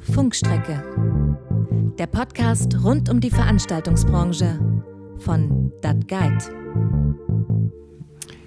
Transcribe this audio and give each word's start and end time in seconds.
Funkstrecke. 0.00 0.82
Der 1.98 2.06
Podcast 2.06 2.84
rund 2.84 3.08
um 3.08 3.20
die 3.20 3.30
Veranstaltungsbranche 3.30 4.58
von 5.18 5.72
Dat 5.80 6.08
Guide. 6.08 6.38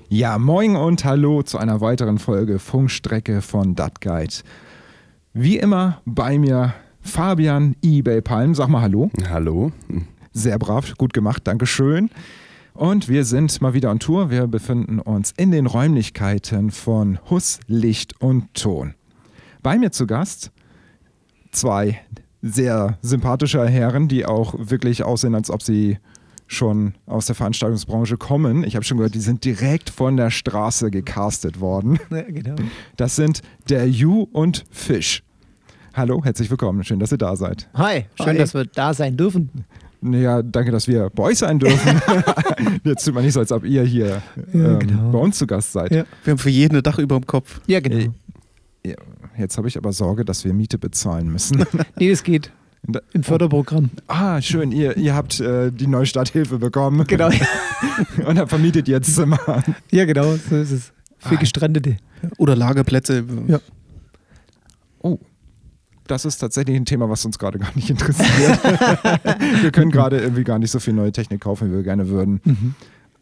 Ja, 0.10 0.38
moin 0.38 0.76
und 0.76 1.04
hallo 1.06 1.44
zu 1.44 1.58
einer 1.58 1.82
weiteren 1.82 2.18
Folge 2.18 2.60
Funkstrecke 2.60 3.42
von 3.42 3.76
Dat 3.76 4.02
Guide. 4.02 4.34
Wie 5.34 5.58
immer 5.58 6.02
bei 6.06 6.38
mir 6.38 6.74
Fabian 7.02 7.76
eBay 7.84 8.22
Palm. 8.22 8.56
Sag 8.56 8.70
mal 8.70 8.82
Hallo. 8.82 9.10
Hallo. 9.30 9.72
Sehr 10.34 10.60
brav, 10.60 10.94
gut 10.98 11.14
gemacht, 11.14 11.48
Dankeschön. 11.48 12.10
Und 12.74 13.10
wir 13.10 13.26
sind 13.26 13.60
mal 13.60 13.74
wieder 13.74 13.90
on 13.90 14.00
Tour. 14.00 14.30
Wir 14.30 14.46
befinden 14.46 15.00
uns 15.00 15.34
in 15.36 15.52
den 15.52 15.66
Räumlichkeiten 15.66 16.70
von 16.70 17.18
Huss, 17.30 17.60
Licht 17.66 18.22
und 18.22 18.54
Ton. 18.54 18.94
Bei 19.64 19.80
mir 19.80 19.92
zu 19.92 20.06
Gast 20.06 20.52
zwei 21.52 22.00
sehr 22.42 22.98
sympathische 23.02 23.68
Herren, 23.68 24.08
die 24.08 24.26
auch 24.26 24.56
wirklich 24.58 25.04
aussehen, 25.04 25.36
als 25.36 25.50
ob 25.50 25.62
sie 25.62 25.98
schon 26.50 26.94
aus 27.06 27.26
der 27.26 27.36
Veranstaltungsbranche 27.36 28.16
kommen. 28.18 28.64
Ich 28.64 28.76
habe 28.76 28.86
schon 28.86 28.98
gehört, 28.98 29.16
die 29.16 29.20
sind 29.20 29.44
direkt 29.44 29.90
von 29.90 30.16
der 30.16 30.30
Straße 30.30 30.92
gecastet 30.92 31.60
worden. 31.60 32.00
Ja, 32.10 32.22
genau. 32.22 32.56
Das 32.96 33.16
sind 33.18 33.42
der 33.70 33.88
Ju 33.90 34.28
und 34.32 34.64
Fisch. 34.72 35.24
Hallo, 35.94 36.24
herzlich 36.24 36.50
willkommen. 36.50 36.84
Schön, 36.84 37.00
dass 37.00 37.12
ihr 37.12 37.18
da 37.18 37.36
seid. 37.36 37.68
Hi, 37.74 38.06
schön, 38.16 38.28
Hi. 38.28 38.38
dass 38.38 38.54
wir 38.54 38.66
da 38.66 38.94
sein 38.94 39.18
dürfen. 39.18 39.50
Ja, 40.04 40.42
danke, 40.44 40.72
dass 40.72 40.88
wir 40.88 41.10
bei 41.10 41.24
euch 41.24 41.40
sein 41.40 41.58
dürfen. 41.60 42.02
Jetzt 42.84 43.04
tut 43.04 43.16
man 43.16 43.24
nicht 43.26 43.34
so, 43.34 43.40
als 43.40 43.52
ob 43.52 43.66
ihr 43.66 43.84
hier 43.84 44.22
Ja, 44.54 44.74
ähm, 44.74 44.80
genau. 44.80 45.12
bei 45.12 45.18
uns 45.20 45.38
zu 45.40 45.48
Gast 45.48 45.74
seid. 45.74 45.92
Ja. 45.92 46.06
Wir 46.24 46.32
haben 46.32 46.38
für 46.38 46.52
jeden 46.52 46.78
ein 46.78 46.84
Dach 46.84 47.00
über 47.00 47.20
dem 47.20 47.26
Kopf. 47.26 47.60
Ja, 47.66 47.80
genau. 47.80 48.14
Jetzt 49.38 49.58
habe 49.58 49.68
ich 49.68 49.78
aber 49.78 49.92
Sorge, 49.94 50.24
dass 50.26 50.46
wir 50.46 50.54
Miete 50.54 50.78
bezahlen 50.78 51.30
müssen. 51.32 51.66
Nee, 52.00 52.10
das 52.10 52.24
geht. 52.24 52.52
Im 53.12 53.24
Förderprogramm. 53.24 53.90
ah, 54.08 54.40
schön, 54.42 54.72
ihr, 54.72 54.96
ihr 54.98 55.14
habt 55.14 55.40
äh, 55.42 55.72
die 55.72 55.88
Neustarthilfe 55.88 56.58
bekommen 56.60 57.06
Genau. 57.08 57.30
und 58.26 58.36
dann 58.38 58.48
vermietet 58.48 58.88
ihr 58.88 59.02
Zimmer. 59.02 59.40
Ja, 59.92 60.06
genau, 60.06 60.36
so 60.36 60.56
ist 60.56 60.72
es. 60.72 60.94
Für 61.18 61.36
Ah. 61.36 61.40
Gestrandete. 61.40 61.98
Oder 62.38 62.56
Lagerplätze. 62.56 63.26
Ja. 63.48 63.60
Oh, 65.00 65.18
das 66.06 66.24
ist 66.24 66.38
tatsächlich 66.38 66.76
ein 66.78 66.86
Thema, 66.86 67.10
was 67.10 67.26
uns 67.26 67.38
gerade 67.40 67.60
gar 67.60 67.76
nicht 67.76 67.90
interessiert. 67.90 68.64
wir 69.62 69.72
können 69.72 69.92
gerade 69.92 70.20
irgendwie 70.20 70.44
gar 70.46 70.60
nicht 70.60 70.72
so 70.72 70.80
viel 70.80 70.94
neue 70.94 71.12
Technik 71.12 71.42
kaufen, 71.42 71.70
wie 71.70 71.76
wir 71.76 71.84
gerne 71.84 72.08
würden. 72.08 72.40
Mhm. 72.46 72.76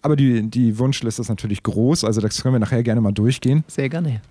Aber 0.04 0.16
die, 0.16 0.48
die 0.48 0.78
Wunschliste 0.78 1.22
ist 1.24 1.30
natürlich 1.30 1.64
groß, 1.64 2.04
also 2.04 2.22
das 2.22 2.44
können 2.44 2.54
wir 2.54 2.60
nachher 2.60 2.84
gerne 2.84 3.02
mal 3.02 3.14
durchgehen. 3.14 3.64
Sehr 3.68 3.90
gerne. 3.90 4.22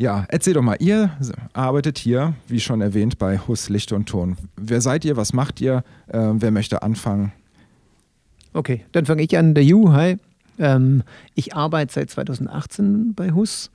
Ja, 0.00 0.24
erzähl 0.28 0.54
doch 0.54 0.62
mal, 0.62 0.78
ihr 0.80 1.10
arbeitet 1.52 1.98
hier, 1.98 2.32
wie 2.48 2.58
schon 2.58 2.80
erwähnt, 2.80 3.18
bei 3.18 3.36
Huss, 3.36 3.68
Licht 3.68 3.92
und 3.92 4.08
Ton. 4.08 4.38
Wer 4.56 4.80
seid 4.80 5.04
ihr, 5.04 5.18
was 5.18 5.34
macht 5.34 5.60
ihr, 5.60 5.84
ähm, 6.10 6.40
wer 6.40 6.50
möchte 6.50 6.82
anfangen? 6.82 7.32
Okay, 8.54 8.86
dann 8.92 9.04
fange 9.04 9.22
ich 9.22 9.36
an. 9.36 9.52
Der 9.52 9.62
Ju, 9.62 9.92
hi. 9.92 10.16
Ähm, 10.58 11.02
ich 11.34 11.54
arbeite 11.54 11.92
seit 11.92 12.08
2018 12.08 13.12
bei 13.12 13.32
Hus, 13.32 13.70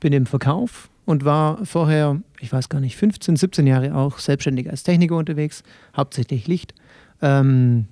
bin 0.00 0.12
im 0.12 0.26
Verkauf 0.26 0.90
und 1.06 1.24
war 1.24 1.64
vorher, 1.64 2.20
ich 2.40 2.52
weiß 2.52 2.68
gar 2.68 2.80
nicht, 2.80 2.98
15, 2.98 3.36
17 3.36 3.66
Jahre 3.66 3.94
auch 3.94 4.18
selbstständig 4.18 4.68
als 4.68 4.82
Techniker 4.82 5.16
unterwegs, 5.16 5.62
hauptsächlich 5.96 6.46
Licht. 6.46 6.74
Ähm, 7.22 7.86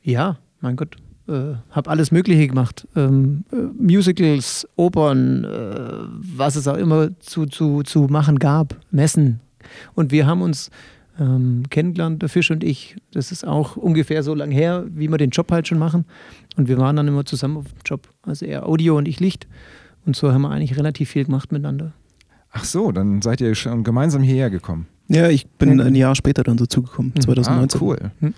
ja, 0.00 0.38
mein 0.60 0.76
Gott, 0.76 0.94
äh, 1.28 1.54
habe 1.70 1.90
alles 1.90 2.10
Mögliche 2.12 2.46
gemacht. 2.48 2.86
Ähm, 2.96 3.44
äh, 3.52 3.56
Musicals, 3.80 4.66
Opern, 4.76 5.44
äh, 5.44 5.78
was 6.36 6.56
es 6.56 6.68
auch 6.68 6.76
immer 6.76 7.18
zu, 7.20 7.46
zu, 7.46 7.82
zu 7.82 8.02
machen 8.02 8.38
gab, 8.38 8.76
Messen. 8.90 9.40
Und 9.94 10.12
wir 10.12 10.26
haben 10.26 10.42
uns 10.42 10.70
ähm, 11.18 11.64
kennengelernt, 11.70 12.22
der 12.22 12.28
Fisch 12.28 12.50
und 12.50 12.62
ich. 12.62 12.96
Das 13.12 13.32
ist 13.32 13.46
auch 13.46 13.76
ungefähr 13.76 14.22
so 14.22 14.34
lang 14.34 14.50
her, 14.50 14.84
wie 14.88 15.08
wir 15.08 15.18
den 15.18 15.30
Job 15.30 15.50
halt 15.50 15.66
schon 15.66 15.78
machen. 15.78 16.04
Und 16.56 16.68
wir 16.68 16.78
waren 16.78 16.96
dann 16.96 17.08
immer 17.08 17.24
zusammen 17.24 17.56
auf 17.58 17.64
dem 17.64 17.80
Job. 17.84 18.08
Also 18.22 18.46
er 18.46 18.66
Audio 18.68 18.96
und 18.96 19.08
ich 19.08 19.18
Licht. 19.20 19.46
Und 20.04 20.14
so 20.14 20.32
haben 20.32 20.42
wir 20.42 20.50
eigentlich 20.50 20.76
relativ 20.76 21.10
viel 21.10 21.24
gemacht 21.24 21.50
miteinander. 21.52 21.92
Ach 22.52 22.64
so, 22.64 22.92
dann 22.92 23.20
seid 23.22 23.40
ihr 23.40 23.54
schon 23.54 23.82
gemeinsam 23.82 24.22
hierher 24.22 24.50
gekommen. 24.50 24.86
Ja, 25.08 25.28
ich 25.28 25.46
bin 25.48 25.80
ein 25.80 25.94
Jahr 25.94 26.14
später 26.14 26.42
dann 26.42 26.56
dazugekommen, 26.56 27.12
Mhm. 27.16 27.20
2019. 27.20 27.80
Ah, 27.80 27.84
cool. 27.84 27.98
Hm. 28.20 28.34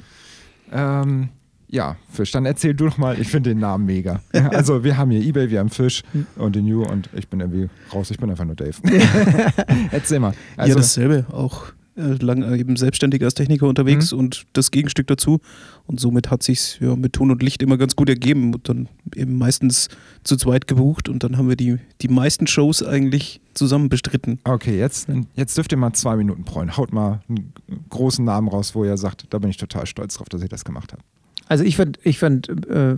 Ähm, 0.72 1.28
ja, 1.68 1.96
Fisch, 2.10 2.30
dann 2.32 2.46
erzähl 2.46 2.74
du 2.74 2.86
doch 2.86 2.98
mal, 2.98 3.20
ich 3.20 3.28
finde 3.28 3.50
den 3.50 3.58
Namen 3.60 3.84
mega. 3.86 4.20
Ja, 4.34 4.48
also 4.52 4.84
wir 4.84 4.96
haben 4.96 5.10
hier 5.10 5.20
Ebay, 5.22 5.50
wir 5.50 5.58
haben 5.60 5.68
Fisch 5.70 6.02
und 6.36 6.56
den 6.56 6.64
New 6.64 6.82
und 6.82 7.08
ich 7.14 7.28
bin 7.28 7.40
irgendwie 7.40 7.68
raus, 7.92 8.10
ich 8.10 8.18
bin 8.18 8.30
einfach 8.30 8.44
nur 8.44 8.56
Dave. 8.56 8.74
erzähl 9.90 10.20
mal. 10.20 10.32
ja, 10.32 10.36
Also, 10.64 10.76
dasselbe. 10.76 11.26
Auch 11.32 11.66
äh, 11.96 12.12
lang 12.24 12.42
äh, 12.42 12.56
eben 12.58 12.76
selbstständig 12.76 13.22
als 13.24 13.34
Techniker 13.34 13.66
unterwegs 13.66 14.12
Mhm. 14.12 14.18
und 14.18 14.46
das 14.52 14.70
Gegenstück 14.70 15.08
dazu. 15.08 15.40
Und 15.86 15.98
somit 16.00 16.30
hat 16.30 16.42
sich 16.42 16.78
ja, 16.80 16.94
mit 16.96 17.12
Ton 17.14 17.30
und 17.30 17.42
Licht 17.42 17.62
immer 17.62 17.76
ganz 17.76 17.96
gut 17.96 18.08
ergeben 18.08 18.54
und 18.54 18.68
dann 18.68 18.88
eben 19.16 19.36
meistens 19.36 19.88
zu 20.22 20.36
zweit 20.36 20.66
gebucht 20.68 21.08
und 21.08 21.24
dann 21.24 21.36
haben 21.36 21.48
wir 21.48 21.56
die, 21.56 21.78
die 22.00 22.08
meisten 22.08 22.46
Shows 22.46 22.82
eigentlich 22.82 23.40
zusammen 23.54 23.88
bestritten. 23.88 24.38
okay, 24.44 24.78
jetzt, 24.78 25.08
jetzt 25.34 25.56
dürft 25.56 25.72
ihr 25.72 25.78
mal 25.78 25.92
zwei 25.92 26.14
Minuten 26.16 26.44
freuen. 26.44 26.76
Haut 26.76 26.92
mal 26.92 27.20
einen 27.28 27.52
großen 27.90 28.24
Namen 28.24 28.48
raus, 28.48 28.74
wo 28.76 28.84
ihr 28.84 28.96
sagt, 28.96 29.26
da 29.30 29.38
bin 29.38 29.50
ich 29.50 29.56
total 29.56 29.84
stolz 29.86 30.14
drauf, 30.14 30.28
dass 30.28 30.40
ihr 30.42 30.48
das 30.48 30.64
gemacht 30.64 30.92
habt. 30.92 31.02
Also 31.48 31.64
ich 31.64 31.76
fand, 31.76 31.98
ich 32.04 32.19
fand 32.19 32.48
äh, 32.69 32.92
äh, 32.92 32.97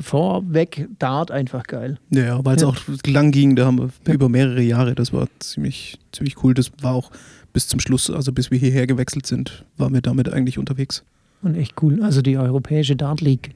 vorweg 0.00 0.88
Dart 0.98 1.30
einfach 1.30 1.64
geil. 1.64 1.98
Ja, 2.10 2.44
weil 2.44 2.56
es 2.56 2.62
Ja. 2.62 2.68
auch 2.68 2.76
lang 3.06 3.30
ging, 3.30 3.54
da 3.56 3.66
haben 3.66 3.78
wir 3.78 3.90
Ja. 4.06 4.14
über 4.14 4.28
mehrere 4.28 4.60
Jahre, 4.62 4.94
das 4.94 5.12
war 5.12 5.28
ziemlich, 5.38 5.98
ziemlich 6.12 6.42
cool. 6.42 6.54
Das 6.54 6.72
war 6.82 6.94
auch 6.94 7.10
bis 7.52 7.68
zum 7.68 7.78
Schluss, 7.80 8.10
also 8.10 8.32
bis 8.32 8.50
wir 8.50 8.58
hierher 8.58 8.86
gewechselt 8.86 9.26
sind, 9.26 9.64
waren 9.76 9.94
wir 9.94 10.00
damit 10.02 10.28
eigentlich 10.32 10.58
unterwegs. 10.58 11.04
Und 11.42 11.56
echt 11.56 11.80
cool. 11.82 12.02
Also 12.02 12.22
die 12.22 12.36
europäische 12.38 12.96
Dart 12.96 13.20
League, 13.20 13.50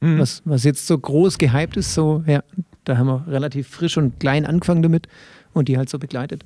Mhm. 0.00 0.18
was, 0.18 0.42
was 0.44 0.64
jetzt 0.64 0.86
so 0.86 0.98
groß 0.98 1.38
gehypt 1.38 1.76
ist, 1.76 1.94
so, 1.94 2.22
ja, 2.26 2.42
da 2.84 2.98
haben 2.98 3.06
wir 3.06 3.26
relativ 3.28 3.68
frisch 3.68 3.96
und 3.96 4.18
klein 4.20 4.44
angefangen 4.44 4.82
damit 4.82 5.06
und 5.54 5.68
die 5.68 5.78
halt 5.78 5.88
so 5.88 5.98
begleitet. 5.98 6.44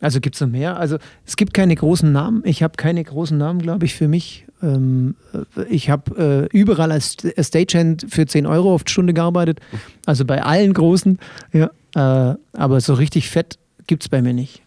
Also 0.00 0.20
gibt 0.20 0.34
es 0.34 0.40
noch 0.40 0.48
mehr. 0.48 0.76
Also 0.78 0.98
es 1.24 1.36
gibt 1.36 1.54
keine 1.54 1.74
großen 1.76 2.10
Namen. 2.10 2.42
Ich 2.44 2.62
habe 2.62 2.74
keine 2.76 3.02
großen 3.04 3.38
Namen, 3.38 3.60
glaube 3.62 3.84
ich, 3.86 3.94
für 3.94 4.08
mich. 4.08 4.44
Ähm, 4.64 5.14
äh, 5.32 5.64
ich 5.68 5.90
habe 5.90 6.48
äh, 6.52 6.56
überall 6.56 6.90
als 6.90 7.16
als 7.36 7.48
Stagehand 7.48 8.06
für 8.08 8.26
10 8.26 8.46
Euro 8.46 8.74
auf 8.74 8.84
die 8.84 8.92
Stunde 8.92 9.12
gearbeitet. 9.12 9.60
Also 10.06 10.24
bei 10.24 10.42
allen 10.42 10.72
großen. 10.72 11.18
Ja. 11.52 11.70
Äh, 11.94 12.36
aber 12.54 12.80
so 12.80 12.94
richtig 12.94 13.28
fett 13.28 13.58
gibt 13.86 14.04
es 14.04 14.08
bei 14.08 14.22
mir 14.22 14.32
nicht. 14.32 14.62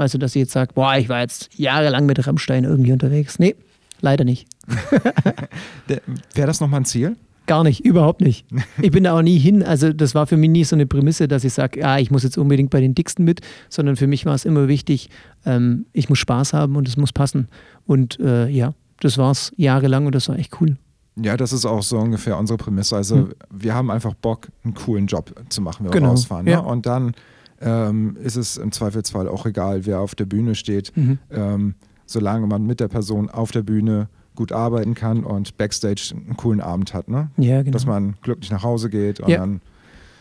Also, 0.00 0.16
dass 0.16 0.34
ich 0.34 0.40
jetzt 0.40 0.52
sage, 0.52 0.72
boah, 0.74 0.96
ich 0.96 1.10
war 1.10 1.20
jetzt 1.20 1.50
jahrelang 1.58 2.06
mit 2.06 2.26
Rammstein 2.26 2.64
irgendwie 2.64 2.92
unterwegs. 2.92 3.38
Nee, 3.38 3.54
leider 4.00 4.24
nicht. 4.24 4.48
Wäre 5.86 6.46
das 6.46 6.60
nochmal 6.60 6.80
ein 6.80 6.84
Ziel? 6.86 7.16
Gar 7.44 7.64
nicht, 7.64 7.84
überhaupt 7.84 8.22
nicht. 8.22 8.46
Ich 8.80 8.92
bin 8.92 9.04
da 9.04 9.12
auch 9.14 9.20
nie 9.20 9.38
hin. 9.38 9.62
Also, 9.62 9.92
das 9.92 10.14
war 10.14 10.26
für 10.26 10.38
mich 10.38 10.48
nie 10.48 10.64
so 10.64 10.74
eine 10.74 10.86
Prämisse, 10.86 11.28
dass 11.28 11.44
ich 11.44 11.52
sage, 11.52 11.80
ja, 11.80 11.98
ich 11.98 12.10
muss 12.10 12.22
jetzt 12.22 12.38
unbedingt 12.38 12.70
bei 12.70 12.80
den 12.80 12.94
Dicksten 12.94 13.26
mit, 13.26 13.42
sondern 13.68 13.96
für 13.96 14.06
mich 14.06 14.24
war 14.24 14.34
es 14.34 14.46
immer 14.46 14.68
wichtig, 14.68 15.10
ähm, 15.44 15.84
ich 15.92 16.08
muss 16.08 16.18
Spaß 16.18 16.54
haben 16.54 16.76
und 16.76 16.88
es 16.88 16.96
muss 16.96 17.12
passen. 17.12 17.48
Und 17.84 18.18
äh, 18.20 18.48
ja, 18.48 18.72
das 19.00 19.18
war 19.18 19.30
es 19.32 19.52
jahrelang 19.56 20.06
und 20.06 20.14
das 20.14 20.28
war 20.28 20.38
echt 20.38 20.60
cool. 20.60 20.76
Ja, 21.16 21.36
das 21.36 21.52
ist 21.52 21.66
auch 21.66 21.82
so 21.82 21.98
ungefähr 21.98 22.38
unsere 22.38 22.56
Prämisse. 22.56 22.96
Also 22.96 23.16
Hm. 23.16 23.34
wir 23.50 23.74
haben 23.74 23.90
einfach 23.90 24.14
Bock, 24.14 24.48
einen 24.64 24.74
coolen 24.74 25.06
Job 25.06 25.34
zu 25.48 25.60
machen, 25.60 25.84
wenn 25.84 25.92
wir 25.92 25.98
Genau, 26.00 26.10
rausfahren. 26.10 26.44
Ne? 26.46 26.52
ja. 26.52 26.58
Und 26.60 26.86
dann 26.86 27.12
ähm, 27.60 28.16
ist 28.22 28.36
es 28.36 28.56
im 28.56 28.72
Zweifelsfall 28.72 29.28
auch 29.28 29.44
egal, 29.44 29.84
wer 29.84 30.00
auf 30.00 30.14
der 30.14 30.24
Bühne 30.24 30.54
steht, 30.54 30.96
Mhm. 30.96 31.18
ähm, 31.30 31.74
solange 32.06 32.46
man 32.46 32.64
mit 32.64 32.80
der 32.80 32.88
Person 32.88 33.28
auf 33.28 33.50
der 33.50 33.62
Bühne 33.62 34.08
gut 34.34 34.52
arbeiten 34.52 34.94
kann 34.94 35.24
und 35.24 35.58
Backstage 35.58 36.14
einen 36.16 36.36
coolen 36.36 36.60
Abend 36.62 36.94
hat. 36.94 37.08
Ne? 37.08 37.30
Ja, 37.36 37.60
genau. 37.62 37.72
Dass 37.72 37.84
man 37.84 38.14
glücklich 38.22 38.50
nach 38.50 38.62
Hause 38.62 38.88
geht 38.88 39.20
und 39.20 39.28
Ja. 39.28 39.38
dann 39.38 39.60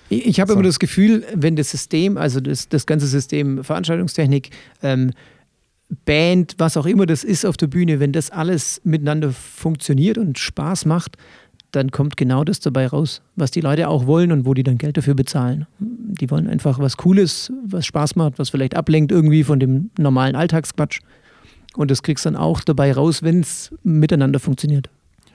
Ich, 0.09 0.25
ich 0.25 0.39
habe 0.41 0.49
So. 0.51 0.55
immer 0.55 0.63
das 0.63 0.79
Gefühl, 0.79 1.23
wenn 1.35 1.55
das 1.55 1.69
System, 1.69 2.17
also 2.17 2.41
das, 2.41 2.67
das 2.67 2.85
ganze 2.87 3.05
System 3.07 3.63
Veranstaltungstechnik, 3.63 4.49
ähm, 4.81 5.11
Band, 6.05 6.55
was 6.57 6.77
auch 6.77 6.85
immer 6.85 7.05
das 7.05 7.23
ist 7.23 7.45
auf 7.45 7.57
der 7.57 7.67
Bühne, 7.67 7.99
wenn 7.99 8.11
das 8.11 8.29
alles 8.29 8.81
miteinander 8.83 9.31
funktioniert 9.31 10.17
und 10.17 10.37
Spaß 10.37 10.85
macht, 10.85 11.17
dann 11.71 11.91
kommt 11.91 12.17
genau 12.17 12.43
das 12.43 12.59
dabei 12.59 12.87
raus, 12.87 13.21
was 13.35 13.51
die 13.51 13.61
Leute 13.61 13.87
auch 13.87 14.05
wollen 14.07 14.31
und 14.31 14.45
wo 14.45 14.53
die 14.53 14.63
dann 14.63 14.77
Geld 14.77 14.97
dafür 14.97 15.13
bezahlen. 15.13 15.67
Die 15.79 16.29
wollen 16.31 16.47
einfach 16.47 16.79
was 16.79 16.97
Cooles, 16.97 17.51
was 17.65 17.85
Spaß 17.85 18.15
macht, 18.15 18.39
was 18.39 18.49
vielleicht 18.49 18.75
ablenkt 18.75 19.11
irgendwie 19.11 19.43
von 19.43 19.59
dem 19.59 19.91
normalen 19.97 20.35
Alltagsquatsch. 20.35 21.01
Und 21.75 21.91
das 21.91 22.01
kriegst 22.01 22.25
dann 22.25 22.35
auch 22.35 22.61
dabei 22.61 22.91
raus, 22.91 23.21
wenn 23.21 23.41
es 23.41 23.71
miteinander 23.83 24.39
funktioniert. 24.39 24.89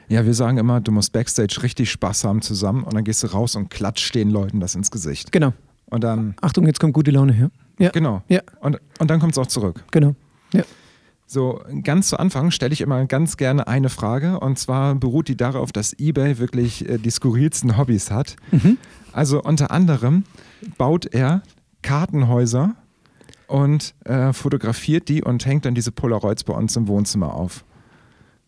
Ja, 0.08 0.26
wir 0.26 0.34
sagen 0.34 0.58
immer, 0.58 0.80
du 0.80 0.92
musst 0.92 1.12
Backstage 1.12 1.62
richtig 1.62 1.90
Spaß 1.90 2.24
haben 2.24 2.42
zusammen 2.42 2.84
und 2.84 2.94
dann 2.94 3.04
gehst 3.04 3.22
du 3.22 3.28
raus 3.28 3.56
und 3.56 3.70
klatscht 3.70 4.14
den 4.14 4.30
Leuten 4.30 4.60
das 4.60 4.74
ins 4.74 4.90
Gesicht. 4.90 5.32
Genau. 5.32 5.52
Und 5.86 6.04
dann, 6.04 6.34
Achtung, 6.40 6.66
jetzt 6.66 6.80
kommt 6.80 6.92
gute 6.92 7.10
Laune 7.10 7.32
her. 7.32 7.50
Ja, 7.78 7.90
genau. 7.90 8.22
Ja. 8.28 8.40
Und, 8.60 8.78
und 8.98 9.10
dann 9.10 9.20
kommt 9.20 9.32
es 9.32 9.38
auch 9.38 9.46
zurück. 9.46 9.84
genau. 9.90 10.14
So, 11.26 11.62
ganz 11.82 12.08
zu 12.08 12.18
Anfang 12.18 12.50
stelle 12.50 12.72
ich 12.72 12.80
immer 12.80 13.06
ganz 13.06 13.36
gerne 13.36 13.66
eine 13.66 13.88
Frage 13.88 14.38
und 14.40 14.58
zwar 14.58 14.94
beruht 14.94 15.28
die 15.28 15.36
darauf, 15.36 15.72
dass 15.72 15.94
eBay 15.98 16.38
wirklich 16.38 16.88
äh, 16.88 16.98
die 16.98 17.10
skurrilsten 17.10 17.76
Hobbys 17.76 18.10
hat. 18.10 18.36
Mhm. 18.52 18.78
Also 19.12 19.42
unter 19.42 19.70
anderem 19.70 20.24
baut 20.76 21.06
er 21.06 21.42
Kartenhäuser 21.82 22.74
und 23.46 23.94
äh, 24.04 24.32
fotografiert 24.32 25.08
die 25.08 25.22
und 25.22 25.44
hängt 25.46 25.64
dann 25.64 25.74
diese 25.74 25.92
Polaroids 25.92 26.44
bei 26.44 26.54
uns 26.54 26.76
im 26.76 26.88
Wohnzimmer 26.88 27.34
auf. 27.34 27.64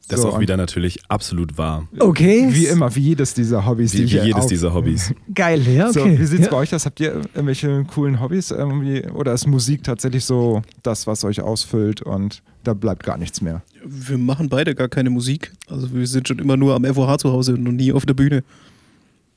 Das 0.08 0.20
So, 0.20 0.28
ist 0.28 0.34
auch 0.34 0.40
wieder 0.40 0.56
natürlich 0.56 1.00
absolut 1.08 1.58
wahr. 1.58 1.88
Okay. 1.98 2.46
Wie 2.50 2.66
immer, 2.66 2.94
wie 2.94 3.00
jedes 3.00 3.34
dieser 3.34 3.66
Hobbys, 3.66 3.90
die 3.90 3.98
Wie, 3.98 4.02
wie 4.04 4.12
wir 4.12 4.24
jedes 4.26 4.42
auf- 4.44 4.46
dieser 4.46 4.72
Hobbys. 4.72 5.12
Geil, 5.34 5.60
ja, 5.66 5.92
So, 5.92 6.02
okay. 6.02 6.16
wie 6.18 6.24
sieht's 6.26 6.44
ja. 6.44 6.50
bei 6.50 6.56
euch 6.58 6.72
aus? 6.74 6.86
Habt 6.86 7.00
ihr 7.00 7.14
irgendwelche 7.34 7.84
coolen 7.92 8.20
Hobbys 8.20 8.52
irgendwie? 8.52 9.02
Oder 9.08 9.32
ist 9.32 9.46
Musik 9.48 9.82
tatsächlich 9.82 10.24
so 10.24 10.62
das, 10.84 11.08
was 11.08 11.24
euch 11.24 11.40
ausfüllt 11.40 12.02
und 12.02 12.42
da 12.62 12.74
bleibt 12.74 13.02
gar 13.02 13.18
nichts 13.18 13.40
mehr? 13.40 13.62
Wir 13.84 14.16
machen 14.18 14.48
beide 14.48 14.76
gar 14.76 14.88
keine 14.88 15.10
Musik. 15.10 15.52
Also 15.68 15.92
wir 15.92 16.06
sind 16.06 16.28
schon 16.28 16.38
immer 16.38 16.56
nur 16.56 16.76
am 16.76 16.84
FOH 16.84 17.18
zu 17.18 17.32
Hause 17.32 17.54
und 17.54 17.64
noch 17.64 17.72
nie 17.72 17.92
auf 17.92 18.06
der 18.06 18.14
Bühne. 18.14 18.44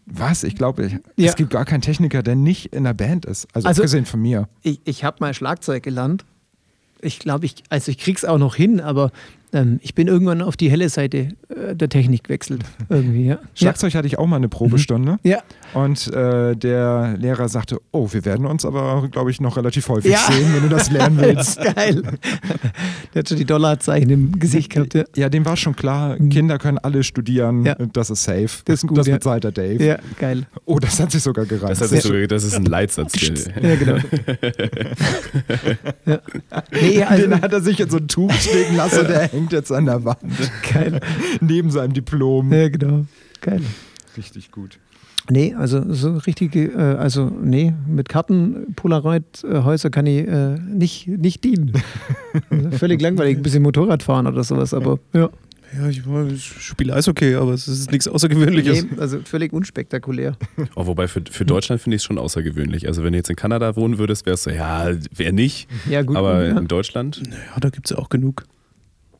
Was? 0.05 0.43
Ich 0.43 0.55
glaube, 0.55 0.85
ich- 0.85 0.93
Ja. 1.17 1.29
es 1.29 1.35
gibt 1.35 1.51
gar 1.51 1.65
keinen 1.65 1.81
Techniker, 1.81 2.23
der 2.23 2.35
nicht 2.35 2.73
in 2.73 2.83
der 2.83 2.93
Band 2.93 3.25
ist. 3.25 3.47
Also, 3.53 3.67
Also- 3.67 3.81
abgesehen 3.81 4.05
von 4.05 4.21
mir. 4.21 4.47
Ich, 4.63 4.79
ich 4.85 5.03
habe 5.03 5.17
mal 5.19 5.33
Schlagzeug 5.33 5.83
gelernt. 5.83 6.25
Ich 7.01 7.19
glaube, 7.19 7.45
ich, 7.45 7.63
also 7.69 7.91
ich 7.91 7.97
krieg's 7.97 8.25
auch 8.25 8.37
noch 8.39 8.55
hin, 8.55 8.81
aber 8.81 9.11
ähm, 9.53 9.79
ich 9.81 9.95
bin 9.95 10.07
irgendwann 10.07 10.41
auf 10.41 10.57
die 10.57 10.69
helle 10.69 10.89
Seite 10.89 11.29
äh, 11.49 11.75
der 11.75 11.89
Technik 11.89 12.25
gewechselt. 12.25 12.61
Irgendwie, 12.89 13.25
ja. 13.25 13.39
Schlagzeug 13.55 13.93
hatte 13.95 14.07
ich 14.07 14.17
auch 14.19 14.27
mal 14.27 14.35
eine 14.37 14.49
Probestunde 14.49 15.17
Ja. 15.23 15.39
und 15.73 16.07
äh, 16.13 16.55
der 16.55 17.15
Lehrer 17.17 17.49
sagte, 17.49 17.79
oh, 17.91 18.07
wir 18.11 18.25
werden 18.25 18.45
uns 18.45 18.65
aber, 18.65 19.07
glaube 19.11 19.31
ich, 19.31 19.41
noch 19.41 19.57
relativ 19.57 19.87
häufig 19.89 20.11
Ja. 20.11 20.19
sehen, 20.31 20.47
wenn 20.53 20.63
du 20.63 20.69
das 20.69 20.91
lernen 20.91 21.17
willst. 21.21 21.59
Geil. 21.61 22.01
Der 23.13 23.19
hat 23.19 23.29
schon 23.29 23.37
die 23.37 23.45
Dollarzeichen 23.45 24.09
im 24.09 24.39
Gesicht 24.39 24.71
gehabt. 24.71 24.93
Ja, 24.93 25.03
Ja, 25.15 25.29
dem 25.29 25.45
war 25.45 25.57
schon 25.57 25.75
klar, 25.75 26.17
Kinder 26.17 26.57
können 26.57 26.77
alle 26.77 27.03
studieren, 27.03 27.59
Mhm. 27.61 27.65
Ja. 27.65 27.75
das 27.93 28.09
ist 28.09 28.23
safe. 28.23 28.49
Das 28.65 28.83
ist 28.83 28.87
gut, 28.87 28.97
das 28.97 29.07
bezahlt 29.09 29.43
der 29.43 29.51
Dave. 29.51 29.83
ja 29.83 29.97
geil. 30.19 30.45
Oh, 30.65 30.79
das 30.79 30.99
hat 30.99 31.11
sich 31.11 31.23
sogar 31.23 31.45
gereicht. 31.45 31.71
Das, 31.71 31.81
hat 31.81 31.89
sich 31.89 32.01
sogar, 32.03 32.27
das 32.27 32.43
ist 32.43 32.55
ein 32.55 32.65
Leitsatz. 32.65 33.13
Ja, 33.61 33.75
genau. 33.75 33.95
ja. 36.05 36.19
Nee, 36.71 37.03
also, 37.03 37.27
Den 37.27 37.41
hat 37.41 37.53
er 37.53 37.61
sich 37.61 37.79
in 37.79 37.89
so 37.89 37.97
ein 37.97 38.07
Tuch 38.07 38.31
stecken 38.33 38.75
lassen 38.75 39.07
der 39.07 39.33
hängt 39.39 39.53
jetzt 39.53 39.71
an 39.71 39.85
der 39.85 40.03
Wand. 40.03 40.19
geil. 40.73 40.99
Neben 41.41 41.71
seinem 41.71 41.93
Diplom. 41.93 42.51
Ja, 42.51 42.69
genau. 42.69 43.05
Geil. 43.41 43.61
Richtig 44.17 44.51
gut. 44.51 44.79
Nee, 45.31 45.53
also 45.53 45.93
so 45.93 46.17
richtige, 46.17 46.71
äh, 46.71 46.95
also 46.97 47.25
nee, 47.25 47.73
mit 47.87 48.09
Karten 48.09 48.73
Polaroid-Häuser 48.75 49.91
kann 49.91 50.07
ich 50.07 50.27
äh, 50.27 50.55
nicht, 50.57 51.07
nicht 51.07 51.43
dienen. 51.43 51.73
Völlig 52.71 52.99
langweilig, 52.99 53.37
ein 53.37 53.43
bisschen 53.43 53.61
Motorrad 53.61 54.01
fahren 54.01 54.25
oder 54.25 54.43
sowas, 54.43 54.73
aber 54.73 54.99
ja. 55.13 55.29
Ja, 55.77 55.87
ich, 55.87 56.01
ich 56.33 56.43
spiele 56.43 56.95
Eishockey, 56.95 57.35
aber 57.35 57.53
es 57.53 57.67
ist 57.67 57.91
nichts 57.91 58.07
Außergewöhnliches. 58.07 58.85
Nee, 58.85 58.99
also 58.99 59.19
völlig 59.23 59.53
unspektakulär. 59.53 60.35
oh, 60.75 60.87
wobei 60.87 61.07
für, 61.07 61.21
für 61.29 61.45
Deutschland 61.45 61.79
finde 61.79 61.95
ich 61.97 62.01
es 62.01 62.05
schon 62.05 62.17
außergewöhnlich. 62.17 62.87
Also 62.87 63.03
wenn 63.03 63.13
du 63.13 63.17
jetzt 63.17 63.29
in 63.29 63.35
Kanada 63.35 63.75
wohnen 63.75 63.99
würdest, 63.99 64.25
wärst 64.25 64.47
du, 64.47 64.49
ja, 64.55 64.89
wer 65.15 65.31
nicht. 65.31 65.69
Ja, 65.87 66.01
gut. 66.01 66.17
Aber 66.17 66.43
ja. 66.43 66.57
in 66.57 66.67
Deutschland, 66.67 67.21
Ja, 67.27 67.59
da 67.59 67.69
gibt 67.69 67.85
es 67.85 67.91
ja 67.91 67.97
auch 67.99 68.09
genug. 68.09 68.45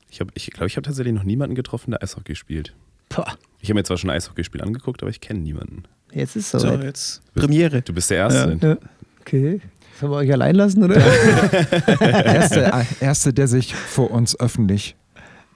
Ich 0.10 0.18
glaube, 0.18 0.32
ich, 0.36 0.50
glaub, 0.52 0.68
ich 0.68 0.76
habe 0.76 0.86
tatsächlich 0.86 1.14
noch 1.14 1.24
niemanden 1.24 1.56
getroffen, 1.56 1.92
der 1.92 2.02
Eishockey 2.04 2.36
spielt. 2.36 2.74
Pah, 3.10 3.36
Ich 3.62 3.70
habe 3.70 3.80
mir 3.80 3.84
zwar 3.84 3.98
schon 3.98 4.10
ein 4.10 4.16
Eishockeyspiel 4.18 4.62
angeguckt, 4.62 5.02
aber 5.02 5.10
ich 5.10 5.20
kenne 5.22 5.40
niemanden. 5.40 5.84
jetzt 6.14 6.36
ist 6.36 6.52
So, 6.52 6.58
es 6.58 6.64
soweit. 6.64 6.84
jetzt 6.84 7.22
Premiere. 7.34 7.82
Du 7.82 7.94
bist 7.94 8.10
der 8.10 8.18
Erste. 8.18 8.58
Ja. 8.62 8.78
Okay. 9.22 9.62
Sollen 10.00 10.12
wir 10.14 10.18
euch 10.18 10.32
allein 10.32 10.56
lassen, 10.56 10.84
oder? 10.84 10.96
Erste, 12.00 12.66
äh, 12.68 12.84
erste, 13.02 13.34
der 13.34 13.48
sich 13.48 13.76
vor 13.76 14.12
uns 14.12 14.40
öffentlich 14.40 14.96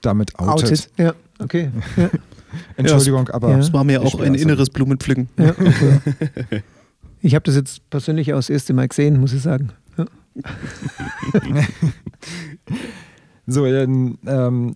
damit 0.01 0.37
outet. 0.37 0.89
Ja, 0.97 1.13
okay. 1.39 1.71
Ja, 1.95 2.09
Entschuldigung, 2.77 3.29
aber 3.29 3.51
Ja. 3.51 3.57
Das 3.57 3.71
war 3.71 3.83
mir 3.83 4.01
auch 4.01 4.15
ein 4.15 4.21
Eishockey. 4.33 4.41
inneres 4.41 4.69
Blumenpflücken. 4.69 5.29
ja, 5.37 5.49
okay. 5.59 6.63
Ich 7.21 7.35
habe 7.35 7.43
das 7.45 7.55
jetzt 7.55 7.89
persönlich 7.89 8.33
auch 8.33 8.37
das 8.37 8.49
erste 8.49 8.73
Mal 8.73 8.87
gesehen, 8.89 9.17
muss 9.19 9.31
ich 9.33 9.41
sagen. 9.41 9.69
Ja. 9.97 10.05
So, 13.47 13.65
ähm, 13.65 14.17
ähm, 14.25 14.75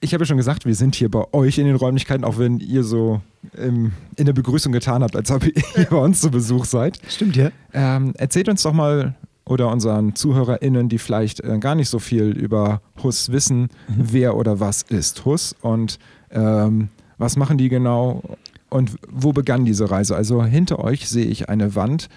ich 0.00 0.14
habe 0.14 0.22
ja 0.22 0.26
schon 0.26 0.36
gesagt, 0.36 0.64
wir 0.64 0.74
sind 0.74 0.94
hier 0.94 1.10
bei 1.10 1.24
euch 1.32 1.58
in 1.58 1.66
den 1.66 1.76
Räumlichkeiten, 1.76 2.24
auch 2.24 2.38
wenn 2.38 2.58
ihr 2.58 2.84
so 2.84 3.20
ähm, 3.56 3.92
in 4.16 4.26
der 4.26 4.32
Begrüßung 4.32 4.72
getan 4.72 5.02
habt, 5.02 5.16
als 5.16 5.30
ob 5.30 5.44
ihr 5.76 5.86
bei 5.90 5.96
uns 5.96 6.20
zu 6.20 6.30
Besuch 6.30 6.64
seid. 6.64 7.00
Stimmt, 7.08 7.36
ja. 7.36 7.50
Ähm, 7.72 8.12
erzählt 8.16 8.48
uns 8.48 8.62
doch 8.62 8.72
mal 8.72 9.14
oder 9.44 9.70
unseren 9.70 10.14
ZuhörerInnen, 10.14 10.88
die 10.88 10.98
vielleicht 10.98 11.40
äh, 11.40 11.58
gar 11.58 11.74
nicht 11.74 11.88
so 11.88 11.98
viel 11.98 12.30
über 12.30 12.80
Hus 13.02 13.32
wissen, 13.32 13.68
wer 13.88 14.36
oder 14.36 14.60
was 14.60 14.82
ist 14.82 15.24
Hus 15.24 15.54
und 15.60 15.98
ähm, 16.30 16.88
was 17.18 17.36
machen 17.36 17.58
die 17.58 17.68
genau 17.68 18.22
und 18.70 18.96
wo 19.10 19.32
begann 19.32 19.64
diese 19.64 19.90
Reise? 19.90 20.16
Also 20.16 20.44
hinter 20.44 20.78
euch 20.78 21.08
sehe 21.08 21.26
ich 21.26 21.48
eine 21.48 21.74
Wand 21.74 22.08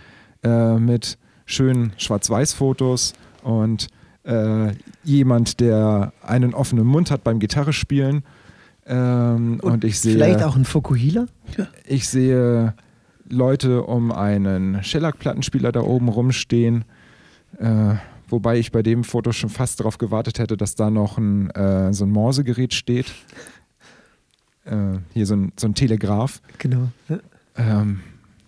äh, 0.43 0.75
mit 0.77 1.17
schönen 1.45 1.93
Schwarz-Weiß-Fotos 1.97 3.13
und 3.43 3.87
äh, 4.25 4.73
jemand, 5.03 5.59
der 5.59 6.13
einen 6.21 6.53
offenen 6.53 6.85
Mund 6.85 7.11
hat 7.11 7.23
beim 7.23 7.39
Gitarre 7.39 7.73
spielen. 7.73 8.23
Ähm, 8.87 9.59
und, 9.61 9.83
ich 9.83 9.99
sehe 9.99 10.13
Vielleicht 10.13 10.43
auch 10.43 10.55
ein 10.55 10.65
Fokuhila? 10.65 11.25
ich 11.87 12.07
sehe 12.07 12.73
Leute 13.27 13.83
um 13.83 14.11
einen 14.11 14.83
Shellac-Plattenspieler 14.83 15.71
da 15.71 15.81
oben 15.81 16.07
rumstehen, 16.09 16.85
äh, 17.59 17.95
wobei 18.29 18.59
ich 18.59 18.71
bei 18.71 18.83
dem 18.83 19.03
Foto 19.03 19.31
schon 19.31 19.49
fast 19.49 19.79
darauf 19.79 19.97
gewartet 19.97 20.37
hätte, 20.39 20.57
dass 20.57 20.75
da 20.75 20.89
noch 20.91 21.17
ein, 21.17 21.49
äh, 21.51 21.91
so 21.93 22.05
ein 22.05 22.11
Morsegerät 22.11 22.73
steht. 22.73 23.07
Äh, 24.65 24.99
hier 25.13 25.25
so 25.25 25.35
ein, 25.35 25.51
so 25.57 25.67
ein 25.67 25.75
Telegraph. 25.75 26.41
Genau. 26.57 26.89
Ja. 27.09 27.19
Ähm, 27.55 28.01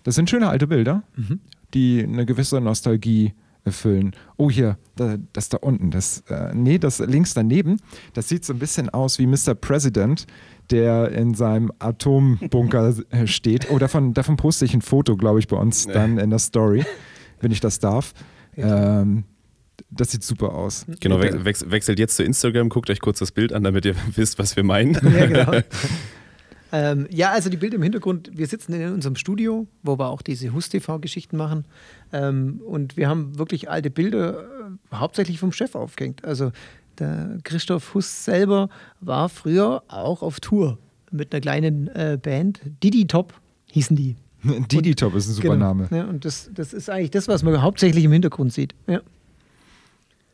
das 0.04 0.14
sind 0.16 0.30
schöne 0.30 0.48
alte 0.48 0.66
Bilder, 0.66 1.02
Mhm. 1.16 1.40
die 1.74 2.02
eine 2.02 2.26
gewisse 2.26 2.60
Nostalgie 2.60 3.34
erfüllen. 3.68 4.12
Oh, 4.36 4.50
hier, 4.50 4.78
da, 4.96 5.16
das 5.32 5.48
da 5.48 5.58
unten, 5.58 5.90
das, 5.90 6.24
äh, 6.28 6.54
nee, 6.54 6.78
das 6.78 6.98
links 6.98 7.34
daneben, 7.34 7.78
das 8.14 8.28
sieht 8.28 8.44
so 8.44 8.52
ein 8.52 8.58
bisschen 8.58 8.90
aus 8.90 9.18
wie 9.18 9.26
Mr. 9.26 9.54
President, 9.54 10.26
der 10.70 11.12
in 11.12 11.34
seinem 11.34 11.72
Atombunker 11.78 12.94
äh, 13.10 13.26
steht. 13.26 13.70
Oh, 13.70 13.78
davon, 13.78 14.14
davon 14.14 14.36
poste 14.36 14.64
ich 14.64 14.74
ein 14.74 14.82
Foto, 14.82 15.16
glaube 15.16 15.38
ich, 15.38 15.48
bei 15.48 15.56
uns 15.56 15.86
dann 15.86 16.18
in 16.18 16.30
der 16.30 16.38
Story, 16.38 16.84
wenn 17.40 17.50
ich 17.50 17.60
das 17.60 17.78
darf. 17.78 18.12
Ähm, 18.56 19.24
das 19.90 20.10
sieht 20.10 20.22
super 20.22 20.54
aus. 20.54 20.84
Genau, 21.00 21.20
wex 21.20 21.70
wechselt 21.70 21.98
jetzt 21.98 22.16
zu 22.16 22.24
Instagram, 22.24 22.68
guckt 22.68 22.90
euch 22.90 23.00
kurz 23.00 23.20
das 23.20 23.32
Bild 23.32 23.52
an, 23.52 23.62
damit 23.62 23.84
ihr 23.84 23.94
wisst, 24.14 24.38
was 24.38 24.56
wir 24.56 24.64
meinen. 24.64 24.94
Ja, 24.94 25.26
genau. 25.26 25.60
Ähm, 26.72 27.06
ja, 27.10 27.30
also 27.30 27.48
die 27.50 27.56
Bilder 27.56 27.76
im 27.76 27.82
Hintergrund, 27.82 28.30
wir 28.34 28.46
sitzen 28.46 28.72
in 28.74 28.92
unserem 28.92 29.16
Studio, 29.16 29.66
wo 29.82 29.98
wir 29.98 30.08
auch 30.08 30.22
diese 30.22 30.52
Hus-TV-Geschichten 30.52 31.36
machen. 31.36 31.64
Ähm, 32.12 32.60
und 32.66 32.96
wir 32.96 33.08
haben 33.08 33.38
wirklich 33.38 33.70
alte 33.70 33.90
Bilder 33.90 34.42
äh, 34.42 34.94
hauptsächlich 34.94 35.38
vom 35.38 35.52
Chef 35.52 35.74
aufgehängt. 35.74 36.24
Also 36.24 36.52
der 36.98 37.38
Christoph 37.44 37.94
Huss 37.94 38.24
selber 38.24 38.68
war 39.00 39.28
früher 39.28 39.82
auch 39.88 40.22
auf 40.22 40.40
Tour 40.40 40.78
mit 41.10 41.32
einer 41.32 41.40
kleinen 41.40 41.88
äh, 41.88 42.18
Band. 42.20 42.60
Didi 42.82 43.06
Top 43.06 43.34
hießen 43.70 43.96
die. 43.96 44.16
Didi 44.70 44.94
Top 44.94 45.14
ist 45.14 45.28
ein 45.28 45.34
super 45.34 45.48
Genau. 45.50 45.66
Name. 45.66 45.88
Ja, 45.90 46.04
und 46.04 46.24
das, 46.24 46.50
das 46.52 46.72
ist 46.72 46.90
eigentlich 46.90 47.10
das, 47.10 47.28
was 47.28 47.42
man 47.42 47.60
hauptsächlich 47.62 48.04
im 48.04 48.12
Hintergrund 48.12 48.52
sieht. 48.52 48.74
Ja. 48.86 49.00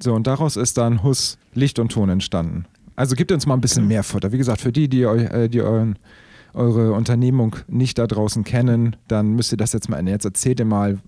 So, 0.01 0.15
und 0.15 0.27
daraus 0.27 0.57
ist 0.57 0.77
dann 0.77 1.03
Hus 1.03 1.39
Licht 1.55 1.79
und 1.79 1.93
Ton 1.93 2.09
entstanden. 2.09 2.67
Also 2.97 3.17
gebt 3.17 3.33
uns 3.33 3.47
mal 3.47 3.55
ein 3.55 3.61
bisschen 3.61 3.87
mehr 3.87 4.03
Futter. 4.03 4.33
Wie 4.33 4.39
gesagt, 4.39 4.61
für 4.61 4.73
die, 4.73 4.89
die, 4.89 5.05
eu, 5.05 5.17
äh, 5.17 5.49
die 5.49 5.63
euren, 5.63 5.99
eure 6.55 6.93
Unternehmung 6.93 7.57
nicht 7.69 7.99
da 7.99 8.07
draußen 8.07 8.45
kennen, 8.45 8.97
dann 9.09 9.33
müsst 9.35 9.53
ihr 9.53 9.59
das 9.59 9.73
jetzt 9.73 9.89
mal 9.89 9.99
ändern. 9.99 10.15
Jetzt 10.15 10.25
erzählt 10.25 10.61
ihr 10.61 10.67
mal, 10.67 10.99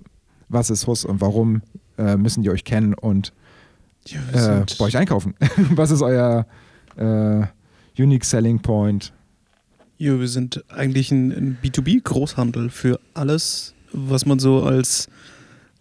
was 0.49 0.71
ist 0.71 0.87
Hus 0.87 1.05
und 1.05 1.21
warum 1.21 1.63
äh, 1.99 2.17
müssen 2.17 2.43
die 2.43 2.51
euch 2.51 2.65
kennen 2.65 2.95
und 2.95 3.33
Ja, 4.07 4.21
äh, 4.61 4.67
bei 4.79 4.85
euch 4.85 4.97
einkaufen. 4.97 5.35
was 5.71 5.91
ist 5.91 6.03
euer 6.03 6.47
äh, 6.97 7.43
Unique 7.99 8.25
Selling 8.25 8.61
Point? 8.61 9.13
Ja, 9.99 10.19
wir 10.21 10.29
sind 10.29 10.63
eigentlich 10.69 11.11
ein, 11.11 11.33
ein 11.33 11.59
B2B-Großhandel 11.63 12.69
für 12.69 13.01
alles, 13.15 13.75
was 13.93 14.27
man 14.27 14.39
so 14.39 14.63
als, 14.63 15.09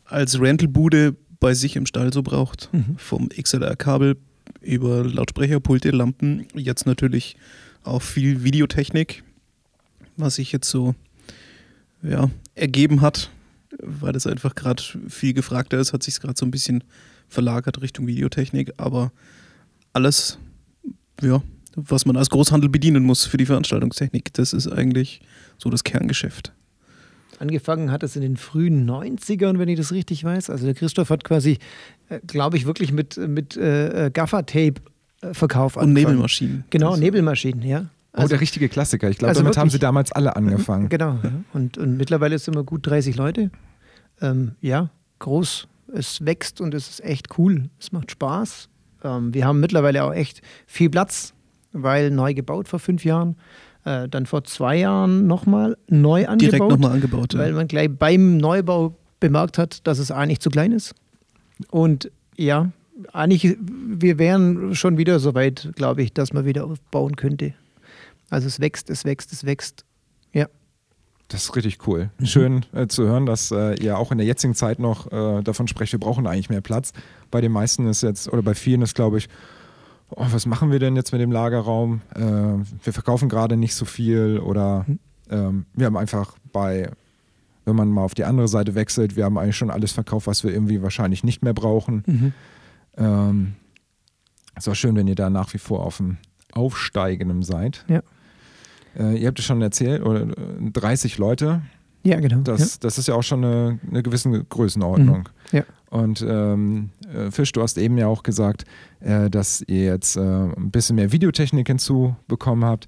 als 0.05 0.39
Rentalbude 0.39 1.15
bei 1.39 1.53
sich 1.53 1.75
im 1.75 1.85
Stall 1.85 2.13
so 2.13 2.23
braucht. 2.23 2.69
Mhm. 2.71 2.95
Vom 2.97 3.29
XLR-Kabel 3.29 4.17
über 4.61 5.03
Lautsprecher, 5.03 5.59
Pulte, 5.59 5.91
Lampen, 5.91 6.47
jetzt 6.53 6.85
natürlich 6.85 7.35
auch 7.83 8.01
viel 8.01 8.43
Videotechnik, 8.43 9.23
was 10.17 10.35
sich 10.35 10.51
jetzt 10.51 10.69
so 10.69 10.95
ja, 12.01 12.29
ergeben 12.55 13.01
hat, 13.01 13.29
weil 13.81 14.13
das 14.13 14.27
einfach 14.27 14.55
gerade 14.55 14.81
viel 15.09 15.33
gefragter 15.33 15.79
ist, 15.79 15.93
hat 15.93 16.03
sich 16.03 16.19
gerade 16.19 16.35
so 16.37 16.45
ein 16.45 16.51
bisschen 16.51 16.83
verlagert 17.27 17.81
Richtung 17.81 18.07
Videotechnik, 18.07 18.73
aber 18.77 19.11
alles, 19.93 20.37
ja, 21.21 21.41
was 21.75 22.05
man 22.05 22.15
als 22.15 22.29
Großhandel 22.29 22.69
bedienen 22.69 23.03
muss 23.03 23.25
für 23.25 23.37
die 23.37 23.45
Veranstaltungstechnik, 23.45 24.33
das 24.33 24.53
ist 24.53 24.67
eigentlich 24.67 25.21
so 25.57 25.69
das 25.69 25.83
Kerngeschäft. 25.83 26.53
Angefangen 27.39 27.91
hat 27.91 28.01
es 28.03 28.15
in 28.15 28.21
den 28.21 28.37
frühen 28.37 28.89
90ern, 28.89 29.59
wenn 29.59 29.67
ich 29.67 29.75
das 29.77 29.91
richtig 29.91 30.23
weiß. 30.23 30.49
Also 30.49 30.65
der 30.65 30.73
Christoph 30.73 31.09
hat 31.09 31.25
quasi, 31.25 31.57
äh, 32.07 32.21
glaube 32.25 32.55
ich, 32.55 32.65
wirklich 32.65 32.93
mit, 32.93 33.17
mit 33.17 33.57
äh, 33.57 34.09
Gaffer-Tape-Verkauf 34.13 35.75
Und 35.75 35.91
Nebelmaschinen. 35.91 36.63
Genau, 36.69 36.91
Das- 36.91 36.99
Nebelmaschinen, 36.99 37.63
ja. 37.63 37.87
Oh, 38.17 38.27
der 38.27 38.41
richtige 38.41 38.69
Klassiker. 38.69 39.09
Ich 39.09 39.17
glaube, 39.17 39.29
also 39.29 39.41
damit 39.41 39.57
haben 39.57 39.63
wirklich- 39.63 39.73
sie 39.73 39.79
damals 39.79 40.11
alle 40.11 40.35
angefangen. 40.35 40.89
Genau. 40.89 41.19
Ja. 41.23 41.31
Und, 41.53 41.77
und 41.77 41.97
mittlerweile 41.97 42.37
sind 42.39 42.55
wir 42.55 42.63
gut 42.63 42.85
30 42.87 43.15
Leute. 43.15 43.51
Ähm, 44.21 44.51
ja, 44.61 44.89
groß, 45.19 45.67
es 45.93 46.23
wächst 46.25 46.61
und 46.61 46.73
es 46.73 46.89
ist 46.89 47.03
echt 47.03 47.37
cool. 47.37 47.69
Es 47.79 47.91
macht 47.91 48.11
Spaß. 48.11 48.69
Ähm, 49.03 49.33
wir 49.33 49.45
haben 49.45 49.59
mittlerweile 49.59 50.03
auch 50.03 50.13
echt 50.13 50.41
viel 50.65 50.89
Platz, 50.89 51.33
weil 51.73 52.11
neu 52.11 52.33
gebaut 52.33 52.67
vor 52.67 52.79
fünf 52.79 53.03
Jahren. 53.05 53.35
Äh, 53.83 54.09
dann 54.09 54.25
vor 54.25 54.43
zwei 54.43 54.77
Jahren 54.77 55.27
nochmal 55.27 55.77
neu 55.87 56.25
angebaut. 56.27 56.41
Direkt 56.41 56.69
nochmal 56.69 56.91
angebaut. 56.93 57.33
Ja. 57.33 57.39
Weil 57.39 57.53
man 57.53 57.67
gleich 57.67 57.89
beim 57.91 58.37
Neubau 58.37 58.95
bemerkt 59.19 59.57
hat, 59.57 59.85
dass 59.85 59.99
es 59.99 60.11
eigentlich 60.11 60.39
zu 60.39 60.49
klein 60.49 60.71
ist. 60.71 60.95
Und 61.69 62.11
ja, 62.35 62.71
eigentlich, 63.13 63.57
wir 63.59 64.17
wären 64.17 64.73
schon 64.75 64.97
wieder 64.97 65.19
so 65.19 65.35
weit, 65.35 65.71
glaube 65.75 66.01
ich, 66.01 66.13
dass 66.13 66.33
man 66.33 66.45
wieder 66.45 66.65
aufbauen 66.65 67.15
könnte. 67.15 67.53
Also 68.29 68.47
es 68.47 68.59
wächst, 68.59 68.89
es 68.89 69.05
wächst, 69.05 69.31
es 69.33 69.45
wächst. 69.45 69.85
Ja. 70.33 70.47
Das 71.27 71.43
ist 71.43 71.55
richtig 71.55 71.87
cool. 71.87 72.11
Schön 72.23 72.65
äh, 72.73 72.87
zu 72.87 73.03
hören, 73.03 73.25
dass 73.25 73.51
äh, 73.51 73.75
ihr 73.81 73.97
auch 73.97 74.11
in 74.11 74.17
der 74.17 74.27
jetzigen 74.27 74.53
Zeit 74.53 74.79
noch 74.79 75.11
äh, 75.11 75.41
davon 75.41 75.67
sprecht, 75.67 75.91
wir 75.91 75.99
brauchen 75.99 76.27
eigentlich 76.27 76.49
mehr 76.49 76.61
Platz. 76.61 76.93
Bei 77.31 77.41
den 77.41 77.51
meisten 77.51 77.87
ist 77.87 78.03
jetzt, 78.03 78.31
oder 78.31 78.41
bei 78.41 78.53
vielen 78.53 78.81
ist, 78.81 78.95
glaube 78.95 79.17
ich, 79.17 79.27
oh, 80.09 80.25
was 80.29 80.45
machen 80.45 80.71
wir 80.71 80.79
denn 80.79 80.95
jetzt 80.95 81.11
mit 81.11 81.21
dem 81.21 81.31
Lagerraum? 81.31 82.01
Äh, 82.13 82.21
wir 82.21 82.93
verkaufen 82.93 83.29
gerade 83.29 83.57
nicht 83.57 83.75
so 83.75 83.85
viel 83.85 84.39
oder 84.39 84.85
ähm, 85.29 85.65
wir 85.73 85.87
haben 85.87 85.97
einfach 85.97 86.37
bei, 86.51 86.91
wenn 87.65 87.75
man 87.75 87.89
mal 87.89 88.03
auf 88.03 88.13
die 88.13 88.23
andere 88.23 88.47
Seite 88.47 88.75
wechselt, 88.75 89.15
wir 89.15 89.25
haben 89.25 89.37
eigentlich 89.37 89.57
schon 89.57 89.71
alles 89.71 89.91
verkauft, 89.91 90.27
was 90.27 90.43
wir 90.43 90.51
irgendwie 90.51 90.81
wahrscheinlich 90.81 91.23
nicht 91.23 91.43
mehr 91.43 91.53
brauchen. 91.53 92.03
Mhm. 92.05 92.33
Ähm, 92.97 93.55
ist 94.55 94.69
auch 94.69 94.75
schön, 94.75 94.95
wenn 94.95 95.07
ihr 95.07 95.15
da 95.15 95.29
nach 95.29 95.53
wie 95.53 95.57
vor 95.57 95.83
auf 95.83 95.97
dem 95.97 96.17
Aufsteigenden 96.53 97.43
seid. 97.43 97.83
Ja. 97.87 98.01
Äh, 98.97 99.17
ihr 99.17 99.27
habt 99.27 99.39
es 99.39 99.45
schon 99.45 99.61
erzählt, 99.61 100.03
oder 100.03 100.21
äh, 100.21 100.71
30 100.71 101.17
Leute, 101.17 101.61
Ja, 102.03 102.19
genau. 102.19 102.41
das, 102.41 102.79
das 102.79 102.97
ist 102.97 103.07
ja 103.07 103.15
auch 103.15 103.23
schon 103.23 103.43
eine, 103.43 103.79
eine 103.89 104.03
gewisse 104.03 104.43
Größenordnung. 104.43 105.29
Mhm. 105.51 105.57
Ja. 105.57 105.63
Und 105.89 106.25
ähm, 106.27 106.89
äh, 107.13 107.31
Fisch, 107.31 107.51
du 107.51 107.61
hast 107.61 107.77
eben 107.77 107.97
ja 107.97 108.07
auch 108.07 108.23
gesagt, 108.23 108.65
äh, 108.99 109.29
dass 109.29 109.63
ihr 109.67 109.85
jetzt 109.85 110.17
äh, 110.17 110.21
ein 110.21 110.71
bisschen 110.71 110.95
mehr 110.97 111.11
Videotechnik 111.11 111.67
hinzubekommen 111.67 112.65
habt. 112.65 112.87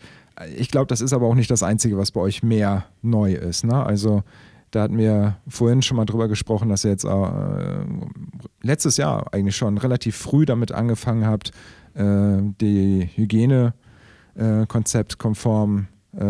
Ich 0.55 0.69
glaube, 0.69 0.87
das 0.87 1.01
ist 1.01 1.13
aber 1.13 1.25
auch 1.27 1.35
nicht 1.35 1.49
das 1.49 1.63
Einzige, 1.63 1.97
was 1.97 2.11
bei 2.11 2.19
euch 2.19 2.43
mehr 2.43 2.85
neu 3.01 3.33
ist. 3.33 3.63
Ne? 3.63 3.83
Also 3.83 4.23
da 4.71 4.81
hatten 4.83 4.97
wir 4.97 5.37
vorhin 5.47 5.81
schon 5.81 5.97
mal 5.97 6.05
drüber 6.05 6.27
gesprochen, 6.27 6.69
dass 6.69 6.83
ihr 6.83 6.91
jetzt 6.91 7.05
äh, 7.05 7.85
letztes 8.61 8.97
Jahr 8.97 9.33
eigentlich 9.33 9.55
schon 9.55 9.77
relativ 9.77 10.17
früh 10.17 10.45
damit 10.45 10.73
angefangen 10.73 11.25
habt, 11.25 11.51
äh, 11.93 12.37
die 12.61 13.09
Hygienekonzept 13.15 15.17
konform 15.17 15.79
äh, 15.79 15.83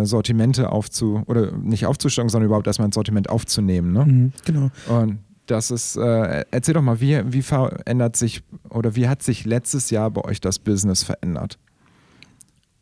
Sortimente 0.06 0.72
aufzu 0.72 1.24
oder 1.28 1.52
nicht 1.52 1.86
aufzustocken, 1.86 2.30
sondern 2.30 2.48
überhaupt 2.48 2.68
erstmal 2.68 2.88
ein 2.90 2.94
Sortiment 2.94 3.30
aufzunehmen. 3.30 3.94
Ne? 3.94 4.06
Mhm. 4.06 4.32
Genau. 4.46 4.70
Und 4.88 5.20
das 5.46 5.72
ist, 5.72 5.96
äh, 5.96 6.44
erzähl 6.52 6.74
doch 6.74 6.82
mal, 6.82 7.00
wie, 7.00 7.22
wie 7.32 7.42
verändert 7.42 8.16
sich 8.18 8.44
oder 8.70 8.96
wie 8.96 9.08
hat 9.08 9.24
sich 9.24 9.46
letztes 9.46 9.90
Jahr 9.90 10.12
bei 10.12 10.26
euch 10.26 10.42
das 10.42 10.60
Business 10.60 11.04
verändert? 11.04 11.58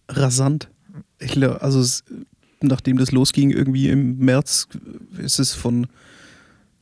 rasant. 0.09 0.69
Ich, 1.19 1.41
also 1.43 1.79
es, 1.79 2.03
nachdem 2.61 2.97
das 2.97 3.11
losging, 3.11 3.51
irgendwie 3.51 3.89
im 3.89 4.17
März, 4.17 4.67
ist 5.17 5.39
es 5.39 5.53
von, 5.53 5.87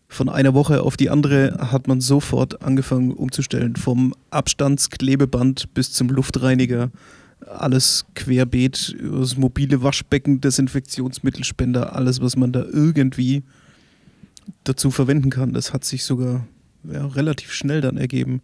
von 0.07 0.29
einer 0.29 0.53
Woche 0.53 0.81
auf 0.81 0.97
die 0.97 1.09
andere, 1.09 1.57
hat 1.71 1.87
man 1.87 2.01
sofort 2.01 2.61
angefangen 2.61 3.11
umzustellen. 3.11 3.75
Vom 3.75 4.13
Abstandsklebeband 4.29 5.73
bis 5.73 5.91
zum 5.93 6.09
Luftreiniger. 6.09 6.91
Alles 7.47 8.05
querbeet, 8.15 8.95
das 9.01 9.37
mobile 9.37 9.83
Waschbecken, 9.83 10.41
Desinfektionsmittelspender, 10.41 11.95
alles, 11.95 12.21
was 12.21 12.35
man 12.35 12.51
da 12.51 12.63
irgendwie 12.63 13.43
dazu 14.63 14.91
verwenden 14.91 15.29
kann. 15.29 15.53
Das 15.53 15.73
hat 15.73 15.83
sich 15.83 16.03
sogar 16.03 16.45
ja, 16.83 17.05
relativ 17.05 17.51
schnell 17.53 17.81
dann 17.81 17.97
ergeben. 17.97 18.41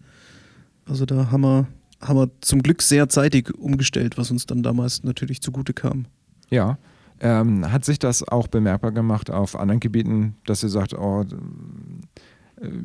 Also 0.86 1.06
da 1.06 1.32
haben 1.32 1.42
wir, 1.42 1.68
haben 2.02 2.18
wir 2.18 2.32
zum 2.42 2.64
Glück 2.64 2.82
sehr 2.82 3.10
zeitig 3.10 3.54
umgestellt, 3.58 4.18
was 4.18 4.32
uns 4.32 4.46
dann 4.46 4.64
damals 4.64 5.04
natürlich 5.04 5.42
zugute 5.42 5.74
kam. 5.74 6.06
Ja. 6.50 6.78
Ähm, 7.22 7.70
hat 7.70 7.84
sich 7.84 8.00
das 8.00 8.26
auch 8.26 8.48
bemerkbar 8.48 8.94
gemacht 8.94 9.30
auf 9.30 9.60
anderen 9.60 9.82
Gebieten, 9.82 10.38
dass 10.46 10.64
ihr 10.64 10.70
sagt, 10.70 10.94
oh, 10.94 11.26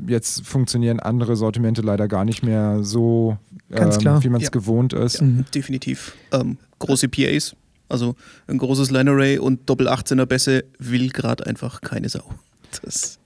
jetzt 0.06 0.46
funktionieren 0.46 1.00
andere 1.00 1.36
Sortimente 1.36 1.82
leider 1.82 2.08
gar 2.08 2.24
nicht 2.24 2.42
mehr 2.42 2.82
so, 2.82 3.38
Ganz 3.70 3.96
ähm, 3.96 4.00
klar. 4.00 4.24
wie 4.24 4.28
man 4.28 4.40
es 4.40 4.46
Ja. 4.46 4.50
gewohnt 4.50 4.92
ist? 4.92 5.20
Mhm. 5.22 5.44
Definitiv. 5.54 6.14
Ähm, 6.32 6.58
große 6.78 7.08
PAs, 7.08 7.56
also 7.88 8.14
ein 8.46 8.58
großes 8.58 8.90
Line 8.90 9.10
Array 9.10 9.38
und 9.38 9.68
Doppel 9.68 9.88
18er 9.88 10.26
Bässe 10.26 10.64
will 10.78 11.10
gerade 11.10 11.46
einfach 11.46 11.80
keine 11.80 12.08
Sau. 12.08 12.24
Das, 12.82 13.18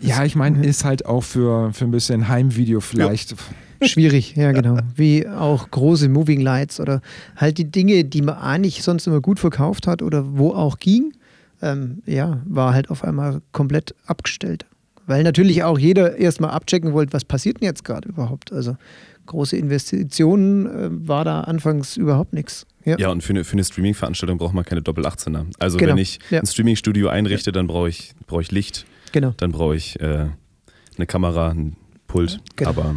Ja, 0.00 0.24
ich 0.24 0.36
meine, 0.36 0.64
ist 0.66 0.84
halt 0.84 1.06
auch 1.06 1.22
für, 1.22 1.72
für 1.72 1.84
ein 1.86 1.90
bisschen 1.90 2.28
Heimvideo 2.28 2.80
vielleicht. 2.80 3.34
Schwierig, 3.82 4.34
ja, 4.36 4.52
genau. 4.52 4.78
Wie 4.94 5.28
auch 5.28 5.70
große 5.70 6.08
Moving 6.08 6.40
Lights 6.40 6.80
oder 6.80 7.02
halt 7.36 7.58
die 7.58 7.70
Dinge, 7.70 8.04
die 8.04 8.22
man 8.22 8.36
eigentlich 8.36 8.82
sonst 8.82 9.06
immer 9.06 9.20
gut 9.20 9.38
verkauft 9.38 9.86
hat 9.86 10.00
oder 10.02 10.36
wo 10.38 10.52
auch 10.52 10.78
ging, 10.78 11.12
ähm, 11.62 12.02
ja, 12.06 12.40
war 12.46 12.72
halt 12.74 12.90
auf 12.90 13.04
einmal 13.04 13.40
komplett 13.52 13.94
abgestellt. 14.06 14.64
Weil 15.06 15.22
natürlich 15.22 15.62
auch 15.62 15.78
jeder 15.78 16.16
erstmal 16.16 16.50
abchecken 16.50 16.92
wollte, 16.92 17.12
was 17.12 17.24
passiert 17.24 17.60
denn 17.60 17.66
jetzt 17.66 17.84
gerade 17.84 18.08
überhaupt. 18.08 18.52
Also 18.52 18.76
große 19.26 19.56
Investitionen 19.56 20.66
äh, 20.66 21.08
war 21.08 21.24
da 21.24 21.42
anfangs 21.42 21.96
überhaupt 21.96 22.32
nichts. 22.32 22.66
Ja. 22.84 22.96
Ja, 22.98 23.08
und 23.10 23.22
für 23.22 23.30
eine, 23.30 23.44
für 23.44 23.54
eine 23.54 23.64
Streaming-Veranstaltung 23.64 24.38
braucht 24.38 24.54
man 24.54 24.64
keine 24.64 24.82
Doppel-18er. 24.82 25.46
Also 25.58 25.78
Genau, 25.78 25.92
wenn 25.92 25.98
ich 25.98 26.18
ja. 26.30 26.40
ein 26.40 26.46
Streaming-Studio 26.46 27.08
einrichte, 27.08 27.50
dann 27.52 27.66
brauche 27.66 27.88
ich, 27.88 28.12
brauche 28.26 28.42
ich 28.42 28.52
Licht, 28.52 28.86
Genau. 29.12 29.32
dann 29.36 29.52
brauche 29.52 29.74
ich 29.76 29.98
äh, 30.00 30.26
eine 30.96 31.06
Kamera, 31.06 31.50
ein 31.50 31.76
Pult. 32.06 32.40
Genau. 32.54 32.70
Aber 32.70 32.94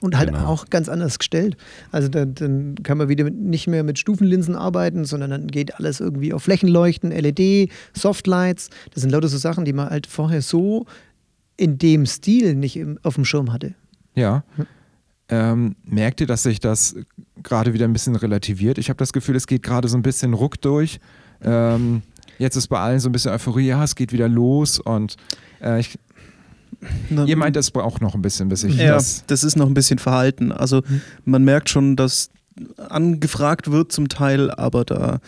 Und 0.00 0.18
halt 0.18 0.28
Genau. 0.32 0.46
auch 0.46 0.68
ganz 0.68 0.88
anders 0.90 1.18
gestellt. 1.18 1.56
Also 1.90 2.08
dann, 2.08 2.34
dann 2.34 2.74
kann 2.82 2.98
man 2.98 3.08
wieder 3.08 3.24
mit, 3.24 3.34
nicht 3.36 3.66
mehr 3.66 3.82
mit 3.84 3.98
Stufenlinsen 3.98 4.54
arbeiten, 4.56 5.06
sondern 5.06 5.30
dann 5.30 5.46
geht 5.46 5.74
alles 5.76 6.00
irgendwie 6.00 6.34
auf 6.34 6.42
Flächenleuchten, 6.42 7.10
LED, 7.10 7.70
Softlights. 7.94 8.68
Das 8.92 9.00
sind 9.02 9.10
lauter 9.10 9.28
so 9.28 9.38
Sachen, 9.38 9.64
die 9.64 9.72
man 9.72 9.88
halt 9.88 10.06
vorher 10.06 10.42
so 10.42 10.84
in 11.56 11.78
dem 11.78 12.06
Stil 12.06 12.54
nicht 12.54 12.76
im, 12.76 12.98
auf 13.02 13.14
dem 13.14 13.24
Schirm 13.24 13.52
hatte. 13.52 13.74
Ja. 14.14 14.44
Ähm, 15.28 15.76
merkt 15.84 16.20
ihr, 16.20 16.26
dass 16.26 16.42
sich 16.42 16.60
das 16.60 16.96
gerade 17.42 17.72
wieder 17.72 17.84
ein 17.86 17.92
bisschen 17.92 18.16
relativiert? 18.16 18.78
Ich 18.78 18.88
habe 18.88 18.98
das 18.98 19.12
Gefühl, 19.12 19.36
es 19.36 19.46
geht 19.46 19.62
gerade 19.62 19.88
so 19.88 19.96
ein 19.96 20.02
bisschen 20.02 20.34
ruck 20.34 20.60
durch. 20.60 21.00
Ähm, 21.42 22.02
jetzt 22.38 22.56
ist 22.56 22.68
bei 22.68 22.78
allen 22.78 23.00
so 23.00 23.08
ein 23.08 23.12
bisschen 23.12 23.32
Euphorie, 23.32 23.68
ja, 23.68 23.82
es 23.82 23.94
geht 23.94 24.12
wieder 24.12 24.28
los 24.28 24.78
und 24.78 25.16
äh, 25.60 25.80
ich, 25.80 25.98
Na, 27.08 27.24
ihr 27.24 27.36
meint, 27.36 27.56
es 27.56 27.70
braucht 27.70 28.02
noch 28.02 28.14
ein 28.14 28.22
bisschen, 28.22 28.48
bis 28.48 28.64
ich 28.64 28.76
ja, 28.76 28.94
das. 28.94 29.24
das 29.26 29.44
ist 29.44 29.56
noch 29.56 29.66
ein 29.66 29.74
bisschen 29.74 29.98
verhalten. 29.98 30.52
Also 30.52 30.82
man 31.24 31.44
merkt 31.44 31.70
schon, 31.70 31.96
dass 31.96 32.30
angefragt 32.88 33.70
wird 33.70 33.92
zum 33.92 34.08
Teil, 34.08 34.50
aber 34.50 34.84
da 34.84 35.20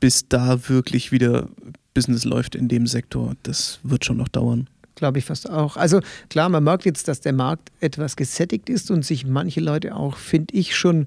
bis 0.00 0.28
da 0.28 0.68
wirklich 0.68 1.12
wieder 1.12 1.48
Business 1.94 2.24
läuft 2.24 2.54
in 2.56 2.68
dem 2.68 2.86
Sektor, 2.86 3.34
das 3.42 3.78
wird 3.84 4.04
schon 4.04 4.18
noch 4.18 4.28
dauern. 4.28 4.68
Glaube 4.94 5.18
ich 5.18 5.24
fast 5.24 5.50
auch. 5.50 5.76
Also 5.76 6.00
klar, 6.28 6.48
man 6.48 6.62
merkt 6.62 6.84
jetzt, 6.84 7.08
dass 7.08 7.20
der 7.20 7.32
Markt 7.32 7.72
etwas 7.80 8.16
gesättigt 8.16 8.68
ist 8.68 8.90
und 8.90 9.04
sich 9.04 9.26
manche 9.26 9.60
Leute 9.60 9.96
auch, 9.96 10.16
finde 10.16 10.54
ich, 10.54 10.76
schon 10.76 11.06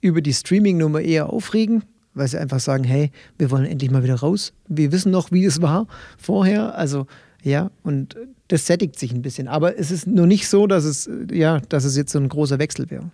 über 0.00 0.20
die 0.20 0.32
Streaming-Nummer 0.32 1.00
eher 1.00 1.30
aufregen, 1.30 1.84
weil 2.14 2.26
sie 2.26 2.38
einfach 2.38 2.60
sagen, 2.60 2.84
hey, 2.84 3.12
wir 3.38 3.50
wollen 3.50 3.66
endlich 3.66 3.90
mal 3.90 4.02
wieder 4.02 4.16
raus. 4.16 4.52
Wir 4.68 4.90
wissen 4.92 5.12
noch, 5.12 5.30
wie 5.30 5.44
es 5.44 5.62
war 5.62 5.86
vorher. 6.18 6.74
Also 6.76 7.06
ja, 7.42 7.70
und 7.82 8.16
das 8.48 8.66
sättigt 8.66 8.98
sich 8.98 9.12
ein 9.12 9.22
bisschen. 9.22 9.48
Aber 9.48 9.78
es 9.78 9.90
ist 9.90 10.06
nur 10.06 10.26
nicht 10.26 10.48
so, 10.48 10.66
dass 10.66 10.84
es, 10.84 11.08
ja, 11.32 11.60
dass 11.68 11.84
es 11.84 11.96
jetzt 11.96 12.12
so 12.12 12.18
ein 12.18 12.28
großer 12.28 12.58
Wechsel 12.58 12.90
wäre. 12.90 13.10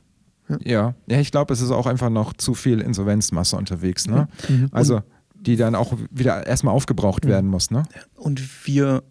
Ja, 0.64 0.94
ja 1.06 1.20
ich 1.20 1.30
glaube, 1.30 1.52
es 1.52 1.60
ist 1.60 1.70
auch 1.70 1.86
einfach 1.86 2.10
noch 2.10 2.32
zu 2.32 2.54
viel 2.54 2.80
Insolvenzmasse 2.80 3.56
unterwegs. 3.56 4.06
Ne? 4.06 4.28
Mhm. 4.48 4.68
Also, 4.72 5.02
die 5.34 5.56
dann 5.56 5.74
auch 5.74 5.94
wieder 6.10 6.46
erstmal 6.46 6.74
aufgebraucht 6.74 7.26
werden 7.26 7.48
muss. 7.48 7.70
Ne? 7.70 7.84
Und 8.16 8.66
wir, 8.66 9.02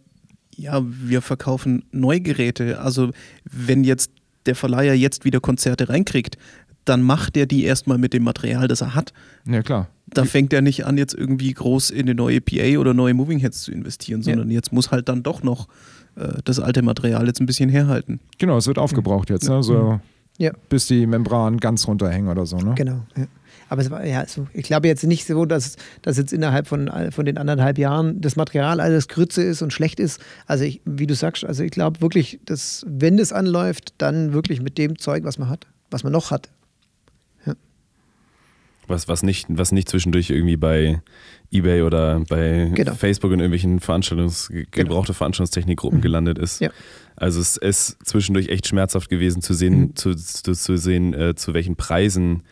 ja, 0.57 0.81
wir 0.85 1.21
verkaufen 1.21 1.83
Neugeräte. 1.91 2.79
Also 2.79 3.11
wenn 3.43 3.83
jetzt 3.83 4.11
der 4.45 4.55
Verleiher 4.55 4.93
jetzt 4.93 5.25
wieder 5.25 5.39
Konzerte 5.39 5.89
reinkriegt, 5.89 6.37
dann 6.85 7.01
macht 7.01 7.35
er 7.35 7.45
die 7.47 7.63
erstmal 7.63 7.97
mit 7.97 8.13
dem 8.13 8.23
Material, 8.23 8.67
das 8.67 8.81
er 8.81 8.93
hat. 8.93 9.11
Ja, 9.47 9.63
klar. 9.63 9.87
Da 10.07 10.23
fängt 10.23 10.53
er 10.53 10.61
nicht 10.61 10.85
an, 10.85 10.97
jetzt 10.99 11.15
irgendwie 11.15 11.51
groß 11.51 11.89
in 11.89 12.01
eine 12.01 12.13
neue 12.13 12.41
PA 12.41 12.77
oder 12.77 12.93
neue 12.93 13.15
Moving 13.15 13.39
Heads 13.39 13.63
zu 13.63 13.71
investieren, 13.71 14.21
Ja. 14.21 14.25
sondern 14.33 14.51
jetzt 14.51 14.71
muss 14.71 14.91
halt 14.91 15.09
dann 15.09 15.23
doch 15.23 15.41
noch 15.41 15.67
äh, 16.15 16.33
das 16.43 16.59
alte 16.59 16.83
Material 16.83 17.25
jetzt 17.25 17.41
ein 17.41 17.47
bisschen 17.47 17.69
herhalten. 17.69 18.19
Genau, 18.37 18.55
es 18.57 18.67
wird 18.67 18.77
aufgebraucht 18.77 19.31
jetzt. 19.31 19.49
Ne? 19.49 19.63
So, 19.63 19.99
Ja. 20.37 20.51
bis 20.69 20.85
die 20.85 21.07
Membran 21.07 21.57
ganz 21.57 21.87
runterhängen 21.87 22.29
oder 22.29 22.45
so. 22.45 22.57
Ne? 22.57 22.75
Genau. 22.75 23.03
Ja. 23.17 23.25
Aber 23.69 23.81
es 23.81 23.89
war 23.89 24.05
ja, 24.05 24.19
also 24.19 24.47
ich 24.53 24.63
glaube 24.63 24.87
jetzt 24.87 25.03
nicht 25.03 25.25
so, 25.25 25.45
dass, 25.45 25.75
dass 26.03 26.17
jetzt 26.17 26.31
innerhalb 26.33 26.67
von, 26.67 26.89
von 27.11 27.25
den 27.25 27.37
anderthalb 27.37 27.77
Jahren 27.77 28.21
das 28.21 28.35
Material 28.35 28.79
alles 28.79 29.07
Grütze 29.07 29.41
ist 29.41 29.61
und 29.61 29.73
schlecht 29.73 29.99
ist. 29.99 30.21
Also 30.45 30.63
ich, 30.65 30.81
wie 30.85 31.07
du 31.07 31.15
sagst, 31.15 31.43
also 31.45 31.63
ich 31.63 31.71
glaube 31.71 31.99
wirklich, 32.01 32.39
dass 32.45 32.85
wenn 32.87 33.17
das 33.17 33.33
anläuft, 33.33 33.93
dann 33.97 34.33
wirklich 34.33 34.61
mit 34.61 34.77
dem 34.77 34.99
Zeug, 34.99 35.23
was 35.23 35.37
man 35.39 35.49
hat, 35.49 35.65
was 35.89 36.03
man 36.03 36.11
noch 36.13 36.29
hat. 36.31 36.49
Was, 38.87 39.07
was, 39.07 39.23
nicht, 39.23 39.47
was 39.49 39.71
nicht 39.71 39.89
zwischendurch 39.89 40.29
irgendwie 40.29 40.57
bei 40.57 41.01
Ebay 41.49 41.81
oder 41.81 42.19
bei 42.29 42.69
Genau. 42.75 42.93
Facebook 42.93 43.31
in 43.31 43.39
irgendwelchen 43.39 43.79
Veranstaltungs 43.79 44.51
gebrauchte 44.69 45.15
Veranstaltungstechnikgruppen 45.15 45.99
Mhm. 45.99 46.03
gelandet 46.03 46.37
ist. 46.37 46.61
Ja. 46.61 46.69
Also 47.15 47.39
es 47.41 47.57
ist 47.57 47.97
zwischendurch 48.05 48.49
echt 48.49 48.67
schmerzhaft 48.67 49.09
gewesen 49.09 49.41
zu 49.41 49.55
sehen, 49.55 49.79
Mhm. 49.79 49.95
zu, 49.95 50.13
zu, 50.13 50.53
zu 50.53 50.77
sehen, 50.77 51.15
äh, 51.15 51.33
zu 51.33 51.55
welchen 51.55 51.75
Preisen 51.75 52.43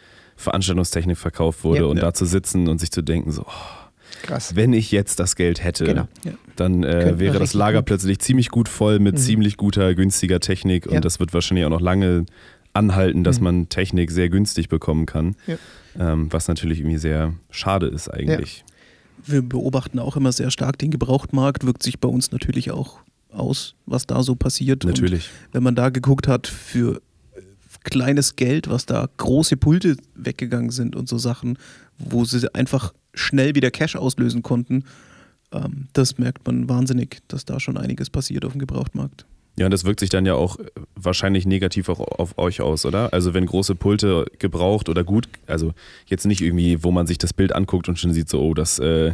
Veranstaltungstechnik 0.43 1.17
verkauft 1.17 1.63
wurde 1.63 1.81
Ja. 1.81 1.85
und 1.87 1.97
Ja. 1.97 2.03
da 2.03 2.13
zu 2.13 2.25
sitzen 2.25 2.67
und 2.67 2.79
sich 2.79 2.91
zu 2.91 3.01
denken, 3.01 3.31
so, 3.31 3.43
oh, 3.43 3.51
Krass. 4.23 4.55
wenn 4.55 4.73
ich 4.73 4.91
jetzt 4.91 5.19
das 5.19 5.35
Geld 5.35 5.63
hätte, 5.63 5.85
Genau. 5.85 6.07
dann 6.55 6.83
äh, 6.83 7.17
wäre 7.19 7.39
das 7.39 7.53
Lager 7.53 7.79
gut- 7.79 7.85
plötzlich 7.87 8.19
ziemlich 8.19 8.49
gut 8.49 8.69
voll 8.69 8.99
mit 8.99 9.15
Mhm. 9.15 9.19
ziemlich 9.19 9.57
guter, 9.57 9.95
günstiger 9.95 10.39
Technik 10.39 10.85
und 10.85 10.93
Ja. 10.93 10.99
das 11.01 11.19
wird 11.19 11.33
wahrscheinlich 11.33 11.65
auch 11.65 11.69
noch 11.71 11.81
lange 11.81 12.25
anhalten, 12.73 13.23
dass 13.23 13.39
Mhm. 13.39 13.43
man 13.43 13.69
Technik 13.69 14.11
sehr 14.11 14.29
günstig 14.29 14.69
bekommen 14.69 15.05
kann, 15.05 15.35
Ja. 15.47 15.57
ähm, 15.99 16.27
was 16.31 16.47
natürlich 16.47 16.79
irgendwie 16.79 16.97
sehr 16.97 17.33
schade 17.51 17.87
ist 17.87 18.09
eigentlich. 18.09 18.63
Wir 19.25 19.41
beobachten 19.41 19.99
auch 19.99 20.17
immer 20.17 20.31
sehr 20.31 20.51
stark 20.51 20.77
den 20.79 20.91
Gebrauchtmarkt, 20.91 21.65
wirkt 21.65 21.83
sich 21.83 21.99
bei 21.99 22.09
uns 22.09 22.31
natürlich 22.31 22.71
auch 22.71 22.99
aus, 23.31 23.75
was 23.85 24.05
da 24.05 24.21
so 24.23 24.35
passiert. 24.35 24.83
Und 24.85 24.91
Natürlich. 24.91 25.29
wenn 25.53 25.63
man 25.63 25.75
da 25.75 25.89
geguckt 25.89 26.27
hat, 26.27 26.47
für 26.47 27.01
kleines 27.83 28.35
Geld, 28.35 28.69
was 28.69 28.85
da 28.85 29.07
große 29.17 29.57
Pulte 29.57 29.97
weggegangen 30.15 30.71
sind 30.71 30.95
und 30.95 31.07
so 31.09 31.17
Sachen, 31.17 31.57
wo 31.97 32.25
sie 32.25 32.53
einfach 32.53 32.93
schnell 33.13 33.55
wieder 33.55 33.71
Cash 33.71 33.95
auslösen 33.95 34.41
konnten, 34.41 34.85
ähm, 35.51 35.87
das 35.93 36.17
merkt 36.17 36.45
man 36.45 36.67
wahnsinnig, 36.69 37.19
dass 37.27 37.45
da 37.45 37.59
schon 37.59 37.77
einiges 37.77 38.09
passiert 38.09 38.45
auf 38.45 38.53
dem 38.53 38.59
Gebrauchtmarkt. 38.59 39.25
Ja, 39.55 39.65
und 39.65 39.71
das 39.71 39.83
wirkt 39.83 39.99
sich 39.99 40.09
dann 40.09 40.25
ja 40.25 40.33
auch 40.33 40.57
äh, 40.57 40.63
wahrscheinlich 40.95 41.45
negativ 41.45 41.87
auch 41.89 41.99
auf 41.99 42.37
euch 42.39 42.61
aus, 42.61 42.85
oder? 42.85 43.13
Also 43.13 43.33
wenn 43.35 43.45
große 43.45 43.75
Pulte 43.75 44.25
gebraucht 44.39 44.89
oder 44.89 45.03
gut, 45.03 45.29
also 45.45 45.73
jetzt 46.07 46.25
nicht 46.25 46.41
irgendwie, 46.41 46.83
wo 46.83 46.91
man 46.91 47.05
sich 47.05 47.19
das 47.19 47.33
Bild 47.33 47.53
anguckt 47.53 47.87
und 47.87 47.99
schon 47.99 48.13
sieht 48.13 48.29
so, 48.29 48.41
oh, 48.41 48.53
das 48.55 48.79
äh, 48.79 49.13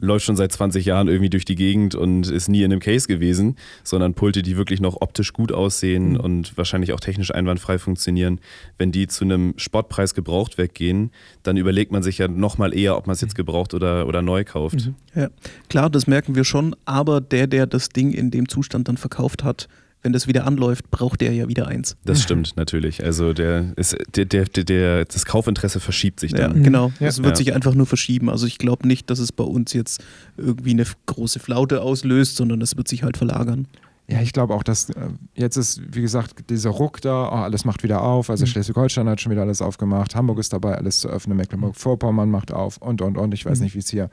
läuft 0.00 0.24
schon 0.26 0.36
seit 0.36 0.50
20 0.52 0.84
Jahren 0.84 1.06
irgendwie 1.08 1.30
durch 1.30 1.44
die 1.44 1.54
Gegend 1.54 1.94
und 1.94 2.28
ist 2.28 2.48
nie 2.48 2.62
in 2.62 2.72
einem 2.72 2.80
Case 2.80 3.06
gewesen, 3.06 3.56
sondern 3.84 4.14
Pulte, 4.14 4.42
die 4.42 4.56
wirklich 4.56 4.80
noch 4.80 5.00
optisch 5.00 5.32
gut 5.32 5.52
aussehen 5.52 6.10
Mhm. 6.14 6.20
und 6.20 6.56
wahrscheinlich 6.58 6.92
auch 6.92 7.00
technisch 7.00 7.32
einwandfrei 7.34 7.78
funktionieren. 7.78 8.40
Wenn 8.78 8.90
die 8.92 9.06
zu 9.06 9.24
einem 9.24 9.54
Spottpreis 9.56 10.14
gebraucht 10.14 10.58
weggehen, 10.58 11.10
dann 11.44 11.56
überlegt 11.56 11.92
man 11.92 12.02
sich 12.02 12.18
ja 12.18 12.26
nochmal 12.28 12.74
eher, 12.76 12.96
ob 12.96 13.06
man 13.06 13.14
es 13.14 13.20
jetzt 13.20 13.34
gebraucht 13.36 13.74
oder, 13.74 14.06
oder 14.08 14.22
neu 14.22 14.44
kauft. 14.44 14.86
Mhm. 14.86 14.94
Ja, 15.14 15.28
klar, 15.68 15.88
das 15.90 16.06
merken 16.06 16.34
wir 16.34 16.44
schon, 16.44 16.74
aber 16.84 17.20
der, 17.20 17.46
der 17.46 17.66
das 17.66 17.88
Ding 17.88 18.12
in 18.12 18.30
dem 18.30 18.48
Zustand 18.48 18.88
dann 18.88 18.96
verkauft 18.96 19.44
hat, 19.44 19.68
wenn 20.06 20.12
das 20.14 20.26
wieder 20.26 20.46
anläuft, 20.46 20.90
braucht 20.90 21.20
der 21.20 21.32
ja 21.34 21.48
wieder 21.48 21.66
eins. 21.66 21.96
Das 22.04 22.22
stimmt 22.22 22.56
natürlich. 22.56 23.04
Also 23.04 23.32
der 23.34 23.72
ist, 23.76 23.94
der, 24.14 24.24
der, 24.24 24.44
der, 24.46 24.64
der, 24.64 25.04
das 25.04 25.26
Kaufinteresse 25.26 25.80
verschiebt 25.80 26.20
sich 26.20 26.32
Ja, 26.32 26.48
dann. 26.48 26.62
genau. 26.62 26.92
Ja. 27.00 27.08
Es 27.08 27.18
wird 27.18 27.30
Ja. 27.30 27.36
sich 27.36 27.54
einfach 27.54 27.74
nur 27.74 27.86
verschieben. 27.86 28.30
Also 28.30 28.46
ich 28.46 28.56
glaube 28.58 28.86
nicht, 28.88 29.10
dass 29.10 29.18
es 29.18 29.32
bei 29.32 29.44
uns 29.44 29.72
jetzt 29.74 30.02
irgendwie 30.38 30.70
eine 30.70 30.84
große 31.06 31.40
Flaute 31.40 31.82
auslöst, 31.82 32.36
sondern 32.36 32.62
es 32.62 32.76
wird 32.76 32.88
sich 32.88 33.02
halt 33.02 33.16
verlagern. 33.18 33.66
Ja, 34.08 34.20
ich 34.20 34.32
glaube 34.32 34.54
auch, 34.54 34.62
dass 34.62 34.88
äh, 34.90 34.94
jetzt 35.34 35.56
ist, 35.56 35.80
wie 35.92 36.00
gesagt, 36.00 36.48
dieser 36.48 36.70
Ruck 36.70 37.00
da, 37.00 37.24
oh, 37.28 37.34
alles 37.42 37.64
macht 37.64 37.82
wieder 37.82 38.02
auf. 38.02 38.30
Also 38.30 38.44
Mhm. 38.44 38.50
Schleswig-Holstein 38.50 39.08
hat 39.08 39.20
schon 39.20 39.32
wieder 39.32 39.42
alles 39.42 39.60
aufgemacht, 39.60 40.14
Hamburg 40.14 40.38
ist 40.38 40.52
dabei, 40.52 40.76
alles 40.76 41.00
zu 41.00 41.08
öffnen, 41.08 41.36
Mecklenburg-Vorpommern 41.36 42.30
macht 42.30 42.52
auf 42.52 42.76
und, 42.76 43.02
und, 43.02 43.18
und. 43.18 43.34
Ich 43.34 43.44
weiß 43.44 43.58
Mhm. 43.58 43.64
nicht, 43.64 43.74
wie 43.74 43.80
es 43.80 43.88
hier 43.90 44.08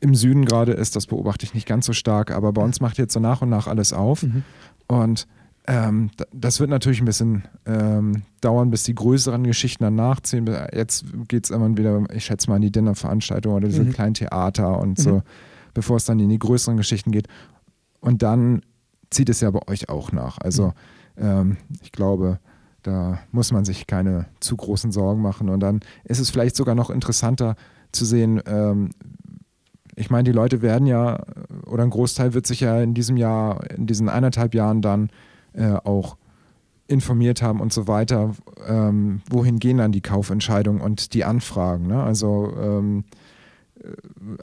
im 0.00 0.14
Süden 0.14 0.46
gerade 0.46 0.72
ist, 0.72 0.96
das 0.96 1.06
beobachte 1.06 1.44
ich 1.44 1.52
nicht 1.52 1.66
ganz 1.66 1.84
so 1.84 1.92
stark, 1.92 2.30
aber 2.30 2.52
bei 2.54 2.62
uns 2.62 2.80
macht 2.80 2.96
jetzt 2.96 3.12
so 3.12 3.20
nach 3.20 3.42
und 3.42 3.50
nach 3.50 3.66
alles 3.66 3.92
auf. 3.92 4.22
Mhm. 4.22 4.42
Und 4.88 5.26
ähm, 5.66 6.10
das 6.32 6.60
wird 6.60 6.70
natürlich 6.70 7.00
ein 7.00 7.06
bisschen 7.06 7.42
ähm, 7.66 8.22
dauern, 8.40 8.70
bis 8.70 8.84
die 8.84 8.94
größeren 8.94 9.42
Geschichten 9.44 9.82
dann 9.82 9.96
nachziehen. 9.96 10.48
Jetzt 10.72 11.06
geht 11.28 11.44
es 11.44 11.50
immer 11.50 11.76
wieder, 11.76 12.04
ich 12.12 12.24
schätze 12.24 12.48
mal, 12.48 12.56
in 12.56 12.62
die 12.62 12.70
Dinnerveranstaltung 12.70 13.54
oder 13.54 13.66
diese 13.66 13.82
Mhm. 13.82 13.92
kleinen 13.92 14.14
Theater 14.14 14.78
und 14.78 14.98
Mhm. 14.98 15.02
so, 15.02 15.22
bevor 15.74 15.96
es 15.96 16.04
dann 16.04 16.20
in 16.20 16.28
die 16.28 16.38
größeren 16.38 16.76
Geschichten 16.76 17.10
geht. 17.10 17.26
Und 18.00 18.22
dann 18.22 18.62
zieht 19.10 19.28
es 19.28 19.40
ja 19.40 19.50
bei 19.50 19.60
euch 19.66 19.88
auch 19.88 20.12
nach. 20.12 20.38
Also 20.38 20.72
ähm, 21.16 21.56
ich 21.82 21.90
glaube, 21.90 22.38
da 22.84 23.18
muss 23.32 23.50
man 23.50 23.64
sich 23.64 23.88
keine 23.88 24.26
zu 24.38 24.56
großen 24.56 24.92
Sorgen 24.92 25.20
machen. 25.20 25.48
Und 25.48 25.58
dann 25.60 25.80
ist 26.04 26.20
es 26.20 26.30
vielleicht 26.30 26.54
sogar 26.54 26.76
noch 26.76 26.90
interessanter 26.90 27.56
zu 27.90 28.04
sehen, 28.04 28.40
ähm, 28.46 28.90
ich 29.98 30.10
meine, 30.10 30.24
die 30.24 30.32
Leute 30.32 30.60
werden 30.60 30.86
ja, 30.86 31.24
oder 31.66 31.82
ein 31.82 31.90
Großteil 31.90 32.34
wird 32.34 32.46
sich 32.46 32.60
ja 32.60 32.80
in 32.80 32.94
diesem 32.94 33.16
Jahr, 33.16 33.68
in 33.70 33.86
diesen 33.86 34.08
eineinhalb 34.08 34.54
Jahren 34.54 34.82
dann 34.82 35.10
äh, 35.52 35.72
auch 35.84 36.16
informiert 36.88 37.42
haben 37.42 37.60
und 37.60 37.72
so 37.72 37.88
weiter, 37.88 38.34
ähm, 38.66 39.20
wohin 39.28 39.58
gehen 39.58 39.78
dann 39.78 39.92
die 39.92 40.00
Kaufentscheidungen 40.00 40.80
und 40.80 41.14
die 41.14 41.24
Anfragen. 41.24 41.88
Ne? 41.88 42.02
Also 42.02 42.52
ähm, 42.56 43.04
äh, 43.82 43.88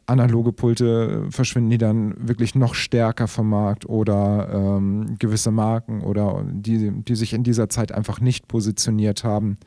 analoge 0.05 0.51
Pulte 0.51 1.25
verschwinden 1.29 1.69
die 1.69 1.77
dann 1.77 2.15
wirklich 2.17 2.55
noch 2.55 2.75
stärker 2.75 3.27
vom 3.27 3.49
Markt 3.49 3.87
oder 3.87 4.49
ähm, 4.51 5.15
gewisse 5.19 5.51
Marken 5.51 6.01
oder 6.01 6.43
die, 6.45 6.91
die 6.91 7.15
sich 7.15 7.33
in 7.33 7.43
dieser 7.43 7.69
Zeit 7.69 7.91
einfach 7.93 8.19
nicht 8.19 8.47
positioniert 8.49 9.23
haben, 9.23 9.57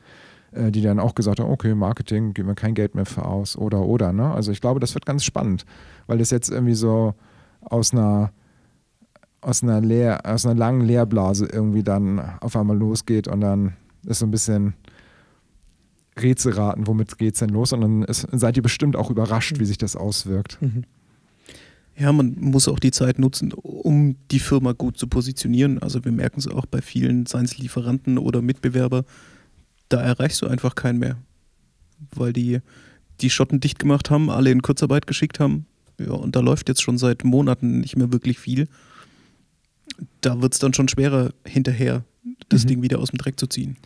äh, 0.51 0.71
die 0.71 0.81
dann 0.81 0.99
auch 0.99 1.15
gesagt 1.15 1.39
haben, 1.39 1.49
okay, 1.49 1.73
Marketing, 1.73 2.35
geben 2.35 2.47
wir 2.47 2.55
kein 2.55 2.75
Geld 2.75 2.93
mehr 2.93 3.07
für 3.07 3.25
aus 3.25 3.57
oder 3.57 3.81
oder. 3.81 4.13
Ne? 4.13 4.31
Also 4.31 4.51
ich 4.51 4.61
glaube, 4.61 4.79
das 4.79 4.93
wird 4.93 5.07
ganz 5.07 5.23
spannend, 5.23 5.65
weil 6.05 6.19
das 6.19 6.29
jetzt 6.29 6.49
irgendwie 6.49 6.75
so 6.75 7.15
aus 7.69 7.93
einer 7.93 8.31
aus 9.39 9.63
einer, 9.63 9.79
Leer, 9.81 10.25
aus 10.25 10.45
einer 10.45 10.55
langen 10.55 10.81
Leerblase 10.81 11.45
irgendwie 11.45 11.83
dann 11.83 12.19
auf 12.41 12.55
einmal 12.57 12.77
losgeht 12.77 13.27
und 13.27 13.41
dann 13.41 13.77
ist 14.05 14.19
so 14.19 14.25
ein 14.25 14.31
bisschen 14.31 14.73
Rätselraten, 16.19 16.87
womit 16.87 17.17
geht 17.17 17.35
es 17.35 17.39
denn 17.39 17.49
los? 17.49 17.71
Und 17.71 17.81
dann 17.81 18.03
ist, 18.03 18.27
seid 18.31 18.57
ihr 18.57 18.63
bestimmt 18.63 18.95
auch 18.95 19.11
überrascht, 19.11 19.59
wie 19.59 19.65
sich 19.65 19.77
das 19.77 19.95
auswirkt. 19.95 20.57
Mhm. 20.61 20.83
Ja, 21.97 22.11
man 22.11 22.35
muss 22.39 22.67
auch 22.67 22.79
die 22.79 22.91
Zeit 22.91 23.17
nutzen, 23.17 23.53
um 23.53 24.15
die 24.31 24.39
Firma 24.39 24.73
gut 24.73 24.97
zu 24.97 25.07
positionieren. 25.07 25.79
Also 25.79 26.03
wir 26.05 26.11
merken 26.11 26.39
es 26.39 26.47
auch 26.47 26.65
bei 26.65 26.81
vielen, 26.81 27.25
seien 27.25 27.45
es 27.45 27.57
Lieferanten 27.57 28.17
oder 28.17 28.41
Mitbewerber, 28.41 29.03
da 29.89 30.01
erreichst 30.01 30.41
du 30.41 30.47
einfach 30.47 30.75
keinen 30.75 30.99
mehr. 30.99 31.17
Weil 32.13 32.33
die 32.33 32.59
die 33.21 33.31
Schotten 33.31 33.59
dicht 33.59 33.79
gemacht 33.79 34.11
haben, 34.11 34.29
alle 34.29 34.51
in 34.51 34.61
Kurzarbeit 34.61 35.07
geschickt 35.07 35.39
haben. 35.39 35.65
Ja, 35.99 36.11
und 36.11 36.35
da 36.35 36.39
läuft 36.41 36.69
jetzt 36.69 36.81
schon 36.81 36.97
seit 36.97 37.23
Monaten 37.23 37.79
nicht 37.79 37.95
mehr 37.97 38.11
wirklich 38.11 38.39
viel. 38.39 38.67
Da 40.21 40.41
wird 40.41 40.53
es 40.53 40.59
dann 40.59 40.73
schon 40.73 40.87
schwerer, 40.87 41.31
hinterher 41.45 42.03
das 42.49 42.63
Mhm. 42.63 42.67
Ding 42.67 42.81
wieder 42.83 42.99
aus 42.99 43.09
dem 43.09 43.17
Dreck 43.17 43.39
zu 43.39 43.47
ziehen. 43.47 43.77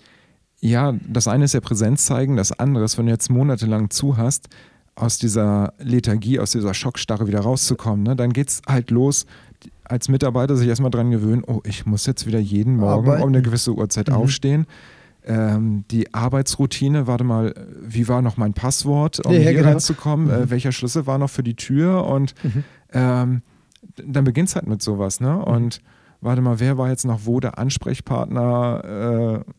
Ja, 0.59 0.93
das 1.07 1.27
eine 1.27 1.45
ist 1.45 1.53
ja 1.53 1.59
Präsenz 1.61 2.05
zeigen, 2.05 2.35
das 2.35 2.51
andere 2.51 2.83
ist, 2.85 2.97
wenn 2.97 3.05
du 3.07 3.11
jetzt 3.11 3.29
monatelang 3.31 3.89
zu 3.89 4.17
hast, 4.17 4.49
aus 4.95 5.17
dieser 5.17 5.73
Lethargie, 5.79 6.39
aus 6.39 6.51
dieser 6.51 6.73
Schockstarre 6.73 7.27
wieder 7.27 7.39
rauszukommen. 7.39 8.03
Ne? 8.03 8.15
Dann 8.15 8.33
geht 8.33 8.49
es 8.49 8.61
halt 8.67 8.91
los, 8.91 9.25
als 9.85 10.09
Mitarbeiter 10.09 10.55
sich 10.57 10.67
erstmal 10.67 10.91
dran 10.91 11.11
gewöhnen, 11.11 11.43
oh, 11.47 11.61
ich 11.63 11.85
muss 11.85 12.05
jetzt 12.05 12.27
wieder 12.27 12.39
jeden 12.39 12.75
Morgen 12.75 13.07
Arbeiten. 13.07 13.23
um 13.23 13.29
eine 13.29 13.41
gewisse 13.41 13.73
Uhrzeit 13.73 14.09
Mhm. 14.09 14.13
aufstehen. 14.15 14.65
Ähm, 15.23 15.85
die 15.91 16.13
Arbeitsroutine, 16.13 17.05
warte 17.07 17.23
mal, 17.23 17.53
wie 17.81 18.07
war 18.07 18.21
noch 18.21 18.37
mein 18.37 18.53
Passwort, 18.53 19.23
um 19.25 19.33
Ja, 19.33 19.39
hier 19.39 19.53
genau. 19.53 19.69
reinzukommen? 19.69 20.29
Äh, 20.29 20.39
Mhm. 20.39 20.49
welcher 20.49 20.71
Schlüssel 20.71 21.05
war 21.05 21.17
noch 21.17 21.29
für 21.29 21.43
die 21.43 21.55
Tür? 21.55 22.05
Und 22.07 22.33
Mhm. 22.43 22.63
ähm, 22.93 23.41
dann 24.03 24.23
beginnt 24.23 24.49
es 24.49 24.55
halt 24.55 24.67
mit 24.67 24.81
sowas, 24.81 25.19
ne? 25.19 25.43
Und 25.45 25.79
warte 26.21 26.41
mal, 26.41 26.59
wer 26.59 26.77
war 26.77 26.89
jetzt 26.89 27.05
noch 27.05 27.21
wo 27.25 27.39
der 27.39 27.57
Ansprechpartner? 27.59 29.43
Äh, 29.45 29.51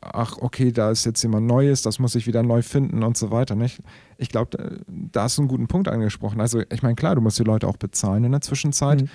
ach, 0.00 0.36
okay, 0.40 0.72
da 0.72 0.90
ist 0.90 1.04
jetzt 1.04 1.22
jemand 1.22 1.46
Neues, 1.46 1.82
das 1.82 1.98
muss 1.98 2.14
ich 2.14 2.26
wieder 2.26 2.42
neu 2.42 2.62
finden 2.62 3.02
und 3.02 3.16
so 3.16 3.30
weiter. 3.30 3.54
Nicht? 3.56 3.80
Ich 4.18 4.28
glaube, 4.28 4.56
da, 4.56 4.70
da 4.86 5.22
hast 5.24 5.38
du 5.38 5.42
einen 5.42 5.48
guten 5.48 5.66
Punkt 5.68 5.88
angesprochen. 5.88 6.40
Also, 6.40 6.62
ich 6.72 6.82
meine, 6.82 6.94
klar, 6.94 7.14
du 7.14 7.20
musst 7.20 7.38
die 7.38 7.44
Leute 7.44 7.66
auch 7.66 7.76
bezahlen 7.76 8.24
in 8.24 8.32
der 8.32 8.40
Zwischenzeit. 8.40 9.02
Mhm. 9.02 9.08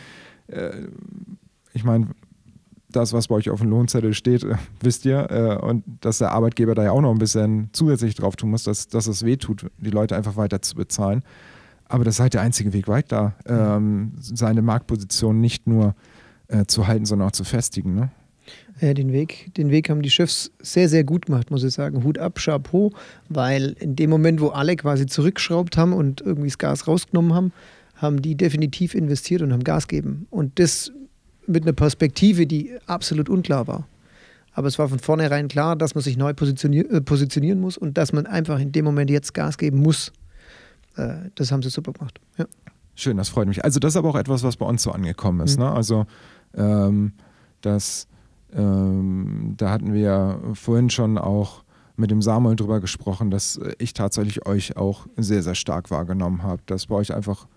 Äh, 0.54 0.72
ich 1.74 1.84
meine, 1.84 2.08
das, 2.96 3.14
was 3.14 3.28
bei 3.28 3.36
euch 3.36 3.50
auf 3.50 3.60
dem 3.60 3.70
Lohnzettel 3.70 4.14
steht, 4.14 4.44
äh, 4.44 4.56
wisst 4.82 5.06
ihr, 5.06 5.30
äh, 5.30 5.66
und 5.66 5.84
dass 6.02 6.20
der 6.20 6.32
Arbeitgeber 6.32 6.76
da 6.76 6.84
ja 6.84 6.92
auch 6.92 7.02
noch 7.02 7.12
ein 7.12 7.20
bisschen 7.20 7.70
zusätzlich 7.74 8.16
drauf 8.16 8.36
tun 8.36 8.52
muss, 8.52 8.64
dass, 8.64 8.88
dass 8.88 9.08
es 9.08 9.24
wehtut, 9.24 9.66
die 9.78 9.90
Leute 9.90 10.16
einfach 10.16 10.36
weiter 10.36 10.62
zu 10.62 10.76
bezahlen. 10.76 11.24
Aber 11.86 12.04
das 12.04 12.16
ist 12.16 12.20
halt 12.20 12.34
der 12.34 12.42
einzige 12.42 12.74
Weg 12.74 12.88
weiter, 12.88 13.36
ähm, 13.46 14.14
seine 14.20 14.62
Marktposition 14.62 15.40
nicht 15.40 15.68
nur 15.68 15.96
äh, 16.48 16.66
zu 16.66 16.88
halten, 16.88 17.06
sondern 17.06 17.28
auch 17.28 17.34
zu 17.34 17.44
festigen. 17.44 17.94
Ne? 17.94 18.12
Ja, 18.82 18.94
den 18.94 19.12
Weg, 19.12 19.54
den 19.56 19.70
Weg 19.70 19.90
haben 19.90 20.02
die 20.02 20.10
Chefs 20.10 20.52
sehr, 20.60 20.90
sehr 20.90 21.04
gut 21.04 21.28
gemacht, 21.28 21.52
muss 21.52 21.64
ich 21.64 21.74
sagen. 21.74 22.04
Hut 22.04 22.18
ab, 22.18 22.40
Chapeau, 22.40 22.92
weil 23.30 23.76
in 23.80 23.96
dem 23.96 24.10
Moment, 24.10 24.42
wo 24.42 24.48
alle 24.50 24.76
quasi 24.76 25.06
zurückgeschraubt 25.06 25.78
haben 25.78 25.94
und 25.94 26.22
irgendwie 26.22 26.48
das 26.48 26.58
Gas 26.58 26.88
rausgenommen 26.88 27.34
haben, 27.34 27.54
haben 27.96 28.22
die 28.22 28.36
definitiv 28.36 28.96
investiert 28.96 29.42
und 29.42 29.54
haben 29.54 29.64
Gas 29.64 29.88
gegeben. 29.88 30.28
Und 30.30 30.60
das 30.60 30.92
mit 31.48 31.64
einer 31.64 31.74
Perspektive, 31.74 32.48
die 32.48 32.72
absolut 32.86 33.30
unklar 33.30 33.68
war. 33.68 33.88
Aber 34.54 34.68
es 34.68 34.78
war 34.78 34.88
von 34.88 35.00
vornherein 35.00 35.48
klar, 35.48 35.76
dass 35.76 35.96
man 35.96 36.04
sich 36.04 36.16
neu 36.16 36.34
positionier 36.34 36.90
äh, 36.92 37.02
positionieren 37.02 37.60
muss 37.60 37.78
und 37.78 37.98
dass 37.98 38.14
man 38.14 38.26
einfach 38.26 38.60
in 38.60 38.72
dem 38.72 38.86
Moment 38.86 39.10
jetzt 39.10 39.34
Gas 39.34 39.58
geben 39.58 39.80
muss. 39.82 40.12
Äh, 40.96 41.30
das 41.36 41.52
haben 41.52 41.64
sie 41.64 41.70
super 41.70 41.92
gemacht. 41.94 42.20
Ja. 42.38 42.46
Schön, 42.96 43.18
das 43.18 43.30
freut 43.30 43.48
mich. 43.48 43.64
Also 43.64 43.80
das 43.80 43.94
ist 43.94 43.98
aber 43.98 44.10
auch 44.10 44.16
etwas, 44.16 44.44
was 44.44 44.58
bei 44.58 44.66
uns 44.66 44.84
so 44.84 44.92
angekommen 44.92 45.42
ist. 45.42 45.58
Mhm. 45.58 45.66
Ne? 45.66 45.72
Also 45.72 46.06
ähm, 46.56 47.14
das, 47.62 48.08
ähm, 48.54 49.56
da 49.58 49.72
hatten 49.72 49.94
wir 49.94 50.40
vorhin 50.54 50.92
schon 50.92 51.18
auch 51.18 51.64
mit 51.96 52.12
dem 52.12 52.22
Samuel 52.22 52.56
drüber 52.56 52.80
gesprochen, 52.80 53.32
dass 53.32 53.60
ich 53.78 53.94
tatsächlich 53.94 54.46
euch 54.46 54.78
auch 54.78 55.08
sehr, 55.18 55.44
sehr 55.44 55.56
stark 55.56 55.90
wahrgenommen 55.92 56.44
habe. 56.44 56.62
Dass 56.68 56.88
bei 56.88 56.96
euch 56.96 57.14
einfach, 57.14 57.48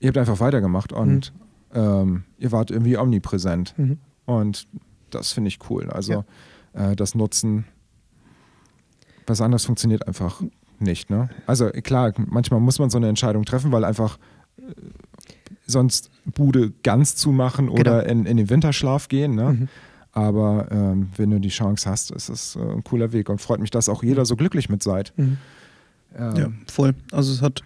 ihr 0.00 0.08
habt 0.08 0.18
einfach 0.18 0.40
weitergemacht 0.40 0.92
und 0.92 1.32
mhm. 1.32 1.43
Ähm, 1.74 2.24
ihr 2.38 2.52
wart 2.52 2.70
irgendwie 2.70 2.96
omnipräsent. 2.96 3.74
Mhm. 3.76 3.98
Und 4.26 4.66
das 5.10 5.32
finde 5.32 5.48
ich 5.48 5.58
cool. 5.70 5.90
Also 5.90 6.24
ja. 6.74 6.90
äh, 6.92 6.96
das 6.96 7.14
Nutzen, 7.14 7.64
was 9.26 9.40
anderes 9.40 9.64
funktioniert 9.64 10.06
einfach 10.06 10.42
nicht. 10.78 11.10
Ne? 11.10 11.28
Also 11.46 11.68
klar, 11.70 12.12
manchmal 12.16 12.60
muss 12.60 12.78
man 12.78 12.90
so 12.90 12.98
eine 12.98 13.08
Entscheidung 13.08 13.44
treffen, 13.44 13.72
weil 13.72 13.84
einfach 13.84 14.18
äh, 14.56 14.62
sonst 15.66 16.10
Bude 16.24 16.72
ganz 16.82 17.16
zumachen 17.16 17.68
oder 17.68 18.02
genau. 18.02 18.12
in, 18.12 18.26
in 18.26 18.36
den 18.36 18.50
Winterschlaf 18.50 19.08
gehen. 19.08 19.34
Ne? 19.34 19.52
Mhm. 19.52 19.68
Aber 20.12 20.68
ähm, 20.70 21.10
wenn 21.16 21.30
du 21.30 21.40
die 21.40 21.48
Chance 21.48 21.90
hast, 21.90 22.12
ist 22.12 22.28
es 22.28 22.56
äh, 22.56 22.60
ein 22.60 22.84
cooler 22.84 23.12
Weg 23.12 23.28
und 23.28 23.40
freut 23.40 23.60
mich, 23.60 23.70
dass 23.70 23.88
auch 23.88 24.02
jeder 24.02 24.24
so 24.24 24.36
glücklich 24.36 24.68
mit 24.68 24.82
seid. 24.82 25.12
Mhm. 25.16 25.38
Ähm, 26.16 26.36
ja, 26.36 26.48
voll. 26.70 26.94
Also 27.10 27.32
es 27.32 27.42
hat, 27.42 27.62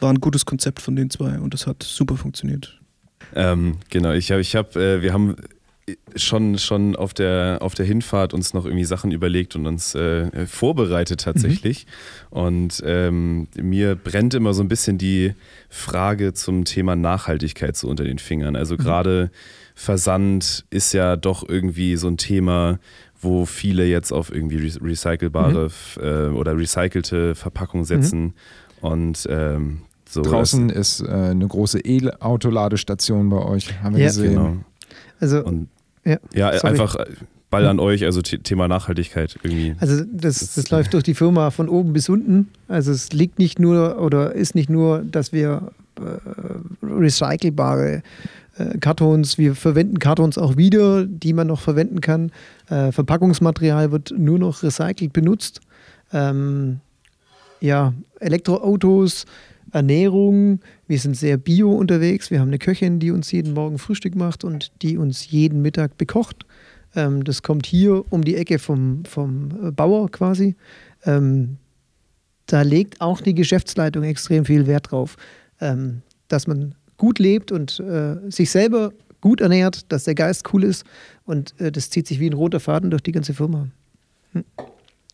war 0.00 0.10
ein 0.10 0.20
gutes 0.20 0.44
Konzept 0.44 0.80
von 0.80 0.96
den 0.96 1.10
zwei 1.10 1.38
und 1.38 1.54
es 1.54 1.66
hat 1.66 1.82
super 1.82 2.16
funktioniert. 2.16 2.81
Ähm, 3.34 3.78
genau, 3.90 4.12
ich 4.12 4.30
habe, 4.30 4.40
ich 4.40 4.56
hab, 4.56 4.76
äh, 4.76 5.02
wir 5.02 5.12
haben 5.12 5.36
schon, 6.14 6.58
schon 6.58 6.94
auf, 6.96 7.12
der, 7.12 7.58
auf 7.60 7.74
der 7.74 7.86
Hinfahrt 7.86 8.34
uns 8.34 8.54
noch 8.54 8.64
irgendwie 8.64 8.84
Sachen 8.84 9.10
überlegt 9.10 9.56
und 9.56 9.66
uns 9.66 9.94
äh, 9.94 10.46
vorbereitet 10.46 11.20
tatsächlich. 11.20 11.86
Mhm. 12.30 12.38
Und 12.38 12.82
ähm, 12.84 13.48
mir 13.56 13.96
brennt 13.96 14.34
immer 14.34 14.54
so 14.54 14.62
ein 14.62 14.68
bisschen 14.68 14.98
die 14.98 15.34
Frage 15.68 16.34
zum 16.34 16.64
Thema 16.64 16.94
Nachhaltigkeit 16.94 17.76
so 17.76 17.88
unter 17.88 18.04
den 18.04 18.18
Fingern. 18.18 18.56
Also 18.56 18.74
mhm. 18.74 18.78
gerade 18.78 19.30
Versand 19.74 20.64
ist 20.70 20.92
ja 20.92 21.16
doch 21.16 21.48
irgendwie 21.48 21.96
so 21.96 22.08
ein 22.08 22.16
Thema, 22.16 22.78
wo 23.20 23.46
viele 23.46 23.86
jetzt 23.86 24.12
auf 24.12 24.32
irgendwie 24.32 24.72
recycelbare 24.80 25.70
mhm. 25.96 26.02
äh, 26.02 26.28
oder 26.28 26.56
recycelte 26.56 27.34
Verpackungen 27.34 27.84
setzen. 27.84 28.22
Mhm. 28.22 28.34
Und 28.80 29.26
ähm, 29.30 29.82
so 30.12 30.22
Draußen 30.22 30.68
ist 30.68 31.00
äh, 31.00 31.10
eine 31.10 31.46
große 31.46 31.80
E-Auto-Ladestation 31.80 33.30
bei 33.30 33.38
euch, 33.38 33.82
haben 33.82 33.96
wir 33.96 34.02
ja. 34.02 34.08
gesehen. 34.08 34.34
Genau. 34.34 34.56
Also, 35.20 35.42
und, 35.42 35.68
ja, 36.04 36.18
ja 36.34 36.48
einfach 36.48 36.96
äh, 36.96 37.06
Ball 37.48 37.66
an 37.66 37.80
euch, 37.80 38.04
also 38.04 38.20
Thema 38.22 38.68
Nachhaltigkeit 38.68 39.38
irgendwie. 39.42 39.74
Also 39.78 40.04
das, 40.10 40.40
das, 40.40 40.54
das 40.54 40.70
läuft 40.70 40.94
durch 40.94 41.04
die 41.04 41.14
Firma 41.14 41.50
von 41.50 41.68
oben 41.68 41.92
bis 41.92 42.08
unten. 42.08 42.48
Also 42.68 42.92
es 42.92 43.12
liegt 43.12 43.38
nicht 43.38 43.58
nur 43.58 44.00
oder 44.00 44.32
ist 44.32 44.54
nicht 44.54 44.68
nur, 44.68 45.00
dass 45.00 45.32
wir 45.32 45.70
äh, 45.96 46.02
recycelbare 46.82 48.02
äh, 48.56 48.78
Kartons, 48.78 49.38
wir 49.38 49.54
verwenden 49.54 49.98
Kartons 49.98 50.38
auch 50.38 50.56
wieder, 50.56 51.06
die 51.06 51.32
man 51.32 51.46
noch 51.46 51.60
verwenden 51.60 52.00
kann. 52.00 52.32
Äh, 52.68 52.92
Verpackungsmaterial 52.92 53.92
wird 53.92 54.12
nur 54.16 54.38
noch 54.38 54.62
recycelt 54.62 55.12
benutzt. 55.12 55.60
Ähm, 56.12 56.80
ja, 57.60 57.92
Elektroautos, 58.20 59.26
Ernährung. 59.72 60.60
Wir 60.86 60.98
sind 60.98 61.16
sehr 61.16 61.36
bio 61.36 61.72
unterwegs. 61.72 62.30
Wir 62.30 62.40
haben 62.40 62.48
eine 62.48 62.58
Köchin, 62.58 62.98
die 62.98 63.10
uns 63.10 63.32
jeden 63.32 63.54
Morgen 63.54 63.78
Frühstück 63.78 64.14
macht 64.14 64.44
und 64.44 64.70
die 64.82 64.98
uns 64.98 65.30
jeden 65.30 65.62
Mittag 65.62 65.96
bekocht. 65.96 66.46
Ähm, 66.94 67.24
das 67.24 67.42
kommt 67.42 67.66
hier 67.66 68.04
um 68.12 68.22
die 68.22 68.36
Ecke 68.36 68.58
vom, 68.58 69.04
vom 69.04 69.74
Bauer 69.74 70.10
quasi. 70.10 70.56
Ähm, 71.04 71.56
da 72.46 72.62
legt 72.62 73.00
auch 73.00 73.20
die 73.20 73.34
Geschäftsleitung 73.34 74.02
extrem 74.04 74.44
viel 74.44 74.66
Wert 74.66 74.90
drauf, 74.90 75.16
ähm, 75.60 76.02
dass 76.28 76.46
man 76.46 76.74
gut 76.96 77.18
lebt 77.18 77.50
und 77.50 77.80
äh, 77.80 78.16
sich 78.30 78.50
selber 78.50 78.92
gut 79.20 79.40
ernährt, 79.40 79.90
dass 79.90 80.04
der 80.04 80.14
Geist 80.14 80.52
cool 80.52 80.64
ist 80.64 80.84
und 81.24 81.58
äh, 81.60 81.72
das 81.72 81.90
zieht 81.90 82.06
sich 82.06 82.20
wie 82.20 82.28
ein 82.28 82.34
roter 82.34 82.60
Faden 82.60 82.90
durch 82.90 83.02
die 83.02 83.12
ganze 83.12 83.32
Firma. 83.34 83.68
Hm. 84.32 84.44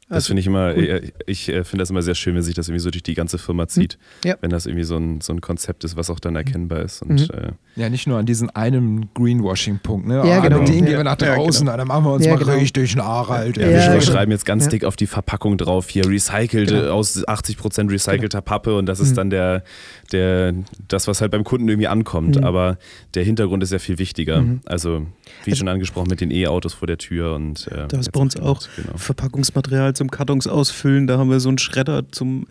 Das 0.09 0.17
also, 0.17 0.29
finde 0.29 0.41
ich 0.41 0.47
immer, 0.47 0.73
cool. 0.75 1.13
ich 1.27 1.51
äh, 1.51 1.65
finde 1.65 1.83
das 1.83 1.91
immer 1.91 2.01
sehr 2.01 2.15
schön, 2.15 2.35
wenn 2.35 2.43
sich 2.43 2.55
das 2.55 2.69
irgendwie 2.69 2.81
so 2.81 2.91
durch 2.91 3.03
die 3.03 3.13
ganze 3.13 3.37
Firma 3.37 3.65
hm. 3.65 3.69
zieht. 3.69 3.99
Ja. 4.25 4.37
Wenn 4.41 4.49
das 4.49 4.65
irgendwie 4.65 4.85
so 4.85 4.97
ein, 4.97 5.21
so 5.21 5.35
ein 5.35 5.43
Konzept 5.43 5.85
ist, 5.85 5.97
was 5.97 6.09
auch 6.09 6.19
dann 6.19 6.35
erkennbar 6.35 6.81
ist. 6.81 7.03
Und, 7.03 7.29
mhm. 7.29 7.39
äh 7.39 7.53
ja, 7.77 7.91
nicht 7.91 8.07
nur 8.07 8.19
an 8.19 8.25
diesen 8.25 8.49
einen 8.51 9.13
Greenwashing-Punkt, 9.13 10.09
ne? 10.09 10.17
Ja, 10.27 10.39
ah, 10.39 10.41
genau. 10.41 10.59
Den 10.61 10.87
gehen 10.87 10.87
wir 10.87 11.05
nach 11.05 11.17
draußen, 11.17 11.67
ja, 11.67 11.73
genau. 11.73 11.77
dann 11.77 11.89
machen 11.89 12.05
wir 12.05 12.13
uns 12.15 12.25
ja, 12.25 12.33
mal 12.33 12.39
genau. 12.39 12.55
richtig 12.55 12.97
Nachhalt. 12.97 13.59
Ja, 13.59 13.69
wir 13.69 13.79
genau. 13.79 14.01
schreiben 14.01 14.33
jetzt 14.33 14.47
ganz 14.47 14.69
dick 14.69 14.85
auf 14.85 14.97
die 14.97 15.07
Verpackung 15.07 15.59
drauf, 15.59 15.91
hier 15.91 16.09
recycelt, 16.09 16.71
genau. 16.71 16.91
aus 16.91 17.23
80% 17.27 17.91
recycelter 17.91 18.29
genau. 18.29 18.41
Pappe 18.41 18.77
und 18.77 18.87
das 18.87 19.01
ist 19.01 19.11
mhm. 19.11 19.17
dann 19.17 19.31
der, 19.31 19.63
der, 20.11 20.55
das, 20.89 21.07
was 21.07 21.21
halt 21.21 21.31
beim 21.31 21.45
Kunden 21.45 21.69
irgendwie 21.69 21.89
ankommt. 21.89 22.37
Mhm. 22.37 22.45
Aber 22.45 22.79
der 23.15 23.25
Hintergrund 23.25 23.63
ist 23.63 23.73
ja 23.73 23.79
viel 23.79 23.99
wichtiger. 23.99 24.41
Mhm. 24.41 24.61
Also, 24.65 25.07
wie 25.45 25.51
also, 25.51 25.61
schon 25.61 25.69
angesprochen, 25.69 26.09
mit 26.09 26.21
den 26.21 26.31
E-Autos 26.31 26.75
vor 26.75 26.87
der 26.87 26.99
Tür 26.99 27.35
und. 27.35 27.67
Äh, 27.69 27.89
da 27.89 27.99
ist 27.99 28.13
bei 28.13 28.21
uns 28.21 28.37
auch 28.37 28.63
genau. 28.77 28.97
Verpackungsmaterial 28.97 29.95
zum 29.95 30.11
Kartons 30.11 30.47
ausfüllen. 30.47 31.07
Da 31.07 31.19
haben 31.19 31.31
wir 31.31 31.41
so 31.41 31.49
einen 31.49 31.59
Schredder 31.59 32.11
zum. 32.11 32.47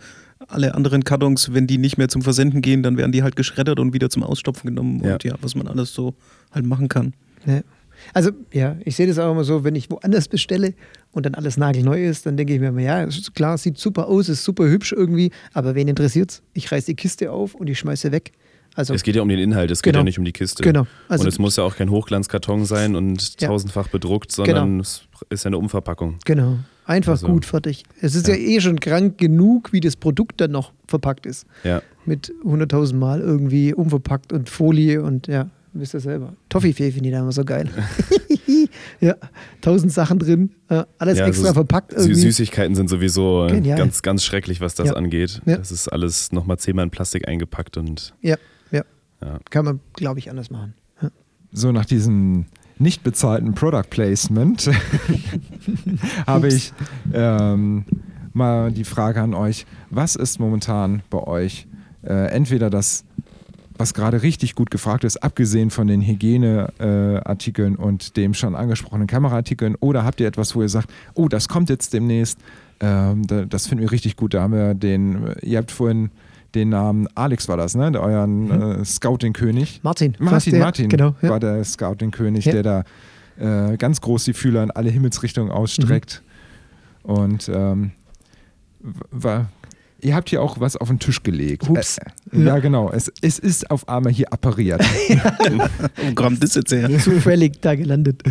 Alle 0.50 0.76
anderen 0.76 1.04
Kartons, 1.04 1.52
wenn 1.54 1.66
die 1.66 1.80
nicht 1.80 1.98
mehr 1.98 2.10
zum 2.10 2.22
Versenden 2.22 2.62
gehen, 2.62 2.84
dann 2.84 2.96
werden 2.96 3.12
die 3.12 3.24
halt 3.24 3.36
geschreddert 3.36 3.80
und 3.80 3.94
wieder 3.94 4.12
zum 4.12 4.22
Ausstopfen 4.22 4.70
genommen. 4.70 5.04
Ja. 5.04 5.14
Und 5.14 5.24
ja, 5.24 5.34
was 5.42 5.56
man 5.56 5.68
alles 5.68 5.96
so 5.96 6.14
halt 6.52 6.64
machen 6.64 6.90
kann. 6.90 7.14
Ja. 7.48 7.62
Also 8.14 8.32
ja, 8.54 8.78
ich 8.86 8.96
sehe 8.96 9.08
das 9.08 9.20
auch 9.20 9.32
immer 9.32 9.44
so, 9.44 9.64
wenn 9.64 9.76
ich 9.76 9.90
woanders 9.90 10.28
bestelle 10.28 10.74
und 11.12 11.26
dann 11.26 11.36
alles 11.36 11.58
nagelneu 11.58 12.06
ist, 12.06 12.26
dann 12.26 12.38
denke 12.38 12.54
ich 12.54 12.60
mir 12.60 12.68
immer, 12.68 12.82
ja, 12.82 13.08
klar, 13.34 13.58
sieht 13.58 13.78
super 13.78 14.08
aus, 14.08 14.30
ist 14.30 14.44
super 14.44 14.68
hübsch 14.68 14.92
irgendwie, 14.92 15.32
aber 15.54 15.76
wen 15.76 15.88
interessiert's? 15.88 16.42
Ich 16.54 16.72
reiße 16.72 16.88
die 16.88 16.96
Kiste 16.96 17.32
auf 17.32 17.56
und 17.56 17.68
ich 17.70 17.80
schmeiße 17.80 18.12
weg. 18.12 18.32
Also, 18.78 18.94
es 18.94 19.02
geht 19.02 19.16
ja 19.16 19.24
um 19.24 19.30
den 19.30 19.40
Inhalt, 19.40 19.72
es 19.72 19.82
genau. 19.82 19.94
geht 19.94 20.00
ja 20.00 20.04
nicht 20.04 20.20
um 20.20 20.26
die 20.26 20.32
Kiste. 20.32 20.62
Genau. 20.62 20.86
Also, 21.10 21.24
und 21.24 21.28
es 21.28 21.40
muss 21.40 21.56
ja 21.56 21.64
auch 21.64 21.76
kein 21.76 21.90
Hochglanzkarton 21.90 22.66
sein 22.66 22.96
und 22.96 23.42
ja. 23.42 23.48
tausendfach 23.48 23.88
bedruckt, 23.88 24.32
sondern 24.32 24.70
genau. 24.70 24.82
es 24.82 25.08
ist 25.32 25.46
ja 25.46 25.50
eine 25.50 25.58
Umverpackung. 25.58 26.20
Genau. 26.26 26.60
Einfach 26.86 27.14
also, 27.14 27.28
gut, 27.28 27.44
fertig. 27.44 27.84
Es 28.02 28.14
ist 28.14 28.28
ja. 28.28 28.36
ja. 28.36 28.40
eh 28.40 28.62
schon 28.62 28.80
krank 28.80 29.18
genug, 29.18 29.74
wie 29.74 29.80
das 29.80 29.96
Produkt 29.96 30.40
dann 30.42 30.52
noch 30.52 30.74
verpackt 30.88 31.26
ist. 31.26 31.48
Ja. 31.64 31.82
Mit 32.06 32.32
100.000 32.46 32.96
Mal 32.96 33.20
irgendwie 33.20 33.74
umverpackt 33.74 34.32
und 34.32 34.48
Folie 34.48 35.02
und 35.02 35.26
ja, 35.26 35.50
wisst 35.74 35.96
ihr 35.96 36.00
selber. 36.00 36.34
Toffifee 36.48 36.92
finde 36.92 37.10
ich 37.10 37.16
da 37.16 37.22
immer 37.22 37.32
so 37.32 37.44
geil. 37.44 37.68
ja, 39.02 39.16
tausend 39.62 39.92
Sachen 39.92 40.20
drin, 40.20 40.52
alles 41.00 41.18
ja, 41.18 41.26
extra 41.26 41.54
verpackt. 41.54 41.94
Irgendwie. 41.94 42.14
Süßigkeiten 42.16 42.76
sind 42.76 42.90
sowieso 42.90 43.48
Genial. 43.50 43.78
ganz, 43.78 44.02
ganz 44.02 44.24
schrecklich, 44.24 44.62
was 44.62 44.76
das 44.76 44.90
ja. 44.90 44.94
angeht. 44.94 45.42
Ja. 45.46 45.58
Das 45.58 45.72
ist 45.72 45.88
alles 45.88 46.32
nochmal 46.32 46.58
zehnmal 46.58 46.86
in 46.86 46.92
Plastik 46.92 47.28
eingepackt 47.28 47.78
und. 47.78 48.14
Ja, 48.22 48.38
ja. 49.22 49.40
Kann 49.50 49.66
man, 49.66 49.80
glaube 49.94 50.20
ich, 50.20 50.30
anders 50.30 50.50
machen. 50.50 50.74
So, 51.52 51.72
nach 51.72 51.86
diesem 51.86 52.46
nicht 52.78 53.04
bezahlten 53.04 53.54
Product 53.54 53.90
Placement 53.90 54.70
habe 56.28 56.48
ich 56.50 56.74
ähm, 57.14 57.86
mal 58.34 58.72
die 58.72 58.84
Frage 58.84 59.22
an 59.22 59.34
euch: 59.34 59.66
Was 59.90 60.16
ist 60.16 60.40
momentan 60.40 61.02
bei 61.10 61.20
euch 61.20 61.68
äh, 62.04 62.28
entweder 62.32 62.70
das 62.70 63.06
was 63.80 63.94
gerade 63.94 64.24
richtig 64.24 64.56
gut 64.56 64.72
gefragt 64.72 65.04
ist, 65.04 65.18
abgesehen 65.18 65.70
von 65.70 65.88
den 65.88 66.02
Hygieneartikeln 66.02 67.76
äh, 67.76 67.78
und 67.78 68.18
dem 68.18 68.34
schon 68.34 68.56
angesprochenen 68.56 69.08
Kameraartikeln? 69.08 69.76
Oder 69.76 70.04
habt 70.04 70.20
ihr 70.20 70.28
etwas, 70.28 70.56
wo 70.56 70.62
ihr 70.62 70.70
sagt, 70.70 70.92
oh, 71.14 71.28
das 71.28 71.48
kommt 71.48 71.70
jetzt 71.70 71.94
demnächst, 71.94 72.40
ähm, 72.80 73.28
das 73.28 73.68
finden 73.68 73.84
wir 73.84 73.92
richtig 73.92 74.16
gut. 74.16 74.34
Da 74.34 74.42
haben 74.42 74.54
wir 74.54 74.74
den, 74.74 75.36
ihr 75.44 75.60
habt 75.60 75.72
vorhin 75.72 76.10
den 76.56 76.70
Namen 76.70 77.08
Alex 77.16 77.48
war 77.48 77.58
das, 77.58 77.76
ne? 77.76 77.92
Der 77.92 78.02
euren 78.02 78.46
mhm. 78.46 78.82
äh, 78.82 78.86
Scouting-König. 78.86 79.82
Martin. 79.84 80.16
Martin, 80.20 80.52
der, 80.52 80.62
Martin 80.62 80.90
genau, 80.90 81.16
ja. 81.22 81.30
war 81.30 81.40
der 81.40 81.64
Scouting-König, 81.64 82.46
ja. 82.46 82.62
der 82.62 82.64
da 82.64 82.84
äh, 83.72 83.78
ganz 83.78 84.02
groß 84.02 84.26
die 84.26 84.34
Fühler 84.34 84.64
in 84.64 84.72
alle 84.72 84.90
Himmelsrichtungen 84.90 85.52
ausstreckt. 85.52 86.24
Mhm. 87.04 87.10
Und 87.10 87.52
ähm, 87.54 87.92
war, 89.12 89.50
Ihr 90.00 90.16
habt 90.16 90.30
hier 90.30 90.44
auch 90.44 90.60
was 90.60 90.78
auf 90.78 90.90
den 90.90 91.00
Tisch 91.00 91.24
gelegt. 91.24 91.68
Ups. 91.68 91.98
Äh, 92.32 92.44
ja, 92.44 92.60
genau. 92.60 92.92
Es, 92.92 93.12
es 93.22 93.40
ist 93.40 93.72
auf 93.72 93.90
einmal 93.90 94.14
hier 94.14 94.32
appariert. 94.32 94.82
Wo 95.96 96.14
kommt 96.14 96.44
das 96.44 96.54
jetzt 96.54 96.72
her? 96.72 96.88
Zufällig 97.00 97.62
da 97.62 97.74
gelandet. 97.74 98.22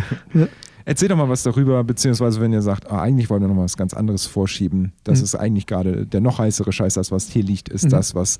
Erzähl 0.87 1.09
doch 1.09 1.17
mal 1.17 1.27
was 1.27 1.43
darüber, 1.43 1.83
beziehungsweise 1.83 2.39
wenn 2.39 2.53
ihr 2.53 2.61
sagt, 2.61 2.89
ah, 2.89 3.01
eigentlich 3.01 3.29
wollen 3.29 3.41
wir 3.41 3.49
noch 3.49 3.55
mal 3.55 3.65
was 3.65 3.75
ganz 3.75 3.93
anderes 3.93 4.25
vorschieben. 4.25 4.93
Das 5.03 5.19
mhm. 5.19 5.25
ist 5.25 5.35
eigentlich 5.35 5.65
gerade 5.67 6.05
der 6.05 6.21
noch 6.21 6.39
heißere 6.39 6.71
Scheiß, 6.71 6.93
das, 6.93 7.11
was 7.11 7.27
hier 7.27 7.43
liegt, 7.43 7.67
ist 7.67 7.83
mhm. 7.83 7.89
das, 7.89 8.15
was. 8.15 8.37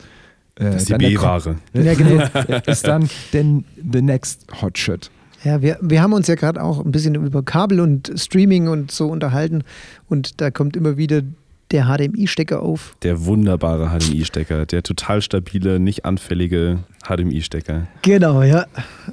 Äh, 0.56 0.72
das 0.72 0.84
ist 0.84 0.90
die 0.90 0.94
B-Ware. 0.94 1.58
Ja, 1.74 1.94
genau. 1.94 2.24
ist 2.66 2.88
dann 2.88 3.10
den, 3.34 3.66
the 3.92 4.02
next 4.02 4.46
hot 4.62 4.78
shit. 4.78 5.12
Ja, 5.44 5.62
wir, 5.62 5.78
wir 5.82 6.02
haben 6.02 6.14
uns 6.14 6.28
ja 6.28 6.36
gerade 6.36 6.64
auch 6.64 6.80
ein 6.86 6.94
bisschen 6.94 7.16
über 7.16 7.44
Kabel 7.44 7.82
und 7.82 8.14
Streaming 8.16 8.70
und 8.70 8.92
so 8.92 9.10
unterhalten 9.10 9.64
und 10.08 10.40
da 10.40 10.50
kommt 10.50 10.78
immer 10.78 10.96
wieder 10.96 11.24
der 11.72 11.86
HDMI-Stecker 11.86 12.62
auf. 12.62 12.96
Der 13.04 13.26
wunderbare 13.26 13.90
HDMI-Stecker, 13.90 14.66
der 14.66 14.84
total 14.84 15.22
stabile, 15.22 15.80
nicht 15.80 16.06
anfällige 16.06 16.80
HDMI-Stecker. 17.06 17.88
Genau, 18.02 18.42
ja. 18.42 18.66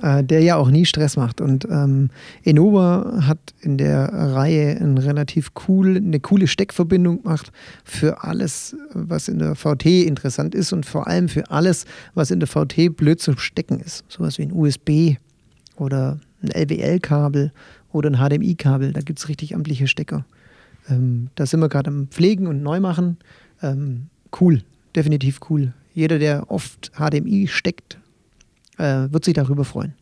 Äh, 0.02 0.22
der 0.22 0.40
ja 0.40 0.56
auch 0.56 0.70
nie 0.70 0.84
Stress 0.84 1.16
macht. 1.16 1.40
Und 1.40 1.66
ähm, 1.70 2.10
Enova 2.44 3.24
hat 3.26 3.38
in 3.60 3.76
der 3.76 4.12
Reihe 4.12 4.76
ein 4.80 4.98
relativ 4.98 5.50
cool, 5.66 5.96
eine 5.96 6.20
coole 6.20 6.46
Steckverbindung 6.46 7.22
gemacht 7.22 7.50
für 7.84 8.22
alles, 8.22 8.76
was 8.92 9.28
in 9.28 9.38
der 9.38 9.54
VT 9.54 9.86
interessant 9.86 10.54
ist 10.54 10.72
und 10.72 10.86
vor 10.86 11.06
allem 11.06 11.28
für 11.28 11.50
alles, 11.50 11.86
was 12.14 12.30
in 12.30 12.40
der 12.40 12.48
VT 12.48 12.96
blöd 12.96 13.20
zum 13.20 13.38
Stecken 13.38 13.80
ist. 13.80 14.04
Sowas 14.08 14.38
wie 14.38 14.42
ein 14.42 14.52
USB 14.52 15.16
oder 15.76 16.20
ein 16.42 16.50
LWL-Kabel 16.50 17.52
oder 17.92 18.10
ein 18.10 18.16
HDMI-Kabel. 18.16 18.92
Da 18.92 19.00
gibt 19.00 19.18
es 19.18 19.28
richtig 19.28 19.54
amtliche 19.54 19.88
Stecker. 19.88 20.24
Ähm, 20.88 21.28
da 21.34 21.46
sind 21.46 21.60
wir 21.60 21.68
gerade 21.68 21.90
am 21.90 22.08
Pflegen 22.08 22.46
und 22.46 22.62
Neumachen. 22.62 23.18
Ähm, 23.62 24.08
cool, 24.40 24.62
definitiv 24.94 25.40
cool. 25.48 25.72
Jeder, 25.94 26.18
der 26.18 26.50
oft 26.50 26.92
HDMI 26.96 27.46
steckt, 27.46 27.98
äh, 28.78 29.08
wird 29.10 29.24
sich 29.24 29.34
darüber 29.34 29.64
freuen. 29.64 29.94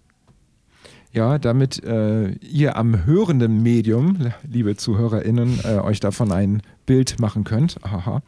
Ja, 1.12 1.38
damit 1.38 1.84
äh, 1.84 2.30
ihr 2.36 2.76
am 2.76 3.04
hörenden 3.04 3.62
Medium, 3.62 4.32
liebe 4.48 4.76
ZuhörerInnen, 4.76 5.60
äh, 5.62 5.78
euch 5.78 6.00
davon 6.00 6.32
ein 6.32 6.62
Bild 6.86 7.20
machen 7.20 7.44
könnt, 7.44 7.78
haha, 7.84 8.22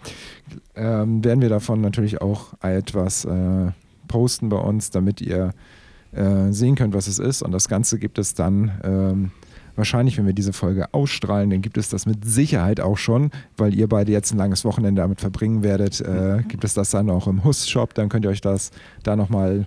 ähm, 0.74 1.24
werden 1.24 1.40
wir 1.40 1.48
davon 1.48 1.80
natürlich 1.80 2.20
auch 2.20 2.52
etwas 2.62 3.24
äh, 3.24 3.70
posten 4.06 4.50
bei 4.50 4.58
uns, 4.58 4.90
damit 4.90 5.22
ihr 5.22 5.54
äh, 6.12 6.52
sehen 6.52 6.74
könnt, 6.74 6.92
was 6.92 7.06
es 7.06 7.18
ist. 7.18 7.40
Und 7.40 7.52
das 7.52 7.68
Ganze 7.68 7.98
gibt 7.98 8.18
es 8.18 8.34
dann 8.34 8.72
ähm, 8.84 9.30
wahrscheinlich, 9.76 10.16
wenn 10.18 10.26
wir 10.26 10.32
diese 10.32 10.52
Folge 10.52 10.92
ausstrahlen, 10.92 11.50
dann 11.50 11.62
gibt 11.62 11.78
es 11.78 11.88
das 11.88 12.06
mit 12.06 12.24
Sicherheit 12.24 12.80
auch 12.80 12.98
schon, 12.98 13.30
weil 13.56 13.74
ihr 13.74 13.88
beide 13.88 14.12
jetzt 14.12 14.32
ein 14.32 14.38
langes 14.38 14.64
Wochenende 14.64 15.02
damit 15.02 15.20
verbringen 15.20 15.62
werdet. 15.62 16.00
Äh, 16.00 16.42
gibt 16.48 16.64
es 16.64 16.74
das 16.74 16.90
dann 16.90 17.10
auch 17.10 17.26
im 17.26 17.44
Hus-Shop, 17.44 17.94
dann 17.94 18.08
könnt 18.08 18.24
ihr 18.24 18.30
euch 18.30 18.40
das 18.40 18.70
da 19.02 19.16
nochmal 19.16 19.66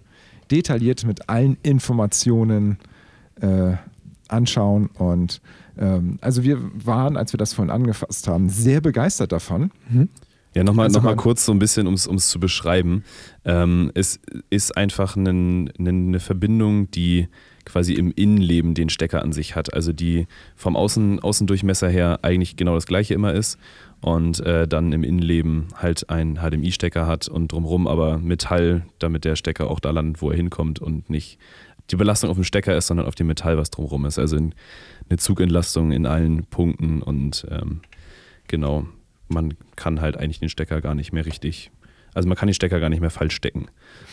detailliert 0.52 1.04
mit 1.06 1.28
allen 1.30 1.58
Informationen 1.64 2.78
äh, 3.42 3.74
anschauen. 4.30 4.88
Und 4.98 5.42
ähm, 5.78 6.18
also 6.22 6.44
wir 6.44 6.60
waren, 6.86 7.18
als 7.18 7.34
wir 7.34 7.38
das 7.38 7.54
vorhin 7.54 7.72
angefasst 7.72 8.28
haben, 8.28 8.50
sehr 8.50 8.82
begeistert 8.82 9.32
davon. 9.32 9.72
Ja, 10.54 10.64
nochmal 10.64 10.86
Also 10.86 11.00
noch 11.00 11.04
mal 11.04 11.12
man- 11.12 11.18
kurz 11.18 11.46
so 11.46 11.52
ein 11.52 11.60
bisschen, 11.60 11.86
um 11.88 11.94
es 11.96 12.30
zu 12.30 12.40
beschreiben. 12.40 13.04
Ähm, 13.46 13.92
es 13.94 14.20
ist 14.50 14.76
einfach 14.78 15.16
nen- 15.16 15.72
eine 15.78 16.20
Verbindung, 16.20 16.90
die 16.92 17.28
quasi 17.68 17.94
im 17.94 18.12
Innenleben 18.12 18.74
den 18.74 18.90
Stecker 18.90 19.22
an 19.22 19.32
sich 19.32 19.56
hat. 19.56 19.74
Also 19.74 19.94
die 19.94 20.26
vom 20.56 20.76
Außen, 20.76 21.20
Außendurchmesser 21.20 21.90
her 21.90 22.20
eigentlich 22.24 22.56
genau 22.56 22.74
das 22.76 22.88
gleiche 22.88 23.14
immer 23.14 23.34
ist 23.34 23.60
und 24.02 24.40
äh, 24.40 24.68
dann 24.68 24.92
im 24.94 25.04
Innenleben 25.04 25.68
halt 25.76 26.10
einen 26.10 26.36
HDMI-Stecker 26.38 27.06
hat 27.06 27.28
und 27.28 27.52
drumherum 27.52 27.88
aber 27.88 28.18
Metall, 28.18 28.86
damit 29.00 29.26
der 29.26 29.36
Stecker 29.36 29.70
auch 29.70 29.80
da 29.80 29.92
landet, 29.92 30.22
wo 30.22 30.30
er 30.32 30.38
hinkommt 30.38 30.80
und 30.80 31.10
nicht 31.10 31.38
die 31.92 31.96
Belastung 31.96 32.30
auf 32.30 32.38
dem 32.38 32.44
Stecker 32.44 32.76
ist, 32.76 32.88
sondern 32.88 33.06
auf 33.06 33.16
dem 33.16 33.28
Metall, 33.28 33.58
was 33.58 33.70
drumherum 33.70 34.06
ist. 34.06 34.20
Also 34.20 34.36
in- 34.38 34.54
eine 35.10 35.18
Zugentlastung 35.18 35.92
in 35.94 36.06
allen 36.06 36.44
Punkten 36.46 37.02
und 37.02 37.48
ähm, 37.50 37.80
genau, 38.48 38.86
man 39.30 39.54
kann 39.78 40.02
halt 40.02 40.18
eigentlich 40.18 40.40
den 40.40 40.50
Stecker 40.50 40.82
gar 40.82 40.96
nicht 40.96 41.14
mehr 41.14 41.26
richtig, 41.26 41.72
also 42.18 42.28
man 42.28 42.38
kann 42.38 42.48
den 42.48 42.54
Stecker 42.54 42.80
gar 42.82 42.90
nicht 42.90 43.00
mehr 43.00 43.10
falsch 43.10 43.36
stecken. 43.36 43.68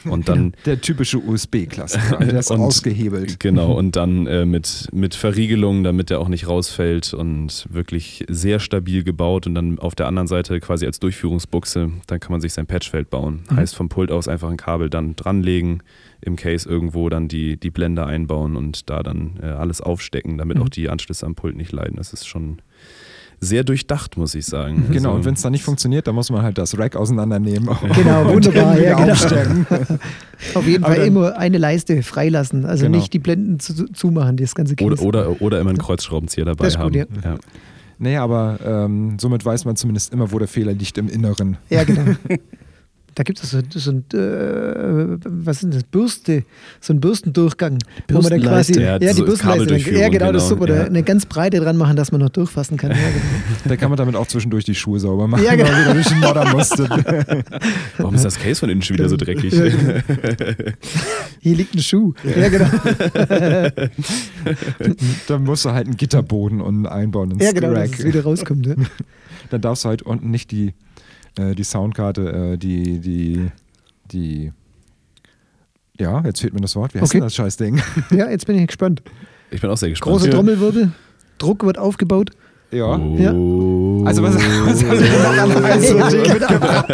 Und 0.05 0.29
dann, 0.29 0.53
Der 0.67 0.81
typische 0.81 1.19
USB-Klassiker, 1.19 2.19
der 2.21 2.39
ist 2.39 2.51
Und- 2.51 2.61
ausgehebelt. 2.61 3.41
genau, 3.41 3.73
und 3.73 3.97
dann 3.97 4.27
äh, 4.29 4.45
mit, 4.47 4.89
mit 4.93 5.15
Verriegelung, 5.15 5.83
damit 5.83 6.11
der 6.11 6.21
auch 6.21 6.29
nicht 6.29 6.47
rausfällt 6.47 7.13
und 7.15 7.67
wirklich 7.71 8.25
sehr 8.29 8.61
stabil 8.61 9.03
gebaut 9.03 9.47
und 9.47 9.55
dann 9.57 9.79
auf 9.79 9.95
der 9.95 10.07
anderen 10.07 10.29
Seite 10.29 10.61
quasi 10.61 10.87
als 10.87 11.01
Durchführungsbuchse, 11.01 11.91
dann 12.07 12.21
kann 12.21 12.31
man 12.33 12.41
sich 12.41 12.53
sein 12.53 12.67
Patchfeld 12.67 13.11
bauen. 13.11 13.45
Mhm. 13.51 13.57
Heißt 13.57 13.75
vom 13.75 13.89
Pult 13.89 14.11
aus 14.13 14.29
einfach 14.29 14.51
ein 14.51 14.57
Kabel 14.57 14.91
dann 14.91 15.17
dranlegen, 15.17 15.83
im 16.21 16.37
Case 16.37 16.69
irgendwo 16.69 17.09
dann 17.09 17.29
die, 17.29 17.57
die 17.59 17.71
Blende 17.71 18.07
einbauen 18.07 18.57
und 18.57 18.89
da 18.89 19.03
dann 19.03 19.39
äh, 19.43 19.47
alles 19.47 19.81
aufstecken, 19.81 20.39
damit 20.39 20.57
Mhm. 20.59 20.63
auch 20.63 20.69
die 20.69 20.89
Anschlüsse 20.89 21.27
am 21.27 21.35
Pult 21.35 21.57
nicht 21.57 21.73
leiden. 21.73 21.97
Das 21.97 22.13
ist 22.13 22.27
schon 22.27 22.59
sehr 23.45 23.63
durchdacht, 23.65 24.17
muss 24.17 24.35
ich 24.35 24.47
sagen. 24.47 24.87
Genau, 24.91 25.11
Also- 25.11 25.19
und 25.19 25.25
wenn 25.27 25.35
es 25.35 25.43
dann 25.43 25.53
nicht 25.53 25.63
funktioniert, 25.63 26.07
dann 26.07 26.15
muss 26.15 26.31
man 26.31 26.43
halt 26.43 26.59
das 26.59 26.77
Rack 26.79 26.97
auseinandernehmen. 26.97 27.69
Genau, 27.95 28.23
und 28.23 28.45
wunderbar, 28.47 28.79
ja, 28.81 28.95
genau. 28.97 29.15
Auf 30.55 30.67
jeden 30.67 30.85
Fall 30.85 30.97
dann- 30.97 31.07
immer 31.07 31.37
eine 31.39 31.59
Leiste 31.59 32.03
freilassen. 32.03 32.65
Also 32.65 32.87
Genau. 32.87 32.99
nicht 32.99 33.13
die 33.13 33.19
Blenden 33.19 33.61
zu, 33.61 33.75
zu- 33.75 33.87
zumachen, 33.93 34.37
das 34.37 34.55
ganze 34.55 34.75
Oder, 34.83 34.97
Käse. 34.97 35.07
oder, 35.07 35.41
oder 35.43 35.61
immer 35.61 35.71
einen 35.71 35.79
Kreuzschraubenzieher 35.79 36.45
dabei 36.45 36.65
Das 36.65 36.75
ist 36.75 36.81
gut, 36.81 36.97
haben. 36.97 37.09
Ja. 37.25 37.37
Nee, 37.99 38.17
aber 38.17 38.59
ähm, 38.67 39.17
somit 39.21 39.45
weiß 39.45 39.65
man 39.67 39.77
zumindest 39.77 40.13
immer, 40.13 40.33
wo 40.33 40.39
der 40.39 40.49
Fehler 40.49 40.73
liegt 40.73 40.99
im 40.99 41.09
Inneren. 41.09 41.57
Ja, 41.71 41.85
genau. 41.85 42.17
Da 43.15 43.23
gibt 43.23 43.43
es 43.43 43.51
so, 43.51 43.61
so 43.71 43.91
ein, 43.93 44.05
äh, 44.13 45.19
was 45.25 45.63
ist 45.63 45.73
das, 45.73 45.85
Bürste, 45.85 46.45
so 46.81 46.93
ein 46.93 47.01
Bürstendurchgang. 47.01 47.79
Wo 48.11 48.21
man 48.21 48.31
dann 48.31 48.43
quasi. 48.43 48.73
Ja, 48.81 48.99
ja, 48.99 48.99
die 48.99 49.09
so 49.09 49.25
Bürstenleiste. 49.25 49.95
Ja, 49.95 50.09
genau, 50.09 50.33
das 50.33 50.45
ist 50.45 50.49
genau, 50.49 50.63
super. 50.63 50.77
Ja. 50.77 50.85
Eine 50.87 51.03
ganz 51.05 51.25
breite 51.25 51.61
dran 51.61 51.77
machen, 51.77 51.95
dass 51.97 52.11
man 52.11 52.21
noch 52.21 52.31
durchfassen 52.31 52.77
kann. 52.77 52.91
Ja, 52.91 52.97
genau. 52.97 53.15
Da 53.67 53.77
kann 53.77 53.89
man 53.91 53.97
damit 53.97 54.17
auch 54.17 54.27
zwischendurch 54.27 54.65
die 54.65 54.75
Schuhe 54.75 54.99
sauber 54.99 55.29
machen, 55.29 55.45
Ja, 55.45 55.55
genau. 55.55 55.71
weil 55.71 55.83
wieder 55.83 55.95
durch 55.95 56.09
den 56.09 56.19
Modder 56.21 56.49
musste. 56.53 56.89
Warum 57.99 58.15
ist 58.15 58.25
das 58.25 58.39
Case 58.39 58.61
von 58.61 58.69
innen 58.69 58.83
schon 58.83 58.99
wieder 58.99 59.09
so 59.09 59.17
dreckig? 59.17 59.53
Ja, 59.53 59.69
genau. 59.69 60.01
Hier 61.41 61.57
liegt 61.57 61.75
ein 61.75 61.83
Schuh. 61.83 62.13
Ja, 62.25 62.49
genau. 62.49 62.67
da 65.29 65.39
musst 65.39 65.65
du 65.65 65.71
halt 65.71 65.87
einen 65.87 65.97
Gitterboden 65.97 66.61
und 66.61 66.87
einbauen 66.87 67.31
ins 67.33 67.45
Ja, 67.45 67.53
genau, 67.53 67.71
dass 67.71 67.79
Rack. 67.91 67.99
es 67.99 68.05
wieder 68.05 68.23
rauskommt. 68.23 68.67
Ja. 68.67 68.75
Dann 69.51 69.61
darfst 69.61 69.85
du 69.85 69.89
halt 69.89 70.03
unten 70.03 70.31
nicht 70.31 70.51
die, 70.51 70.75
äh, 71.39 71.55
die 71.55 71.65
Soundkarte, 71.65 72.53
äh, 72.55 72.57
die, 72.59 72.99
die, 73.01 73.49
die, 74.11 74.53
ja, 75.99 76.23
jetzt 76.25 76.41
fehlt 76.41 76.55
mir 76.55 76.61
das 76.61 76.75
Wort. 76.77 76.95
Wie 76.95 76.99
heißt 77.01 77.11
Okay. 77.11 77.19
denn 77.19 77.27
das 77.27 77.35
Scheißding? 77.35 77.81
ja, 78.11 78.29
jetzt 78.31 78.47
bin 78.47 78.57
ich 78.59 78.67
gespannt. 78.67 79.03
Ich 79.51 79.61
bin 79.61 79.71
auch 79.71 79.77
sehr 79.77 79.91
gespannt. 79.91 80.13
Große 80.17 80.27
Ja. 80.29 80.33
Trommelwirbel, 80.35 80.93
Druck 81.39 81.65
wird 81.65 81.79
aufgebaut. 81.79 82.31
Ja. 82.73 82.97
Oh. 82.97 84.03
Also 84.05 84.23
was, 84.25 84.35
was 84.35 84.43
hast 84.43 84.83
du 84.83 84.87
denn 84.89 85.23
noch 85.23 85.65
an 85.65 85.75
IoT 86.11 86.29
mitgebracht? 86.41 86.87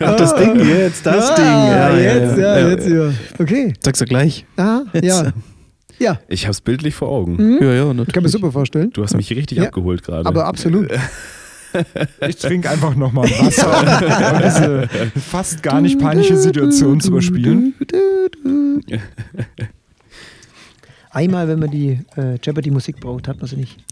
Ach, 0.00 0.16
das 0.16 0.34
Ding 0.36 0.60
jetzt, 0.68 1.04
das 1.04 1.30
ah, 1.30 1.34
Ding. 1.34 1.44
Ja, 1.44 1.96
jetzt, 1.98 2.38
ja, 2.38 2.58
ja. 2.60 2.68
jetzt, 2.68 2.88
ja. 2.88 3.10
Okay. 3.40 3.72
Sag's 3.80 3.98
ja 3.98 4.06
gleich. 4.06 4.46
Ah, 4.56 4.82
ja. 5.02 5.32
Ja, 5.98 6.18
Ich 6.28 6.46
hab's 6.46 6.60
bildlich 6.60 6.94
vor 6.94 7.08
Augen. 7.08 7.38
Hm? 7.38 7.58
Ja, 7.60 7.72
ja, 7.72 7.84
natürlich. 7.86 8.12
kann 8.12 8.22
man 8.22 8.30
super 8.30 8.52
vorstellen. 8.52 8.90
Du 8.92 9.02
hast 9.02 9.16
mich 9.16 9.30
richtig 9.30 9.58
Ja. 9.58 9.64
abgeholt 9.64 10.02
gerade. 10.04 10.26
Aber 10.26 10.46
absolut. 10.46 10.88
Ich 12.28 12.36
trinke 12.36 12.70
einfach 12.70 12.94
nochmal 12.94 13.28
Wasser, 13.30 13.80
um 13.80 14.42
diese 14.42 14.88
fast 15.20 15.62
gar 15.62 15.80
nicht 15.80 15.98
peinliche 15.98 16.36
Situation 16.36 17.00
zu 17.00 17.08
überspielen. 17.08 17.74
Einmal, 21.10 21.48
wenn 21.48 21.58
man 21.58 21.70
die 21.70 22.00
äh, 22.16 22.38
Jeopardy-Musik 22.42 23.00
braucht, 23.00 23.28
hat 23.28 23.38
man 23.38 23.46
sie 23.46 23.56
nicht. 23.56 23.84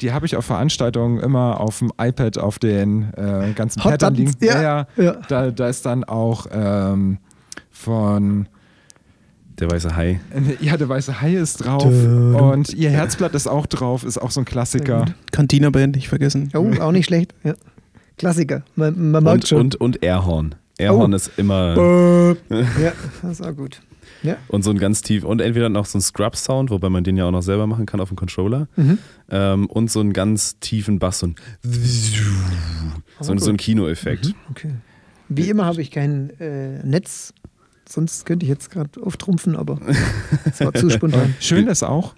Die 0.00 0.12
habe 0.12 0.24
ich 0.24 0.34
auf 0.36 0.46
Veranstaltungen 0.46 1.20
immer 1.20 1.60
auf 1.60 1.78
dem 1.78 1.92
iPad 2.00 2.38
auf 2.38 2.58
den 2.58 3.12
äh, 3.14 3.52
ganzen 3.54 3.84
Hot 3.84 3.92
Pattern 3.92 4.14
liegen. 4.14 4.32
Buttons, 4.32 4.54
ja. 4.54 4.86
Ja. 4.96 5.12
Da, 5.28 5.50
da 5.50 5.68
ist 5.68 5.84
dann 5.84 6.04
auch 6.04 6.46
ähm, 6.50 7.18
von 7.70 8.48
Der 9.58 9.70
weiße 9.70 9.94
Hai. 9.96 10.20
Ja, 10.60 10.76
der 10.76 10.88
weiße 10.88 11.20
Hai 11.20 11.34
ist 11.34 11.58
drauf 11.64 11.82
Dum. 11.82 12.34
und 12.34 12.72
ihr 12.74 12.90
Herzblatt 12.90 13.34
ist 13.34 13.46
auch 13.46 13.66
drauf, 13.66 14.04
ist 14.04 14.18
auch 14.18 14.30
so 14.30 14.40
ein 14.40 14.44
Klassiker. 14.46 15.04
Cantina-Band 15.32 15.96
nicht 15.96 16.08
vergessen. 16.08 16.50
Oh, 16.54 16.70
auch 16.80 16.92
nicht 16.92 17.06
schlecht. 17.06 17.34
Ja. 17.44 17.54
Klassiker. 18.16 18.62
Man, 18.76 19.10
man 19.10 19.22
merkt 19.24 19.34
Und, 19.44 19.48
schon. 19.48 19.60
und, 19.60 19.76
und 19.76 20.02
Airhorn. 20.02 20.54
Airhorn 20.78 21.12
Oh. 21.12 21.16
ist 21.16 21.30
immer. 21.36 22.36
ja, 22.50 22.92
das 23.22 23.32
ist 23.40 23.42
auch 23.46 23.54
gut. 23.56 23.82
Ja. 24.22 24.36
Und 24.48 24.62
so 24.64 24.70
ein 24.70 24.78
ganz 24.78 25.00
tief. 25.02 25.24
Und 25.24 25.40
entweder 25.40 25.68
noch 25.70 25.86
so 25.86 25.96
ein 25.98 26.02
Scrub-Sound, 26.02 26.70
wobei 26.70 26.88
man 26.90 27.04
den 27.04 27.16
ja 27.16 27.24
auch 27.26 27.30
noch 27.30 27.42
selber 27.42 27.66
machen 27.66 27.86
kann 27.86 28.00
auf 28.00 28.08
dem 28.08 28.16
Controller. 28.16 28.68
Mhm. 28.76 28.98
Ähm, 29.30 29.66
und 29.66 29.90
so 29.90 30.00
einen 30.00 30.12
ganz 30.12 30.58
tiefen 30.60 30.98
Bass. 30.98 31.20
So 31.20 31.26
ein, 31.28 31.34
so, 33.20 33.32
ein- 33.32 33.38
so 33.38 33.50
ein 33.50 33.56
Kinoeffekt. 33.56 34.34
Okay. 34.50 34.72
Wie 35.28 35.48
immer 35.48 35.64
habe 35.64 35.80
ich 35.80 35.90
kein 35.90 36.30
äh, 36.40 36.82
Netz, 36.84 37.32
sonst 37.90 38.24
könnte 38.26 38.44
ich 38.44 38.50
jetzt 38.50 38.70
gerade 38.70 38.90
auftrumpfen, 39.02 39.56
aber 39.56 39.78
es 40.44 40.60
war 40.60 40.72
zu 40.74 40.88
spontan. 40.90 41.34
Schön 41.40 41.66
ist 41.66 41.82
auch 41.82 42.14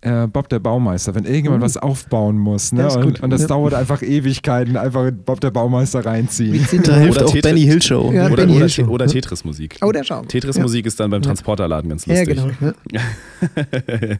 äh, 0.00 0.26
Bob 0.26 0.48
der 0.48 0.58
Baumeister, 0.58 1.14
wenn 1.14 1.24
irgendjemand 1.24 1.62
Oh. 1.62 1.64
was 1.64 1.76
aufbauen 1.76 2.36
muss. 2.36 2.72
Ne? 2.72 2.80
Ja, 2.82 2.88
ist 2.88 2.96
und, 2.96 3.22
und 3.22 3.30
das 3.30 3.42
Ja. 3.42 3.46
dauert 3.48 3.72
einfach 3.74 4.02
Ewigkeiten, 4.02 4.76
einfach 4.76 5.12
Bob 5.12 5.40
der 5.40 5.52
Baumeister 5.52 6.04
reinziehen. 6.04 6.66
Da 6.84 6.96
hilft 6.98 7.18
Oder 7.18 7.26
auch 7.26 7.30
Tetris- 7.32 7.42
Benny 7.42 7.60
Hill 7.62 7.80
Show. 7.82 8.10
Ja, 8.12 8.26
Oder, 8.26 8.34
Benny 8.36 8.56
oder, 8.56 8.66
Hill 8.66 8.84
oder 8.88 9.06
Ja. 9.06 9.12
Tetris-Musik. 9.12 9.78
Oh, 9.80 9.92
der 9.92 10.02
Schau. 10.02 10.22
Tetris-Musik 10.22 10.86
ist 10.86 10.98
dann 10.98 11.10
beim 11.10 11.22
Transporterladen 11.22 11.88
ganz 11.90 12.04
Ja, 12.06 12.16
lustig. 12.18 12.36
genau. 12.58 12.72
Ja. 12.90 13.00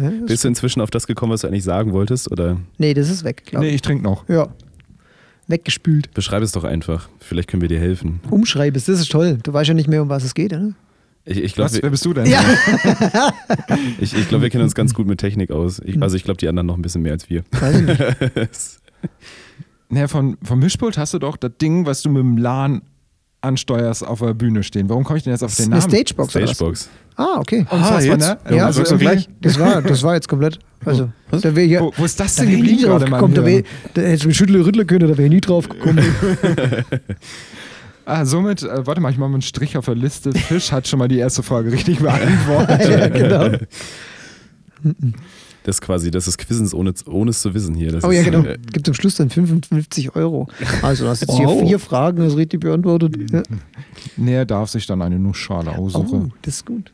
Ja, 0.00 0.10
das 0.10 0.26
Bist 0.26 0.44
du 0.44 0.48
inzwischen 0.48 0.80
auf 0.80 0.90
das 0.90 1.08
gekommen, 1.08 1.32
was 1.32 1.40
du 1.40 1.48
eigentlich 1.48 1.64
sagen 1.64 1.92
wolltest? 1.92 2.30
Oder 2.30 2.58
nee, 2.78 2.94
das 2.94 3.10
ist 3.10 3.24
weg, 3.24 3.42
glaube 3.46 3.64
Nee, 3.64 3.70
ich. 3.70 3.74
ich 3.76 3.82
trinke 3.82 4.04
noch. 4.04 4.28
Ja. 4.28 4.46
Weggespült. 5.48 6.12
beschreib 6.14 6.42
es 6.42 6.52
doch 6.52 6.64
einfach. 6.64 7.08
Vielleicht 7.20 7.48
können 7.48 7.62
wir 7.62 7.68
dir 7.68 7.80
helfen. 7.80 8.20
Umschreibest, 8.30 8.88
das 8.88 9.00
ist 9.00 9.10
toll. 9.10 9.38
Du 9.42 9.52
weißt 9.52 9.68
ja 9.68 9.74
nicht 9.74 9.88
mehr, 9.88 10.02
um 10.02 10.08
was 10.08 10.22
es 10.24 10.34
geht, 10.34 10.52
oder? 10.52 10.72
Ich, 11.24 11.38
ich 11.38 11.58
Was, 11.58 11.72
glaube, 11.72 11.82
wer 11.82 11.90
bist 11.90 12.04
du 12.06 12.14
denn? 12.14 12.26
Ja. 12.26 12.40
ich, 14.00 14.14
ich 14.14 14.28
glaub, 14.28 14.40
wir 14.40 14.48
kennen 14.48 14.64
uns 14.64 14.74
ganz 14.74 14.94
gut 14.94 15.06
mit 15.06 15.20
Technik 15.20 15.50
aus. 15.50 15.78
Ich, 15.84 16.00
also 16.00 16.16
ich 16.16 16.24
glaube, 16.24 16.38
die 16.38 16.48
anderen 16.48 16.66
noch 16.66 16.76
ein 16.76 16.80
bisschen 16.82 17.02
mehr 17.02 17.12
als 17.12 17.28
wir. 17.28 17.44
Weiß 17.50 17.80
ich 17.80 17.86
nicht. 17.86 18.00
Naja, 19.90 20.06
von, 20.06 20.36
vom 20.42 20.58
Mischpult 20.58 20.98
hast 20.98 21.14
du 21.14 21.18
doch 21.18 21.38
das 21.38 21.52
Ding, 21.62 21.86
was 21.86 22.02
du 22.02 22.10
mit 22.10 22.20
dem 22.20 22.36
LAN 22.36 22.82
ansteuerst, 23.40 24.06
auf 24.06 24.18
der 24.18 24.34
Bühne 24.34 24.62
stehen. 24.62 24.88
Warum 24.90 25.02
komme 25.04 25.16
ich 25.16 25.24
denn 25.24 25.32
jetzt 25.32 25.42
auf 25.42 25.54
den 25.56 25.72
Eine 25.72 25.80
Namen? 25.80 25.90
Stagebox 25.90 26.36
oder 26.36 26.44
was? 26.44 26.56
Stagebox. 26.56 26.88
Ah, 27.20 27.38
okay. 27.40 27.66
Unfassbar, 27.68 28.02
jetzt? 28.02 28.18
ne? 28.48 28.56
Ja, 28.56 28.66
also 28.66 28.82
irgendwie- 28.82 29.04
gleich. 29.04 29.28
Das 29.40 29.58
war, 29.58 29.82
das 29.82 30.02
war 30.04 30.14
jetzt 30.14 30.28
komplett. 30.28 30.58
Also, 30.84 31.10
Was? 31.30 31.42
da 31.42 31.54
wäre 31.56 31.66
ja. 31.66 31.80
Wo, 31.80 31.92
wo 31.96 32.04
ist 32.04 32.18
das 32.20 32.36
Da 32.36 32.44
denn 32.44 32.52
geblieben 32.56 32.82
drauf 32.84 33.00
gerade, 33.00 33.10
gekommen. 33.10 33.34
Da, 33.34 33.40
Mann? 33.42 33.50
wär, 33.50 33.62
da 33.94 34.02
hätte 34.02 34.14
ich 34.14 34.26
mich 34.26 34.36
schütteln, 34.36 34.62
rütteln 34.62 34.86
können, 34.86 35.08
da 35.08 35.18
wäre 35.18 35.24
ich 35.24 35.30
nie 35.34 35.40
drauf 35.40 35.68
gekommen. 35.68 35.98
Ah, 38.10 38.24
somit, 38.24 38.62
äh, 38.62 38.86
warte 38.86 39.02
mal, 39.02 39.10
ich 39.12 39.18
mache 39.18 39.28
mal 39.28 39.34
einen 39.34 39.42
Strich 39.42 39.76
auf 39.76 39.84
der 39.84 39.94
Liste. 39.94 40.32
Fisch 40.32 40.72
hat 40.72 40.88
schon 40.88 40.98
mal 40.98 41.08
die 41.08 41.18
erste 41.18 41.42
Frage 41.42 41.70
richtig 41.70 41.98
beantwortet. 41.98 42.88
ja, 42.88 43.08
genau. 43.08 43.58
Das 45.64 45.82
quasi, 45.82 46.10
das 46.10 46.26
ist 46.26 46.38
Quizens 46.38 46.72
ohne, 46.72 46.94
ohne 47.06 47.28
es 47.30 47.42
zu 47.42 47.52
wissen 47.52 47.74
hier. 47.74 47.92
Das 47.92 48.02
Oh 48.04 48.10
ja, 48.10 48.20
ist, 48.20 48.24
genau. 48.30 48.42
äh, 48.44 48.56
Gibt 48.72 48.86
zum 48.86 48.94
Schluss 48.94 49.16
dann 49.16 49.28
55 49.28 50.16
Euro. 50.16 50.48
Also, 50.80 51.04
du 51.04 51.10
hast 51.10 51.20
jetzt 51.20 51.30
Wow. 51.36 51.58
hier 51.58 51.66
vier 51.66 51.78
Fragen, 51.78 52.18
das 52.24 52.36
richtig 52.36 52.60
beantwortet. 52.60 53.16
Ja. 53.30 53.42
Nee, 54.16 54.34
er 54.34 54.46
darf 54.46 54.70
sich 54.70 54.86
dann 54.86 55.02
eine 55.02 55.18
Nussschale 55.18 55.72
Oh, 55.76 55.84
aussuchen. 55.86 56.32
das 56.40 56.54
ist 56.54 56.64
gut. 56.64 56.90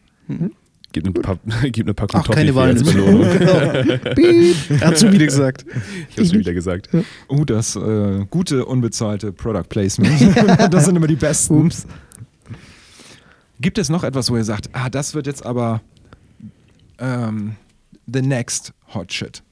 Gib 0.92 1.04
eine, 1.04 1.12
Pa- 1.12 1.38
gib 1.64 1.86
eine 1.86 1.94
Packung 1.94 2.20
Ach, 2.22 2.30
keine 2.30 2.52
Toffifee 2.52 2.68
als. 2.70 2.84
Belohnung. 2.84 3.22
Er 3.24 4.80
hat 4.86 4.98
schon 5.00 5.12
wieder 5.12 5.26
gesagt. 5.26 5.66
Ich 6.10 6.18
hab's 6.18 6.30
schon 6.30 6.38
wieder 6.38 6.54
gesagt. 6.54 6.88
Oh, 7.28 7.44
das 7.44 7.74
äh, 7.74 8.24
gute, 8.30 8.64
unbezahlte 8.64 9.32
Product 9.32 9.64
Placement. 9.68 10.12
das 10.72 10.84
sind 10.84 10.94
immer 10.96 11.08
die 11.08 11.16
besten. 11.16 11.66
Ups. 11.66 11.86
Gibt 13.60 13.78
es 13.78 13.88
noch 13.88 14.04
etwas, 14.04 14.30
wo 14.30 14.36
ihr 14.36 14.44
sagt, 14.44 14.68
ah, 14.72 14.88
das 14.88 15.14
wird 15.14 15.26
jetzt 15.26 15.44
aber 15.44 15.80
ähm, 16.98 17.56
the 18.06 18.22
next 18.22 18.72
hot 18.94 19.12
shit? 19.12 19.42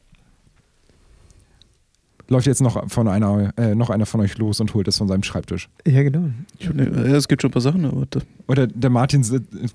Läuft 2.33 2.47
jetzt 2.47 2.63
noch, 2.63 2.91
von 2.91 3.09
einer, 3.09 3.53
äh, 3.59 3.75
noch 3.75 3.91
einer 3.91 4.07
von 4.07 4.21
euch 4.23 4.39
los 4.39 4.59
und 4.59 4.73
holt 4.73 4.89
es 4.89 4.97
von 4.97 5.07
seinem 5.07 5.23
Schreibtisch. 5.23 5.69
Ja, 5.87 6.03
genau. 6.03 6.31
Ich, 6.59 6.73
ne, 6.73 6.83
es 7.15 7.29
gibt 7.29 7.43
schon 7.43 7.51
ein 7.51 7.53
paar 7.53 7.61
Sachen, 7.61 7.85
aber 7.85 8.07
Oder 8.49 8.67
der 8.67 8.89
Martin 8.89 9.23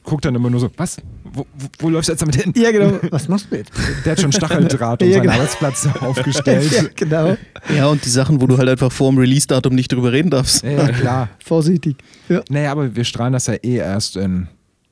guckt 0.03 0.25
dann 0.25 0.33
immer 0.33 0.49
nur 0.49 0.59
so, 0.59 0.71
was? 0.75 0.97
Wo, 1.23 1.41
wo, 1.55 1.67
wo 1.77 1.89
läufst 1.89 2.09
du 2.09 2.13
jetzt 2.13 2.21
damit 2.21 2.35
hin? 2.35 2.51
Ja, 2.57 2.71
genau. 2.71 2.97
Was 3.11 3.27
machst 3.27 3.51
du 3.51 3.57
jetzt? 3.57 3.71
Der 4.03 4.13
hat 4.13 4.19
schon 4.21 4.31
Stacheldraht 4.31 5.01
um 5.03 5.07
Ja, 5.07 5.13
seinen 5.13 5.23
genau. 5.23 5.35
Arbeitsplatz 5.35 5.87
aufgestellt. 6.01 6.71
ja, 6.71 6.83
genau. 6.95 7.37
ja, 7.75 7.85
und 7.87 8.03
die 8.03 8.09
Sachen, 8.09 8.41
wo 8.41 8.47
du 8.47 8.57
halt 8.57 8.69
einfach 8.69 8.91
vor 8.91 9.11
dem 9.11 9.19
Release-Datum 9.19 9.75
nicht 9.75 9.91
drüber 9.91 10.11
reden 10.11 10.31
darfst. 10.31 10.63
Ja, 10.63 10.87
klar. 10.87 11.29
Vorsichtig. 11.45 11.97
Ja. 12.27 12.41
Naja, 12.49 12.71
aber 12.71 12.95
wir 12.95 13.03
strahlen 13.03 13.33
das 13.33 13.45
ja 13.45 13.53
eh 13.53 13.75
erst 13.75 14.17
in 14.17 14.47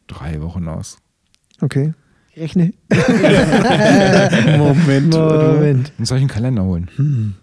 drei 0.05 0.39
Wochen 0.41 0.67
aus. 0.67 0.97
Okay. 1.61 1.93
Rechne. 2.37 2.73
Moment. 4.57 5.13
Moment. 5.13 5.91
Soll 6.03 6.17
ich 6.17 6.21
einen 6.21 6.27
Kalender 6.29 6.63
holen? 6.63 6.89
Ähm, 6.99 7.33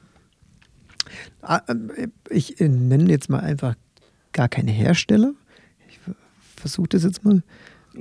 Ich 2.31 2.61
äh, 2.61 2.69
nenne 2.69 3.11
jetzt 3.11 3.29
mal 3.29 3.41
einfach 3.41 3.75
gar 4.33 4.49
keine 4.49 4.71
Hersteller. 4.71 5.33
Ich 5.89 5.99
versuche 6.57 6.89
das 6.89 7.05
jetzt 7.05 7.25
mal. 7.25 7.43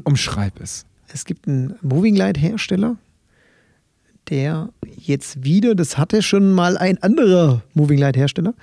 Umschreib 0.03 0.59
es. 0.61 0.85
Es 1.13 1.25
gibt 1.25 1.47
einen 1.47 1.75
Moving 1.81 2.15
Light 2.15 2.37
Hersteller, 2.39 2.97
der 4.29 4.69
jetzt 4.95 5.43
wieder, 5.43 5.75
das 5.75 5.97
hatte 5.97 6.21
schon 6.21 6.53
mal 6.53 6.77
ein 6.77 7.01
anderer 7.03 7.63
Moving 7.73 7.97
Light 7.99 8.15
Hersteller, 8.15 8.53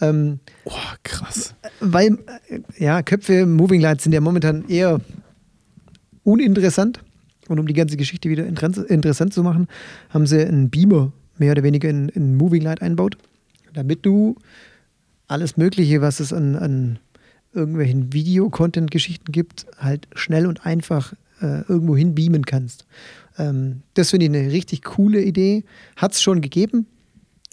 ähm, 0.00 0.38
Oh, 0.64 0.72
krass. 1.02 1.54
weil 1.80 2.18
äh, 2.48 2.60
ja, 2.78 3.02
Köpfe 3.02 3.44
Moving 3.44 3.80
Lights 3.82 4.04
sind 4.04 4.12
ja 4.14 4.20
momentan 4.20 4.66
eher 4.68 5.00
uninteressant. 6.24 7.00
Und 7.48 7.58
um 7.58 7.66
die 7.66 7.72
ganze 7.74 7.96
Geschichte 7.96 8.28
wieder 8.28 8.44
interess- 8.44 8.84
interessant 8.84 9.32
zu 9.32 9.42
machen, 9.42 9.68
haben 10.10 10.26
sie 10.26 10.44
einen 10.44 10.68
Beamer 10.70 11.12
mehr 11.38 11.52
oder 11.52 11.62
weniger 11.62 11.88
in, 11.88 12.08
in 12.10 12.36
Moving 12.36 12.62
Light 12.62 12.82
einbaut, 12.82 13.16
damit 13.72 14.04
du 14.06 14.36
alles 15.26 15.56
Mögliche, 15.56 16.00
was 16.00 16.20
es 16.20 16.32
an, 16.32 16.56
an 16.56 16.98
irgendwelchen 17.52 18.12
Video-Content-Geschichten 18.12 19.32
gibt, 19.32 19.66
halt 19.78 20.08
schnell 20.14 20.46
und 20.46 20.64
einfach 20.66 21.12
äh, 21.40 21.62
irgendwo 21.68 21.96
hin 21.96 22.14
beamen 22.14 22.44
kannst. 22.44 22.86
Ähm, 23.38 23.82
das 23.94 24.10
finde 24.10 24.26
ich 24.26 24.32
eine 24.32 24.52
richtig 24.52 24.82
coole 24.82 25.22
Idee. 25.22 25.64
Hat 25.96 26.12
es 26.12 26.22
schon 26.22 26.40
gegeben, 26.40 26.86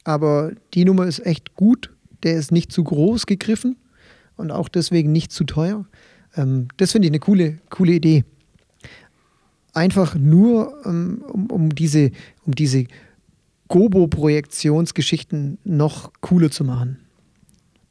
aber 0.03 0.51
die 0.73 0.85
Nummer 0.85 1.05
ist 1.05 1.25
echt 1.25 1.55
gut. 1.55 1.91
Der 2.23 2.35
ist 2.35 2.51
nicht 2.51 2.71
zu 2.71 2.83
groß 2.83 3.25
gegriffen 3.25 3.75
und 4.37 4.51
auch 4.51 4.69
deswegen 4.69 5.11
nicht 5.11 5.31
zu 5.31 5.43
teuer. 5.43 5.85
Ähm, 6.35 6.67
das 6.77 6.91
finde 6.91 7.07
ich 7.07 7.11
eine 7.11 7.19
coole, 7.19 7.59
coole 7.69 7.93
Idee. 7.93 8.23
Einfach 9.73 10.15
nur, 10.15 10.81
ähm, 10.85 11.23
um, 11.27 11.47
um 11.47 11.75
diese, 11.75 12.11
um 12.45 12.55
diese 12.55 12.85
Gobo-Projektionsgeschichten 13.67 15.57
noch 15.63 16.11
cooler 16.21 16.51
zu 16.51 16.63
machen. 16.63 16.99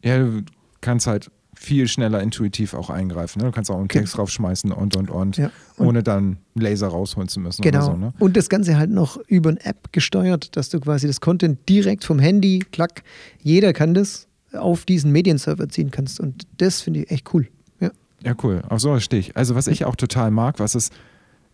Ja, 0.03 0.19
du 0.19 0.43
kannst 0.81 1.07
halt 1.07 1.31
viel 1.57 1.87
schneller 1.89 2.21
intuitiv 2.21 2.75
auch 2.75 2.91
eingreifen. 2.91 3.39
Ne? 3.41 3.47
Du 3.47 3.53
kannst 3.53 3.71
auch 3.71 3.79
einen 3.79 3.89
Ge- 3.89 4.01
Text 4.01 4.17
draufschmeißen 4.19 4.73
und 4.73 4.97
und 4.97 5.09
und, 5.11 5.37
Ja. 5.37 5.51
Und- 5.77 5.87
ohne 5.87 6.03
dann 6.03 6.39
Laser 6.55 6.89
rausholen 6.89 7.29
zu 7.29 7.41
müssen 7.41 7.63
Genau. 7.63 7.79
oder 7.79 7.87
so. 7.87 7.97
Ne? 7.97 8.13
Und 8.19 8.37
das 8.37 8.49
Ganze 8.49 8.77
halt 8.77 8.91
noch 8.91 9.17
über 9.29 9.51
eine 9.51 9.65
App 9.65 9.93
gesteuert, 9.93 10.57
dass 10.57 10.69
du 10.69 10.81
quasi 10.81 11.07
das 11.07 11.21
Content 11.21 11.67
direkt 11.69 12.05
vom 12.05 12.19
Handy, 12.19 12.59
klack, 12.73 13.03
jeder 13.41 13.73
kann 13.73 13.95
das 13.95 14.27
auf 14.53 14.85
diesen 14.85 15.11
Medienserver 15.13 15.69
ziehen 15.69 15.91
kannst. 15.91 16.21
Und 16.21 16.43
das 16.59 16.81
finde 16.81 17.01
ich 17.05 17.11
echt 17.11 17.33
cool. 17.33 17.49
Ja. 17.81 17.91
Ja, 18.25 18.35
cool. 18.43 18.63
Auf 18.69 18.81
sowas 18.81 19.03
stehe 19.05 19.21
ich. 19.21 19.37
Also, 19.37 19.55
was 19.55 19.67
ich 19.69 19.85
auch 19.85 19.97
total 19.97 20.31
mag, 20.33 20.59
was 20.59 20.75
es 20.75 20.91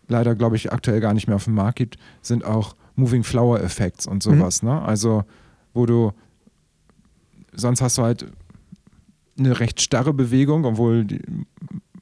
leider, 0.07 0.35
glaube 0.35 0.55
ich, 0.55 0.71
aktuell 0.73 0.99
gar 0.99 1.13
nicht 1.13 1.27
mehr 1.27 1.35
auf 1.37 1.45
dem 1.45 1.53
Markt 1.53 1.77
gibt, 1.77 1.97
sind 2.21 2.43
auch 2.43 2.75
Moving 2.95 3.23
Flower 3.23 3.59
Effects 3.61 4.05
und 4.07 4.21
sowas. 4.23 4.63
Ne? 4.63 4.81
Also, 4.81 5.23
wo 5.73 5.85
du 5.85 6.11
sonst 7.53 7.81
hast 7.81 7.97
du 7.97 8.03
halt 8.03 8.25
eine 9.37 9.59
recht 9.59 9.81
starre 9.81 10.13
Bewegung, 10.13 10.65
obwohl 10.65 11.05
die 11.05 11.21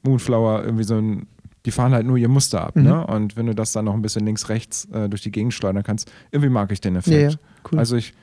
Moonflower 0.02 0.64
irgendwie 0.64 0.84
so 0.84 0.96
ein, 0.96 1.26
die 1.66 1.70
fahren 1.70 1.92
halt 1.92 2.06
nur 2.06 2.16
ihr 2.16 2.28
Muster 2.28 2.64
ab. 2.66 2.76
Mhm. 2.76 2.82
Ne? 2.84 3.06
Und 3.06 3.36
wenn 3.36 3.46
du 3.46 3.54
das 3.54 3.72
dann 3.72 3.84
noch 3.86 3.94
ein 3.94 4.02
bisschen 4.02 4.24
links, 4.24 4.48
rechts 4.48 4.86
äh, 4.92 5.08
durch 5.08 5.22
die 5.22 5.30
Gegend 5.30 5.54
schleudern 5.54 5.82
kannst, 5.82 6.10
irgendwie 6.30 6.50
mag 6.50 6.70
ich 6.72 6.80
den 6.80 6.94
Ja, 6.94 6.98
Effekt. 7.00 7.32
ja, 7.32 7.38
cool. 7.72 7.78
Also 7.78 7.96
ich, 7.96 8.14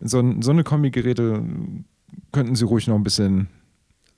so, 0.00 0.22
so 0.40 0.50
eine 0.50 0.64
Kombigeräte 0.64 1.42
könnten 2.32 2.54
sie 2.54 2.64
ruhig 2.64 2.86
noch 2.86 2.94
ein 2.96 3.02
bisschen, 3.04 3.48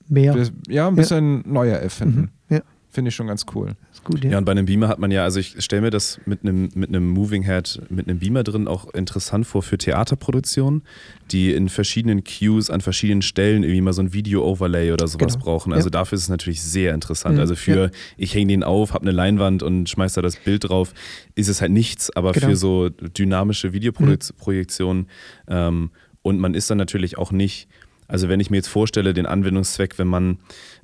Mehr. 0.07 0.35
ja, 0.67 0.87
ein 0.87 0.95
bisschen 0.95 1.43
neuer 1.51 1.77
erfinden. 1.77 2.31
Mhm. 2.49 2.55
Ja, 2.55 2.61
Finde 2.93 3.07
ich 3.07 3.15
schon 3.15 3.27
ganz 3.27 3.45
cool. 3.55 3.69
ist 3.93 4.03
gut. 4.03 4.21
Ja, 4.23 4.31
Ja. 4.31 4.37
und 4.37 4.43
bei 4.43 4.51
einem 4.51 4.65
Beamer 4.65 4.89
hat 4.89 4.99
man 4.99 5.11
ja, 5.11 5.23
also 5.23 5.39
ich 5.39 5.55
stelle 5.63 5.81
mir 5.81 5.91
das 5.91 6.19
mit 6.25 6.43
einem, 6.43 6.69
mit 6.75 6.89
einem 6.89 7.07
Moving 7.09 7.43
Head, 7.43 7.81
mit 7.89 8.09
einem 8.09 8.19
Beamer 8.19 8.43
drin 8.43 8.67
auch 8.67 8.93
interessant 8.93 9.47
vor 9.47 9.63
für 9.63 9.77
Theaterproduktionen, 9.77 10.83
die 11.31 11.53
in 11.53 11.69
verschiedenen 11.69 12.23
Cues 12.25 12.69
an 12.69 12.81
verschiedenen 12.81 13.21
Stellen 13.21 13.63
irgendwie 13.63 13.79
mal 13.79 13.93
so 13.93 14.01
ein 14.01 14.11
Video-Overlay 14.11 14.91
oder 14.91 15.07
sowas 15.07 15.33
Genau. 15.35 15.45
brauchen. 15.45 15.71
Also 15.71 15.87
Ja. 15.87 15.91
dafür 15.91 16.17
ist 16.17 16.23
es 16.23 16.29
natürlich 16.29 16.61
sehr 16.61 16.93
interessant. 16.93 17.35
Mhm, 17.35 17.41
Also 17.41 17.55
für, 17.55 17.91
ich 18.17 18.35
hänge 18.35 18.47
den 18.47 18.63
auf, 18.63 18.93
habe 18.93 19.03
eine 19.03 19.11
Leinwand 19.11 19.63
und 19.63 19.87
schmeiß 19.89 20.13
da 20.13 20.21
das 20.21 20.35
Bild 20.35 20.67
drauf, 20.67 20.93
ist 21.35 21.47
es 21.47 21.61
halt 21.61 21.71
nichts, 21.71 22.09
aber 22.13 22.33
Genau. 22.33 22.47
für 22.47 22.55
so 22.57 22.89
dynamische 22.89 23.71
Videoprojektionen 23.71 25.07
ähm, 25.47 25.91
und 26.23 26.39
man 26.39 26.53
ist 26.53 26.69
dann 26.69 26.77
natürlich 26.77 27.17
auch 27.17 27.31
nicht, 27.31 27.67
also 28.11 28.27
wenn 28.27 28.39
ich 28.41 28.49
mir 28.49 28.57
jetzt 28.57 28.67
vorstelle, 28.67 29.13
den 29.13 29.25
Anwendungszweck, 29.25 29.97
wenn 29.97 30.07
man 30.07 30.39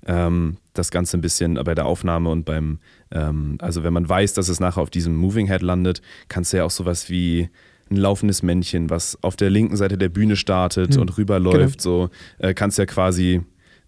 ähm, 0.05 0.57
das 0.73 0.91
Ganze 0.91 1.17
ein 1.17 1.21
bisschen 1.21 1.55
bei 1.55 1.75
der 1.75 1.85
Aufnahme 1.85 2.29
und 2.29 2.45
beim, 2.45 2.79
ähm, 3.11 3.57
also 3.59 3.83
wenn 3.83 3.93
man 3.93 4.07
weiß, 4.07 4.33
dass 4.33 4.47
es 4.47 4.59
nachher 4.61 4.81
auf 4.81 4.89
diesem 4.89 5.15
Moving 5.15 5.47
Head 5.47 5.61
landet, 5.61 6.01
kannst 6.29 6.53
du 6.53 6.57
ja 6.57 6.63
auch 6.63 6.71
sowas 6.71 7.09
wie 7.09 7.49
ein 7.91 7.97
laufendes 7.97 8.43
Männchen, 8.43 8.89
was 8.89 9.21
auf 9.23 9.35
der 9.35 9.49
linken 9.49 9.75
Seite 9.75 9.97
der 9.97 10.09
Bühne 10.09 10.37
startet 10.37 10.95
Hm, 10.95 11.01
und 11.01 11.17
rüberläuft, 11.17 11.81
so 11.81 12.09
äh, 12.37 12.53
kannst 12.53 12.77
du 12.77 12.83
ja 12.83 12.85
quasi 12.85 13.41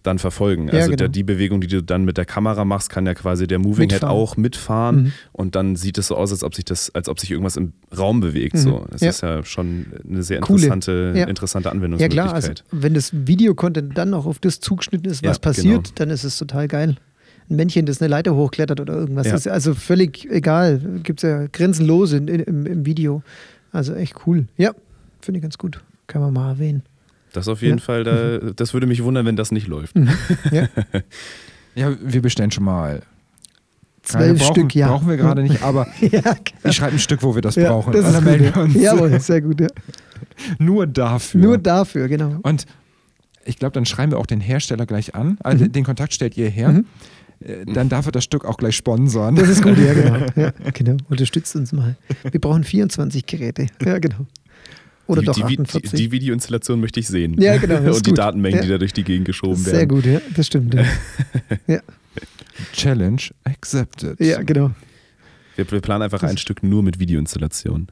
dann 0.10 0.20
verfolgen. 0.20 0.68
Ja, 0.68 0.74
Also 0.74 0.86
genau. 0.88 0.98
der, 0.98 1.08
die 1.10 1.24
Bewegung, 1.24 1.62
die 1.62 1.68
du 1.68 1.82
dann 1.82 2.04
mit 2.04 2.18
der 2.18 2.26
Kamera 2.26 2.66
machst, 2.66 2.90
kann 2.90 3.06
ja 3.06 3.14
quasi 3.14 3.48
der 3.48 3.60
Moving 3.60 3.90
Head 3.90 4.02
Mitfahren. 4.02 4.16
auch 4.16 4.36
mitfahren 4.38 4.96
Mhm. 5.04 5.12
und 5.32 5.56
dann 5.56 5.76
sieht 5.76 5.98
es 5.98 6.08
so 6.08 6.16
aus, 6.18 6.32
als 6.32 6.44
ob 6.44 6.56
sich 6.56 6.66
das, 6.66 6.94
als 6.96 7.08
ob 7.08 7.20
sich 7.20 7.32
irgendwas 7.32 7.56
im 7.58 7.74
Raum 7.98 8.20
bewegt. 8.20 8.56
Mhm. 8.56 8.60
So. 8.60 8.86
Das 8.92 9.02
Ja. 9.02 9.10
ist 9.10 9.22
ja 9.22 9.44
schon 9.46 9.86
eine 10.10 10.24
sehr 10.24 10.38
interessante, 10.40 11.14
Ja. 11.16 11.26
interessante 11.28 11.68
Ja 11.70 11.72
Anwendungsmöglichkeit. 11.74 12.26
klar, 12.26 12.34
also 12.36 12.52
wenn 12.72 12.94
das 12.94 13.12
Videocontent 13.14 13.98
dann 13.98 14.10
noch 14.10 14.26
auf 14.26 14.40
das 14.40 14.60
zugeschnitten 14.60 15.10
ist, 15.10 15.24
was 15.24 15.38
Ja, 15.38 15.42
passiert, 15.42 15.84
genau. 15.86 15.96
dann 15.96 16.10
ist 16.10 16.24
es 16.24 16.38
total 16.38 16.68
geil. 16.68 16.96
Ein 17.50 17.56
Männchen, 17.56 17.86
das 17.86 18.02
eine 18.02 18.10
Leiter 18.10 18.36
hochklettert 18.36 18.80
oder 18.80 18.94
irgendwas, 18.96 19.28
Ja. 19.28 19.36
ist 19.36 19.48
also 19.48 19.74
völlig 19.74 20.30
egal. 20.30 20.80
Gibt 21.04 21.24
es 21.24 21.30
ja 21.30 21.48
grenzenlos 21.48 22.14
in, 22.14 22.28
in, 22.28 22.40
im, 22.42 22.66
im 22.66 22.86
Video. 22.86 23.24
Also 23.72 23.94
echt 23.94 24.16
cool. 24.28 24.46
Ja, 24.58 24.72
finde 25.22 25.38
ich 25.40 25.42
ganz 25.44 25.58
gut. 25.58 25.82
Kann 26.08 26.22
man 26.22 26.34
mal 26.34 26.50
erwähnen. 26.50 26.84
Das 27.34 27.48
auf 27.48 27.62
jeden 27.62 27.78
Ja. 27.80 27.84
Fall, 27.84 28.04
da, 28.04 28.38
das 28.56 28.74
würde 28.74 28.88
mich 28.88 29.04
wundern, 29.04 29.26
wenn 29.26 29.36
das 29.36 29.52
nicht 29.52 29.68
läuft. 29.68 29.96
Mhm. 29.96 30.10
Ja. 30.52 30.68
Ja, 31.76 31.96
wir 32.02 32.22
bestellen 32.24 32.50
schon 32.52 32.64
mal. 32.66 33.04
Zwölf 34.02 34.40
brauchen, 34.40 34.52
Stück, 34.54 34.76
ja. 34.76 34.88
Brauchen 34.88 35.08
wir 35.08 35.18
gerade 35.18 35.44
nicht, 35.44 35.62
aber 35.62 35.88
ja, 36.02 36.36
ich 36.64 36.76
schreibe 36.76 36.94
ein 36.94 37.00
Stück, 37.00 37.22
wo 37.22 37.36
wir 37.36 37.42
das 37.44 37.56
ja, 37.56 37.70
brauchen. 37.70 37.94
das 37.94 38.12
ist 38.12 38.22
melden 38.22 38.54
wir 38.54 38.62
uns. 38.64 38.74
Jawohl, 38.76 39.20
sehr 39.20 39.40
gut. 39.42 39.62
Ja. 39.62 39.68
Nur 40.58 40.88
dafür. 40.88 41.40
Nur 41.40 41.58
dafür, 41.60 42.08
genau. 42.08 42.38
Und 42.42 42.66
ich 43.46 43.58
glaube, 43.60 43.74
dann 43.74 43.86
schreiben 43.86 44.12
wir 44.12 44.18
auch 44.18 44.26
den 44.26 44.42
Hersteller 44.42 44.86
gleich 44.88 45.14
an. 45.16 45.38
Also 45.44 45.66
Mhm. 45.66 45.72
Den 45.72 45.84
Kontakt 45.86 46.14
stellt 46.14 46.36
ihr 46.38 46.50
her. 46.50 46.70
Mhm. 46.70 46.86
Äh, 47.42 47.66
Dann 47.72 47.88
darf 47.88 48.06
er 48.08 48.12
das 48.12 48.24
Stück 48.26 48.44
auch 48.46 48.58
gleich 48.58 48.76
sponsern. 48.76 49.36
Das 49.36 49.48
ist 49.48 49.62
gut, 49.62 49.78
ja, 49.78 49.94
genau. 49.94 50.26
Ja, 50.36 50.52
genau. 50.74 50.98
Unterstützt 51.10 51.56
uns 51.56 51.72
mal. 51.72 51.96
Wir 52.30 52.42
brauchen 52.42 52.64
24 52.66 53.26
Geräte. 53.28 53.68
Ja, 53.86 54.00
genau. 54.00 54.26
Oder 55.10 55.22
die, 55.22 55.26
doch 55.26 55.34
die, 55.36 55.42
Vi- 55.44 55.60
48. 55.62 55.92
die, 55.92 55.98
die 55.98 56.12
Videoinstallation 56.12 56.80
möchte 56.80 57.00
ich 57.00 57.08
sehen. 57.08 57.40
Ja, 57.42 57.58
genau, 57.58 57.76
das 57.80 57.84
ist 57.86 57.98
Und 57.98 58.06
die 58.06 58.10
gut. 58.12 58.18
Datenmengen, 58.20 58.58
Ja. 58.60 58.64
die 58.64 58.70
da 58.70 58.78
durch 58.78 58.94
die 58.94 59.04
Gegend 59.04 59.26
geschoben 59.26 59.56
Sehr 59.56 59.74
werden. 59.74 59.90
gut, 59.90 60.06
ja, 60.06 60.20
das 60.36 60.48
stimmt. 60.48 60.74
Ja, 60.76 60.84
ja, 61.68 61.80
Challenge 62.74 63.22
accepted. 63.44 64.20
ja 64.20 64.42
genau. 64.44 64.72
Wir, 65.56 65.70
wir 65.72 65.82
planen 65.82 66.04
einfach 66.04 66.24
ein 66.24 66.38
Stück 66.38 66.64
nur 66.64 66.84
mit 66.84 67.00
Videoinstallation. 67.00 67.88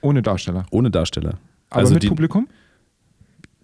Ohne 0.00 0.22
Darsteller. 0.22 0.66
Ohne 0.70 0.90
Darsteller. 0.90 1.38
Aber 1.70 1.80
Also 1.80 1.94
mit 1.94 2.02
die- 2.02 2.08
Publikum? 2.08 2.48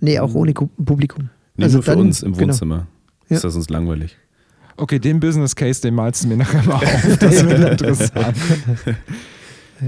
Nee, 0.00 0.18
auch 0.18 0.34
ohne 0.34 0.52
Ku- 0.54 0.68
Publikum. 0.84 1.30
Nee, 1.56 1.64
Also 1.64 1.76
nur 1.78 1.82
für 1.82 1.90
dann- 1.92 2.00
uns 2.00 2.22
im 2.22 2.32
genau. 2.32 2.48
Wohnzimmer. 2.48 2.86
Ja. 3.28 3.36
Ist 3.36 3.44
das 3.44 3.54
uns 3.56 3.68
langweilig. 3.70 4.16
Okay, 4.76 4.98
den 4.98 5.20
Business 5.20 5.54
Case, 5.54 5.80
den 5.80 5.94
malst 5.94 6.24
du 6.24 6.28
mir 6.28 6.36
nachher 6.36 6.62
mal 6.64 6.74
auf. 6.74 7.18
Das 7.20 7.44
wird 7.46 7.80
interessant. 7.80 8.36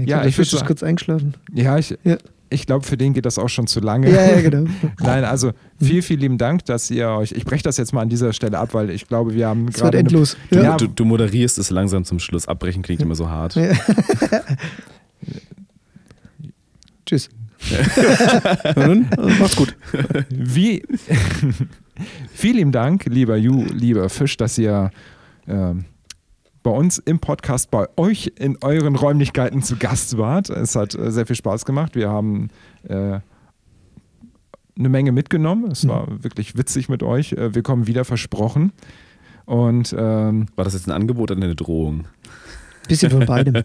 Ich 0.01 0.07
Ja, 0.07 0.25
ich 0.25 0.35
Fisch 0.35 0.51
würd 0.53 0.61
ist 0.61 0.67
kurz 0.67 0.81
eingeschlafen. 0.83 1.33
Ja, 1.53 1.77
ich, 1.77 1.95
Ja. 2.03 2.17
Ich 2.49 2.65
glaube, 2.65 2.85
für 2.85 2.97
den 2.97 3.13
geht 3.13 3.25
das 3.25 3.37
auch 3.39 3.49
schon 3.49 3.67
zu 3.67 3.79
lange. 3.79 4.09
Ja, 4.09 4.25
ja, 4.31 4.41
genau. 4.41 4.69
Nein, 5.01 5.23
also 5.25 5.51
vielen, 5.81 6.01
vielen 6.01 6.19
lieben 6.21 6.37
Dank, 6.37 6.63
dass 6.65 6.89
ihr 6.91 7.09
euch. 7.09 7.31
Ich 7.33 7.45
breche 7.45 7.63
das 7.63 7.77
jetzt 7.77 7.93
mal 7.93 8.01
an 8.01 8.09
dieser 8.09 8.31
Stelle 8.33 8.57
ab, 8.59 8.73
weil 8.73 8.89
ich 8.89 9.07
glaube, 9.07 9.33
wir 9.33 9.47
haben 9.47 9.67
Es 9.67 9.75
wird 9.75 9.77
gerade. 9.81 9.97
eine- 9.97 10.07
endlos. 10.07 10.37
Du, 10.49 10.59
Ja. 10.59 10.77
du, 10.77 10.87
du 10.87 11.05
moderierst 11.05 11.57
es 11.57 11.69
langsam 11.69 12.03
zum 12.05 12.19
Schluss. 12.19 12.47
Abbrechen 12.47 12.81
klingt 12.83 13.01
immer 13.01 13.15
so 13.15 13.29
hart. 13.29 13.55
Ja. 13.55 13.71
Tschüss. 17.05 17.29
Nun, 18.75 19.07
macht's 19.39 19.55
gut. 19.55 19.75
Wie. 20.29 20.83
vielen 22.33 22.55
lieben 22.57 22.71
Dank, 22.71 23.05
lieber 23.05 23.35
Ju, 23.37 23.65
lieber 23.73 24.09
Fisch, 24.09 24.37
dass 24.37 24.57
ihr 24.57 24.91
ähm, 25.47 25.85
bei 26.67 26.73
uns 26.73 26.97
im 26.97 27.19
Podcast, 27.19 27.71
bei 27.71 27.87
euch 27.95 28.33
in 28.37 28.57
euren 28.59 28.97
Räumlichkeiten 28.97 29.63
zu 29.63 29.77
Gast 29.77 30.17
wart. 30.17 30.49
Es 30.49 30.75
hat 30.75 30.95
äh, 30.95 31.13
sehr 31.13 31.25
viel 31.25 31.37
Spaß 31.37 31.63
gemacht. 31.63 31.95
Wir 31.95 32.09
haben. 32.09 32.49
Äh, 32.83 33.21
eine 34.77 34.89
Menge 34.89 35.13
mitgenommen. 35.13 35.71
Es 35.71 35.87
war 35.87 36.21
wirklich 36.23 36.57
witzig 36.57 36.89
mit 36.89 37.03
euch. 37.03 37.31
Äh, 37.31 37.55
Wir 37.55 37.63
kommen 37.63 37.87
wieder 37.87 38.03
versprochen. 38.03 38.73
Und 39.45 39.95
ähm, 39.97 40.47
War 40.57 40.65
das 40.65 40.73
jetzt 40.73 40.87
ein 40.87 40.91
Angebot 40.91 41.31
oder 41.31 41.41
eine 41.41 41.55
Drohung? 41.55 42.03
Bisschen 42.89 43.11
von 43.11 43.25
beidem. 43.25 43.53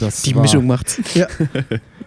das 0.00 0.22
Die 0.22 0.34
war, 0.34 0.42
Mischung 0.42 0.66
macht's. 0.66 1.00
Ja. 1.14 1.26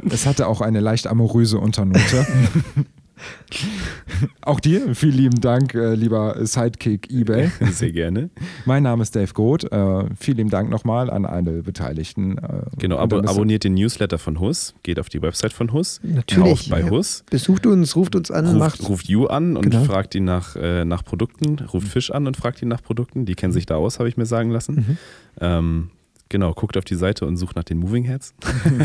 Es 0.08 0.28
hatte 0.28 0.48
auch 0.48 0.62
eine 0.62 0.82
leicht 0.82 1.08
amoröse 1.08 1.58
Unternote. 1.58 2.28
auch 4.42 4.60
dir 4.60 4.94
vielen 4.96 5.14
lieben 5.18 5.42
Dank, 5.42 5.74
äh, 5.74 5.96
lieber 5.96 6.36
Sidekick 6.46 7.10
eBay. 7.12 7.50
Sehr 7.72 7.92
gerne. 7.92 8.30
Mein 8.66 8.84
Name 8.84 9.04
ist 9.04 9.16
Dave 9.16 9.32
Groth. 9.34 9.64
Äh, 9.72 10.06
vielen 10.20 10.38
lieben 10.38 10.50
Dank 10.50 10.70
nochmal 10.70 11.10
an 11.10 11.26
alle 11.26 11.64
Beteiligten. 11.64 12.38
Äh, 12.38 12.64
Genau, 12.78 13.04
ist- 13.04 13.30
abonniert 13.30 13.64
den 13.64 13.74
Newsletter 13.76 14.18
von 14.18 14.40
Hus, 14.40 14.76
geht 14.84 15.00
auf 15.00 15.10
die 15.10 15.22
Website 15.22 15.54
von 15.54 15.72
Hus, 15.74 16.00
Natürlich. 16.04 16.44
kauft 16.50 16.70
bei 16.70 16.82
ja. 16.82 16.90
Hus, 16.90 17.24
Besucht 17.30 17.66
uns, 17.66 17.96
ruft 17.96 18.16
uns 18.16 18.32
an, 18.32 18.58
macht. 18.58 18.80
ruft, 18.80 18.90
ruft 18.90 19.08
You 19.10 19.28
an 19.28 19.56
und 19.58 19.70
Genau. 19.70 19.84
fragt 19.86 20.16
ihn 20.16 20.26
nach, 20.26 20.56
äh, 20.56 20.86
nach 20.86 21.04
Produkten, 21.04 21.58
ruft 21.74 21.88
Fisch 21.88 22.12
an 22.12 22.28
und 22.28 22.38
fragt 22.38 22.62
ihn 22.62 22.68
nach 22.68 22.84
Produkten. 22.84 23.26
Die 23.26 23.36
kennen 23.36 23.54
sich 23.54 23.66
da 23.66 23.76
aus, 23.76 24.00
habe 24.00 24.10
ich 24.10 24.18
mir 24.18 24.26
sagen 24.26 24.50
lassen. 24.52 24.76
Mhm. 24.76 24.98
Ähm, 25.42 25.90
genau, 26.30 26.54
guckt 26.54 26.78
auf 26.78 26.86
die 26.86 26.96
Seite 26.96 27.26
und 27.26 27.38
sucht 27.38 27.56
nach 27.56 27.64
den 27.64 27.78
Moving 27.80 28.04
Heads. 28.04 28.34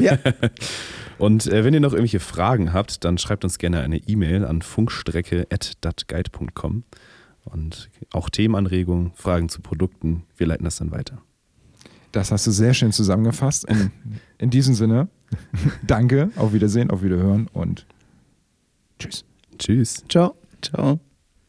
Ja. 0.00 0.18
Und 1.20 1.46
äh, 1.46 1.64
wenn 1.64 1.72
ihr 1.74 1.80
noch 1.80 1.92
irgendwelche 1.92 2.20
Fragen 2.20 2.72
habt, 2.72 3.04
dann 3.04 3.18
schreibt 3.18 3.44
uns 3.44 3.58
gerne 3.58 3.80
eine 3.80 3.98
E-Mail 3.98 4.46
an 4.46 4.62
funkstrecke.datguide.com 4.62 6.84
und 7.44 7.90
auch 8.12 8.30
Themenanregungen, 8.30 9.10
Fragen 9.14 9.48
zu 9.48 9.60
Produkten, 9.60 10.22
wir 10.36 10.46
leiten 10.46 10.62
das 10.64 10.76
dann 10.76 10.92
weiter. 10.92 11.20
Das 12.12 12.30
hast 12.32 12.46
du 12.46 12.50
sehr 12.50 12.74
schön 12.74 12.92
zusammengefasst. 12.92 13.64
In, 13.66 13.92
in 14.38 14.50
diesem 14.50 14.74
Sinne, 14.74 15.08
danke, 15.86 16.30
auf 16.36 16.52
Wiedersehen, 16.52 16.90
auf 16.90 17.02
Wiederhören 17.02 17.48
und 17.52 17.86
tschüss. 18.98 19.24
Tschüss. 19.58 20.04
Ciao. 20.08 20.34
Ciao. 20.62 21.00